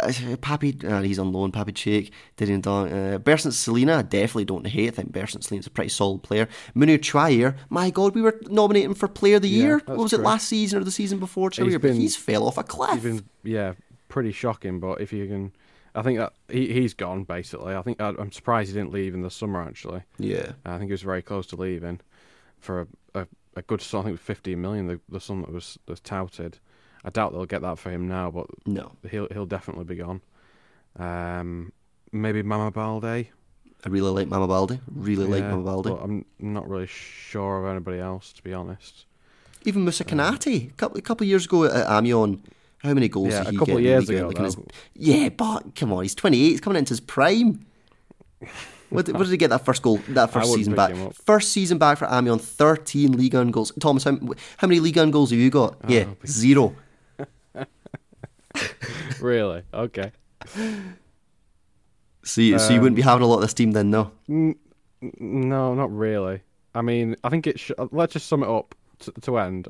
uh, 0.00 0.08
Papi, 0.36 0.84
uh, 0.84 1.02
he's 1.02 1.18
on 1.18 1.32
loan. 1.32 1.52
Papi 1.52 1.72
Cheik, 1.72 2.10
Didn't 2.36 2.62
Dong, 2.62 2.90
uh, 2.90 3.18
Bersant 3.18 3.52
Celina, 3.52 3.98
I 3.98 4.02
definitely 4.02 4.44
don't 4.44 4.66
hate. 4.66 4.88
I 4.88 4.90
think 4.90 5.12
Bersant 5.12 5.44
Celina's 5.44 5.66
a 5.66 5.70
pretty 5.70 5.90
solid 5.90 6.22
player. 6.22 6.48
Munir 6.74 6.98
Traore, 6.98 7.56
my 7.70 7.90
God, 7.90 8.14
we 8.14 8.22
were 8.22 8.38
nominating 8.48 8.94
for 8.94 9.08
Player 9.08 9.36
of 9.36 9.42
the 9.42 9.48
Yeah, 9.48 9.62
Year. 9.62 9.82
What 9.86 9.98
was 9.98 10.12
it 10.12 10.20
last 10.20 10.48
season 10.48 10.80
or 10.80 10.84
the 10.84 10.90
season 10.90 11.18
before? 11.18 11.50
He's 11.50 11.78
but 11.78 11.94
he's 11.94 12.16
fell 12.16 12.46
off 12.46 12.58
a 12.58 12.62
cliff. 12.62 13.02
Been 13.02 13.24
yeah, 13.42 13.74
pretty 14.08 14.32
shocking. 14.32 14.80
But 14.80 15.00
if 15.00 15.12
you 15.12 15.26
can, 15.26 15.52
I 15.94 16.02
think 16.02 16.18
that 16.18 16.32
he 16.48 16.72
he's 16.72 16.94
gone 16.94 17.24
basically. 17.24 17.74
I 17.74 17.82
think 17.82 18.00
I, 18.00 18.14
I'm 18.18 18.32
surprised 18.32 18.70
he 18.70 18.74
didn't 18.74 18.92
leave 18.92 19.14
in 19.14 19.22
the 19.22 19.30
summer. 19.30 19.62
Actually, 19.62 20.02
yeah, 20.18 20.52
I 20.64 20.78
think 20.78 20.88
he 20.88 20.92
was 20.92 21.02
very 21.02 21.22
close 21.22 21.46
to 21.48 21.56
leaving 21.56 22.00
for 22.60 22.82
a, 23.14 23.20
a, 23.20 23.26
a 23.56 23.62
good 23.62 23.82
sum. 23.82 24.00
I 24.00 24.04
think 24.04 24.16
it 24.16 24.22
15 24.22 24.60
million. 24.60 24.86
The 24.86 25.00
the 25.08 25.20
sum 25.20 25.42
that 25.42 25.52
was 25.52 25.78
was 25.86 26.00
touted. 26.00 26.58
I 27.04 27.10
doubt 27.10 27.32
they'll 27.32 27.46
get 27.46 27.62
that 27.62 27.78
for 27.78 27.90
him 27.90 28.06
now, 28.08 28.30
but 28.30 28.46
no, 28.66 28.92
he'll 29.10 29.28
he'll 29.32 29.46
definitely 29.46 29.84
be 29.84 29.96
gone. 29.96 30.20
Um, 30.98 31.72
maybe 32.12 32.42
Mama 32.42 32.70
Balde. 32.70 33.04
I 33.84 33.88
really 33.88 34.10
like 34.10 34.28
Mama 34.28 34.46
Balde. 34.46 34.78
Really 34.94 35.26
like 35.26 35.42
Yeah, 35.42 35.50
Mama 35.50 35.62
Balde. 35.64 35.98
I'm 36.02 36.24
not 36.38 36.68
really 36.68 36.86
sure 36.86 37.64
of 37.64 37.70
anybody 37.70 37.98
else 37.98 38.32
to 38.34 38.42
be 38.42 38.52
honest. 38.54 39.06
Even 39.64 39.82
Musa 39.84 40.04
Kanate, 40.04 40.70
a 40.70 40.72
couple, 40.74 40.98
a 40.98 41.02
couple 41.02 41.24
of 41.24 41.28
years 41.28 41.44
ago 41.46 41.64
at 41.64 41.88
Amiens, 41.90 42.38
how 42.78 42.94
many 42.94 43.08
goals 43.08 43.28
Yeah, 43.32 43.44
did 43.44 43.54
a 43.54 43.58
couple 43.58 43.66
get? 43.66 43.76
of 43.76 43.82
years 43.82 44.08
ago, 44.08 44.28
Like 44.28 44.38
his- 44.38 44.56
yeah, 44.94 45.28
but 45.28 45.74
come 45.76 45.92
on, 45.92 46.02
he's 46.02 46.14
28. 46.16 46.38
He's 46.50 46.60
coming 46.60 46.78
into 46.78 46.90
his 46.90 47.00
prime. 47.00 47.64
What 48.90 49.06
did, 49.06 49.14
what 49.16 49.22
did 49.24 49.30
he 49.30 49.38
get 49.38 49.48
that 49.48 49.64
first 49.64 49.80
goal? 49.80 49.96
That 50.08 50.30
first 50.30 50.52
season 50.52 50.74
back. 50.74 50.94
First 51.24 51.50
season 51.52 51.78
back 51.78 51.96
for 51.96 52.06
Amiens, 52.10 52.44
13 52.44 53.12
league 53.12 53.34
on 53.34 53.50
goals. 53.50 53.72
Thomas, 53.80 54.04
how, 54.04 54.18
how 54.58 54.68
many 54.68 54.80
league 54.80 54.98
on 54.98 55.10
goals 55.10 55.30
have 55.30 55.38
you 55.40 55.48
got? 55.48 55.78
Oh, 55.82 55.88
yeah, 55.88 56.04
zero. 56.26 56.76
really? 59.20 59.62
Okay. 59.72 60.12
So 62.24 62.40
you, 62.40 62.58
so 62.58 62.72
you 62.72 62.80
wouldn't 62.80 62.92
Um, 62.92 62.94
be 62.96 63.02
having 63.02 63.22
a 63.22 63.26
lot 63.26 63.36
of 63.36 63.40
this 63.42 63.54
team 63.54 63.72
then, 63.72 63.90
no? 63.90 64.12
N- 64.28 64.56
no, 65.18 65.74
not 65.74 65.90
really. 65.94 66.42
I 66.74 66.82
mean, 66.82 67.16
I 67.24 67.28
think 67.28 67.46
it. 67.46 67.58
Sh- 67.58 67.72
let's 67.90 68.12
just 68.12 68.26
sum 68.28 68.42
it 68.42 68.48
up 68.48 68.74
to, 69.00 69.12
to 69.22 69.38
end. 69.38 69.68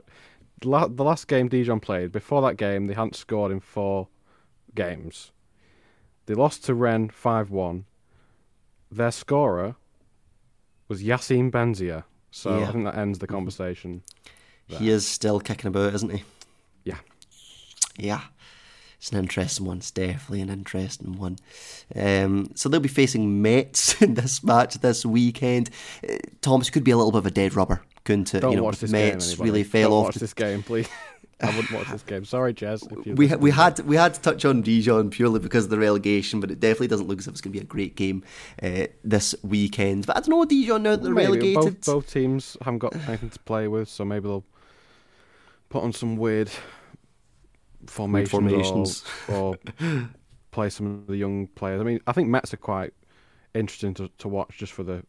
La- 0.64 0.88
the 0.88 1.02
last 1.04 1.26
game 1.28 1.48
Dijon 1.48 1.80
played, 1.80 2.12
before 2.12 2.42
that 2.42 2.56
game, 2.56 2.86
they 2.86 2.94
hadn't 2.94 3.16
scored 3.16 3.50
in 3.50 3.60
four 3.60 4.08
games. 4.74 5.32
They 6.26 6.34
lost 6.34 6.64
to 6.66 6.74
Rennes 6.74 7.10
five 7.14 7.50
one. 7.50 7.86
Their 8.90 9.10
scorer 9.10 9.76
was 10.88 11.02
Yassine 11.02 11.50
Benzia. 11.50 12.04
So 12.30 12.58
Yeah. 12.58 12.68
I 12.68 12.72
think 12.72 12.84
that 12.84 12.96
ends 12.96 13.18
the 13.18 13.26
conversation. 13.26 14.02
He 14.66 14.88
is 14.90 15.06
still 15.06 15.40
kicking 15.40 15.68
about, 15.68 15.94
isn't 15.94 16.10
he? 16.10 16.24
Yeah. 16.84 16.98
Yeah. 17.98 18.20
It's 19.02 19.10
an 19.10 19.18
interesting 19.18 19.66
one. 19.66 19.78
It's 19.78 19.90
definitely 19.90 20.42
an 20.42 20.48
interesting 20.48 21.18
one. 21.18 21.36
Um, 21.96 22.52
so 22.54 22.68
they'll 22.68 22.78
be 22.78 22.88
facing 22.88 23.42
Metz 23.42 24.00
in 24.00 24.14
this 24.14 24.44
match 24.44 24.74
this 24.74 25.04
weekend. 25.04 25.70
Uh, 26.08 26.18
Thomas 26.40 26.70
could 26.70 26.84
be 26.84 26.92
a 26.92 26.96
little 26.96 27.10
bit 27.10 27.18
of 27.18 27.26
a 27.26 27.32
dead 27.32 27.56
rubber, 27.56 27.82
couldn't 28.04 28.32
it? 28.32 28.42
Don't 28.42 28.52
you 28.52 28.58
know, 28.58 28.62
watch 28.62 28.78
this 28.78 28.92
Metz 28.92 29.34
game. 29.34 29.44
Really 29.44 29.64
fell 29.64 29.90
Don't 29.90 29.98
off. 29.98 30.04
Watch 30.04 30.14
this 30.14 30.34
game, 30.34 30.62
please. 30.62 30.88
I 31.40 31.46
wouldn't 31.46 31.72
watch 31.72 31.88
this 31.88 32.04
game. 32.04 32.24
Sorry, 32.24 32.54
you 32.56 33.14
we 33.16 33.26
we 33.34 33.50
had 33.50 33.80
we 33.80 33.96
had 33.96 34.14
to 34.14 34.20
touch 34.20 34.44
on 34.44 34.62
Dijon 34.62 35.10
purely 35.10 35.40
because 35.40 35.64
of 35.64 35.70
the 35.70 35.80
relegation, 35.80 36.38
but 36.38 36.52
it 36.52 36.60
definitely 36.60 36.86
doesn't 36.86 37.08
look 37.08 37.18
as 37.18 37.26
if 37.26 37.32
it's 37.32 37.40
going 37.40 37.52
to 37.52 37.58
be 37.58 37.64
a 37.64 37.66
great 37.66 37.96
game 37.96 38.22
uh, 38.62 38.86
this 39.02 39.34
weekend. 39.42 40.06
But 40.06 40.18
I 40.18 40.20
don't 40.20 40.28
know 40.28 40.44
Dijon 40.44 40.84
now 40.84 40.90
that 40.92 41.02
they're 41.02 41.12
Maybe 41.12 41.26
relegated. 41.26 41.80
Both, 41.80 41.86
both 41.86 42.12
teams 42.12 42.56
haven't 42.62 42.78
got 42.78 42.94
anything 42.94 43.30
to 43.30 43.38
play 43.40 43.66
with, 43.66 43.88
so 43.88 44.04
maybe 44.04 44.28
they'll 44.28 44.44
put 45.70 45.82
on 45.82 45.92
some 45.92 46.16
weird 46.16 46.52
formations, 47.86 48.30
formations. 48.30 49.04
Or, 49.28 49.56
or 49.80 50.08
play 50.50 50.70
some 50.70 50.86
of 50.86 51.06
the 51.06 51.16
young 51.16 51.46
players. 51.48 51.80
I 51.80 51.84
mean, 51.84 52.00
I 52.06 52.12
think 52.12 52.28
Metz 52.28 52.52
are 52.54 52.58
quite 52.58 52.92
interesting 53.54 53.94
to, 53.94 54.08
to 54.18 54.28
watch 54.28 54.56
just 54.58 54.72
for 54.72 54.82
the 54.82 55.04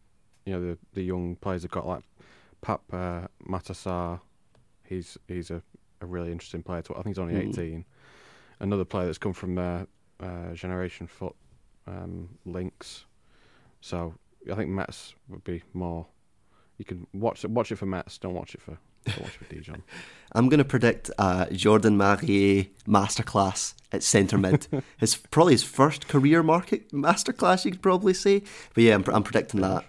you 0.46 0.54
know 0.54 0.62
the, 0.62 0.78
the 0.94 1.04
young 1.04 1.36
players 1.38 1.62
they've 1.62 1.72
got 1.72 1.88
like 1.88 2.04
Pap 2.62 2.82
uh, 2.92 3.28
Matar 3.48 3.74
Sarr. 3.76 4.20
He's 4.86 5.18
he's 5.28 5.52
a, 5.52 5.62
a 6.02 6.06
really 6.06 6.32
interesting 6.32 6.64
player. 6.64 6.82
To, 6.84 6.94
I 6.94 7.02
think 7.04 7.16
he's 7.16 7.20
only 7.20 7.36
Mm. 7.36 7.50
18. 7.50 7.86
Another 8.60 8.86
player 8.86 9.06
that's 9.06 9.18
come 9.18 9.34
from 9.34 9.58
uh, 9.58 9.84
uh, 10.20 10.54
Generation 10.54 11.08
Foot 11.08 11.36
um, 11.88 12.30
links. 12.46 13.06
So 13.82 14.14
I 14.52 14.56
think 14.56 14.70
Metz 14.70 15.16
would 15.28 15.44
be 15.44 15.64
more. 15.74 16.08
You 16.78 16.86
can 16.86 17.08
watch 17.14 17.44
it. 17.44 17.52
Watch 17.52 17.72
it 17.72 17.76
for 17.78 17.86
Metz. 17.86 18.18
Don't 18.18 18.34
watch 18.34 18.56
it 18.56 18.62
for. 18.62 18.78
Watch 19.08 19.18
it 19.18 19.32
for 19.32 19.54
Dijon. 19.54 19.84
I'm 20.32 20.50
going 20.50 20.60
to 20.60 20.66
predict 20.66 21.12
uh, 21.18 21.46
Jordan 21.52 21.98
Marié 21.98 22.70
masterclass 22.88 23.74
at 23.92 24.04
centre 24.04 24.38
mid. 24.38 24.68
his 24.98 25.16
probably 25.16 25.54
his 25.54 25.64
first 25.64 26.08
career 26.08 26.42
market 26.42 26.92
masterclass, 26.92 27.66
you 27.66 27.72
could 27.72 27.82
probably 27.82 28.14
say. 28.14 28.44
But 28.74 28.84
yeah, 28.84 28.96
I'm, 28.96 29.04
I'm 29.08 29.24
predicting 29.24 29.62
that 29.62 29.86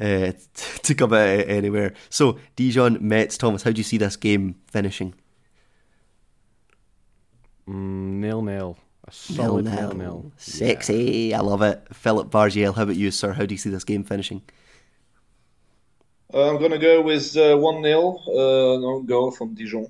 uh, 0.00 0.32
to 0.82 0.94
come 0.94 1.12
out 1.12 1.48
anywhere. 1.48 1.94
So 2.10 2.38
Dijon 2.56 2.98
Metz, 3.00 3.36
Thomas, 3.36 3.62
how 3.62 3.72
do 3.72 3.78
you 3.78 3.84
see 3.84 3.98
this 3.98 4.16
game 4.16 4.56
finishing? 4.68 5.14
Mm, 7.68 8.20
nil 8.20 8.42
nil. 8.42 8.78
A 9.06 9.12
solid 9.12 9.64
nil 9.64 9.94
nil. 9.94 10.32
Sexy, 10.36 11.34
I 11.34 11.40
love 11.40 11.62
it. 11.62 11.86
Philip 11.92 12.30
Bargiel, 12.30 12.74
how 12.74 12.82
about 12.82 12.96
you, 12.96 13.10
sir? 13.10 13.32
How 13.32 13.46
do 13.46 13.54
you 13.54 13.58
see 13.58 13.70
this 13.70 13.84
game 13.84 14.04
finishing? 14.04 14.42
Uh, 16.32 16.48
I'm 16.48 16.58
going 16.58 16.72
to 16.72 16.78
go 16.78 17.00
with 17.00 17.36
uh, 17.36 17.56
1 17.56 17.82
0, 17.82 18.18
uh, 18.28 18.78
no 18.80 19.02
goal 19.06 19.30
from 19.30 19.54
Dijon. 19.54 19.86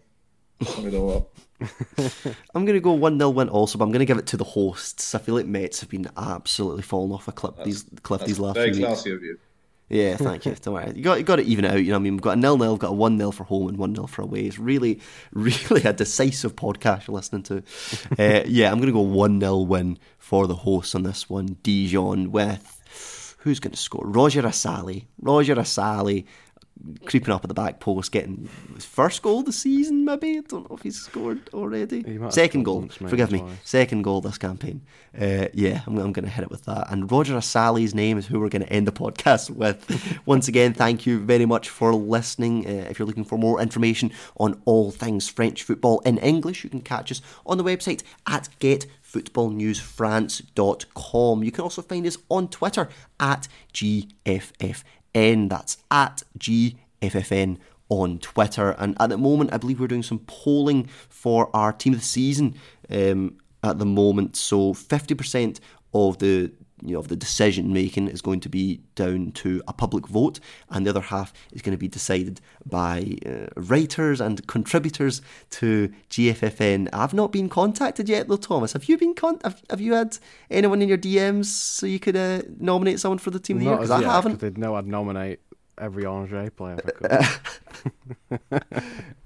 Sum 0.63 0.87
it 0.87 0.95
all 0.95 1.17
up. 1.17 1.39
I'm 2.55 2.65
going 2.65 2.77
to 2.77 2.81
go 2.81 2.93
1 2.93 3.19
0 3.19 3.31
win 3.31 3.49
also, 3.49 3.79
but 3.79 3.85
I'm 3.85 3.91
going 3.91 4.01
to 4.01 4.07
give 4.07 4.19
it 4.19 4.27
to 4.29 4.37
the 4.37 4.45
hosts. 4.45 5.15
I 5.15 5.19
feel 5.19 5.35
like 5.35 5.47
Metz 5.47 5.81
have 5.81 5.89
been 5.89 6.09
absolutely 6.17 6.83
falling 6.83 7.13
off 7.13 7.27
a 7.27 7.33
cliff 7.33 7.55
these, 7.65 7.85
cliff 8.03 8.21
That's 8.21 8.31
these 8.31 8.39
last 8.39 8.55
very 8.55 8.73
few 8.73 8.83
weeks. 8.83 8.87
classy 8.87 9.13
of 9.13 9.23
you. 9.23 9.39
Yeah, 9.89 10.17
thank 10.17 10.45
you. 10.45 10.55
Don't 10.63 10.75
worry. 10.75 10.93
You 10.95 11.03
got, 11.03 11.19
you 11.19 11.25
got 11.25 11.37
to 11.37 11.43
even 11.43 11.65
it 11.65 11.73
out. 11.73 11.79
You 11.79 11.87
know 11.87 11.93
what 11.95 12.01
I 12.01 12.03
mean? 12.03 12.15
We've 12.15 12.23
got 12.23 12.37
a 12.37 12.41
nil 12.41 12.59
nil, 12.59 12.73
we've 12.73 12.81
got 12.81 12.91
a 12.91 12.95
1 12.95 13.19
0 13.19 13.31
for 13.31 13.45
home 13.45 13.69
and 13.69 13.79
1 13.79 13.95
0 13.95 14.07
for 14.07 14.23
away. 14.23 14.43
It's 14.43 14.59
really, 14.59 15.01
really 15.33 15.83
a 15.83 15.93
decisive 15.93 16.55
podcast 16.55 17.09
you're 17.09 17.17
listening 17.17 17.43
to. 17.45 17.63
uh, 18.19 18.45
yeah, 18.47 18.71
I'm 18.71 18.79
going 18.79 18.87
to 18.87 18.93
go 18.93 19.01
1 19.01 19.41
0 19.41 19.59
win 19.59 19.99
for 20.19 20.47
the 20.47 20.55
hosts 20.55 20.95
on 20.95 21.03
this 21.03 21.29
one. 21.29 21.57
Dijon 21.63 22.31
with. 22.31 22.78
Who's 23.39 23.61
going 23.61 23.73
to 23.73 23.79
score? 23.79 24.05
Roger 24.05 24.43
Assalé. 24.43 25.07
Roger 25.21 25.55
Assalé 25.57 26.25
creeping 27.05 27.33
up 27.35 27.45
at 27.45 27.49
the 27.49 27.55
back 27.55 27.81
post, 27.81 28.13
getting 28.13 28.49
his 28.75 28.85
first 28.85 29.23
goal 29.23 29.41
of 29.41 29.47
the 29.47 29.53
season, 29.53 30.05
maybe? 30.05 30.39
I 30.39 30.43
don't 30.43 30.69
know 30.71 30.77
if 30.77 30.83
he's 30.83 31.01
scored 31.01 31.49
already. 31.53 32.05
Second 32.31 32.65
goal. 32.65 32.81
once, 32.81 32.95
Forgive 32.95 33.33
me. 33.33 33.41
twice. 33.41 33.53
Second 33.65 34.03
goal 34.03 34.21
this 34.21 34.39
campaign. 34.39 34.83
Uh, 35.19 35.47
yeah, 35.55 35.81
I'm, 35.87 35.99
I'm 35.99 36.13
going 36.13 36.25
to 36.25 36.31
hit 36.31 36.43
it 36.45 36.51
with 36.51 36.65
that. 36.67 36.91
And 36.91 37.11
Roger 37.11 37.35
Assalé's 37.35 37.95
name 37.95 38.19
is 38.19 38.27
who 38.27 38.41
we're 38.41 38.49
going 38.49 38.63
to 38.63 38.73
end 38.73 38.87
the 38.87 38.93
podcast 38.93 39.51
with. 39.57 40.19
Once 40.27 40.49
again, 40.49 40.73
thank 40.73 41.07
you 41.07 41.19
very 41.19 41.47
much 41.47 41.69
for 41.69 41.95
listening. 41.95 42.67
Uh, 42.67 42.87
if 42.91 42.99
you're 42.99 43.07
looking 43.07 43.25
for 43.25 43.39
more 43.39 43.61
information 43.61 44.13
on 44.37 44.61
all 44.65 44.91
things 44.91 45.29
French 45.29 45.63
football 45.63 46.01
in 46.01 46.19
English, 46.19 46.65
you 46.65 46.71
can 46.71 46.81
catch 46.81 47.11
us 47.11 47.21
on 47.45 47.59
the 47.59 47.65
website 47.65 48.03
at 48.27 48.49
getfootballnewsfrance.com. 49.13 51.45
You 51.45 51.53
can 51.53 51.65
also 51.65 51.83
find 51.83 52.07
us 52.07 52.17
on 52.29 52.49
Twitter 52.49 52.89
at 53.19 53.49
GFFN. 53.73 55.49
That's 55.49 55.79
at 55.91 56.23
GFFN 56.39 57.57
on 57.89 58.19
Twitter. 58.19 58.71
And 58.73 58.97
at 59.01 59.09
the 59.11 59.19
moment, 59.19 59.53
I 59.53 59.57
believe 59.57 59.81
we're 59.81 59.89
doing 59.89 60.03
some 60.03 60.19
polling 60.21 60.89
for 61.09 61.49
our 61.55 61.73
team 61.73 61.95
of 61.95 62.01
the 62.01 62.05
season 62.05 62.55
um, 62.91 63.39
at 63.63 63.79
the 63.79 63.87
moment. 63.87 64.37
So 64.37 64.75
50% 64.75 65.61
of 65.95 66.19
the 66.19 66.53
you 66.83 66.95
know 66.95 67.01
of 67.01 67.09
the 67.09 67.17
decision 67.17 67.73
making 67.73 68.09
is 68.09 68.23
going 68.23 68.41
to 68.41 68.49
be 68.49 68.81
down 68.95 69.33
to 69.33 69.63
a 69.69 69.73
public 69.73 70.07
vote, 70.07 70.41
and 70.71 70.87
the 70.87 70.91
other 70.91 71.01
half 71.01 71.33
is 71.53 71.63
going 71.63 71.73
to 71.73 71.79
be 71.79 71.89
decided 71.89 72.41
by 72.65 73.17
uh, 73.27 73.47
writers 73.57 74.21
and 74.21 74.47
contributors 74.47 75.23
to 75.51 75.91
GFFN. 76.11 76.89
I've 76.93 77.15
not 77.15 77.33
been 77.33 77.49
contacted 77.49 78.09
yet, 78.09 78.29
though. 78.29 78.37
Thomas, 78.37 78.73
have 78.73 78.85
you 78.85 78.97
been 78.97 79.15
con- 79.15 79.41
have, 79.45 79.63
have 79.71 79.81
you 79.81 79.95
had 79.95 80.19
anyone 80.51 80.81
in 80.83 80.89
your 80.89 80.99
DMs 80.99 81.47
so 81.47 81.87
you 81.87 81.99
could 81.99 82.17
uh, 82.17 82.43
nominate 82.59 83.01
someone 83.01 83.19
for 83.19 83.31
the 83.31 83.41
team 83.41 83.57
of 83.57 83.61
the 83.61 83.69
year? 83.69 83.77
Because 83.77 83.91
I 83.91 84.03
haven't. 84.03 84.41
they'd 84.41 84.59
know 84.59 84.77
I'd 84.77 84.87
nominate 84.87 85.41
every 85.81 86.07
Angers 86.07 86.51
player. 86.51 86.79
I. 87.11 87.39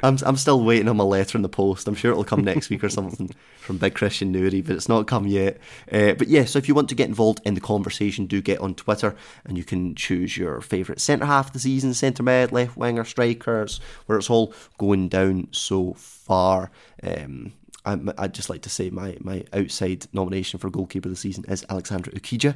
I'm 0.02 0.18
I'm 0.24 0.36
still 0.36 0.62
waiting 0.64 0.88
on 0.88 0.96
my 0.96 1.04
letter 1.04 1.38
in 1.38 1.42
the 1.42 1.48
post. 1.48 1.86
I'm 1.86 1.94
sure 1.94 2.10
it'll 2.10 2.24
come 2.24 2.44
next 2.44 2.70
week 2.70 2.82
or 2.84 2.88
something 2.88 3.30
from 3.58 3.78
Big 3.78 3.94
Christian 3.94 4.32
Nuri, 4.34 4.64
but 4.64 4.74
it's 4.76 4.88
not 4.88 5.06
come 5.06 5.26
yet. 5.26 5.58
Uh, 5.90 6.14
but 6.14 6.28
yeah, 6.28 6.44
so 6.44 6.58
if 6.58 6.68
you 6.68 6.74
want 6.74 6.88
to 6.88 6.94
get 6.94 7.08
involved 7.08 7.40
in 7.44 7.54
the 7.54 7.60
conversation, 7.60 8.26
do 8.26 8.40
get 8.40 8.60
on 8.60 8.74
Twitter 8.74 9.14
and 9.44 9.56
you 9.56 9.64
can 9.64 9.94
choose 9.94 10.36
your 10.36 10.60
favourite 10.60 11.00
centre 11.00 11.26
half 11.26 11.46
of 11.48 11.52
the 11.52 11.60
season, 11.60 11.94
centre 11.94 12.22
mid, 12.22 12.52
left 12.52 12.76
winger, 12.76 13.04
strikers, 13.04 13.80
where 14.06 14.18
it's 14.18 14.30
all 14.30 14.52
going 14.78 15.08
down 15.08 15.48
so 15.52 15.94
far. 15.94 16.70
Um, 17.02 17.52
I'm- 17.84 18.12
I'd 18.18 18.34
just 18.34 18.50
like 18.50 18.62
to 18.62 18.70
say 18.70 18.90
my, 18.90 19.16
my 19.20 19.44
outside 19.52 20.06
nomination 20.12 20.58
for 20.58 20.70
goalkeeper 20.70 21.08
of 21.08 21.14
the 21.14 21.20
season 21.20 21.44
is 21.48 21.64
Alexandre 21.68 22.10
Oukidja. 22.12 22.54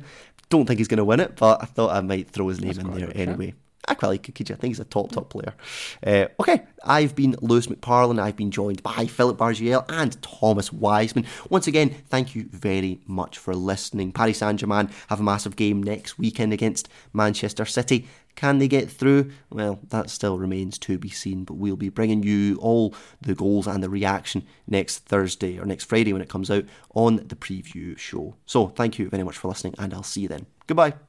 Don't 0.48 0.66
think 0.66 0.78
he's 0.78 0.88
going 0.88 0.98
to 0.98 1.04
win 1.04 1.20
it, 1.20 1.36
but 1.36 1.62
I 1.62 1.66
thought 1.66 1.90
I 1.90 2.00
might 2.00 2.28
throw 2.30 2.48
his 2.48 2.60
name 2.60 2.72
That's 2.74 2.86
in 2.86 2.94
there 2.94 3.12
anyway. 3.14 3.54
I 3.88 3.94
quite 3.94 4.08
like 4.08 4.22
Kikuchi. 4.22 4.52
I 4.52 4.56
think 4.56 4.72
he's 4.72 4.80
a 4.80 4.84
top, 4.84 5.12
top 5.12 5.30
player. 5.30 5.54
Uh, 6.04 6.26
okay, 6.40 6.64
I've 6.84 7.14
been 7.14 7.36
Lewis 7.40 7.68
McParlin. 7.68 8.20
I've 8.20 8.36
been 8.36 8.50
joined 8.50 8.82
by 8.82 9.06
Philip 9.06 9.36
Bargiel 9.38 9.84
and 9.88 10.20
Thomas 10.22 10.72
Wiseman. 10.72 11.26
Once 11.50 11.66
again, 11.66 11.94
thank 12.08 12.34
you 12.34 12.48
very 12.50 13.00
much 13.06 13.38
for 13.38 13.54
listening. 13.54 14.12
Paris 14.12 14.38
Saint 14.38 14.58
Germain 14.58 14.90
have 15.08 15.20
a 15.20 15.22
massive 15.22 15.56
game 15.56 15.82
next 15.82 16.18
weekend 16.18 16.52
against 16.52 16.88
Manchester 17.12 17.64
City. 17.64 18.06
Can 18.34 18.58
they 18.58 18.68
get 18.68 18.90
through? 18.90 19.30
Well, 19.50 19.80
that 19.88 20.10
still 20.10 20.38
remains 20.38 20.78
to 20.80 20.98
be 20.98 21.08
seen, 21.08 21.44
but 21.44 21.54
we'll 21.54 21.76
be 21.76 21.88
bringing 21.88 22.22
you 22.22 22.56
all 22.56 22.94
the 23.22 23.34
goals 23.34 23.66
and 23.66 23.82
the 23.82 23.88
reaction 23.88 24.44
next 24.66 24.98
Thursday 25.06 25.58
or 25.58 25.64
next 25.64 25.84
Friday 25.84 26.12
when 26.12 26.22
it 26.22 26.28
comes 26.28 26.50
out 26.50 26.64
on 26.94 27.16
the 27.16 27.36
preview 27.36 27.96
show. 27.96 28.36
So, 28.44 28.68
thank 28.68 28.98
you 28.98 29.08
very 29.08 29.22
much 29.22 29.38
for 29.38 29.48
listening, 29.48 29.74
and 29.78 29.94
I'll 29.94 30.02
see 30.02 30.22
you 30.22 30.28
then. 30.28 30.46
Goodbye. 30.66 31.05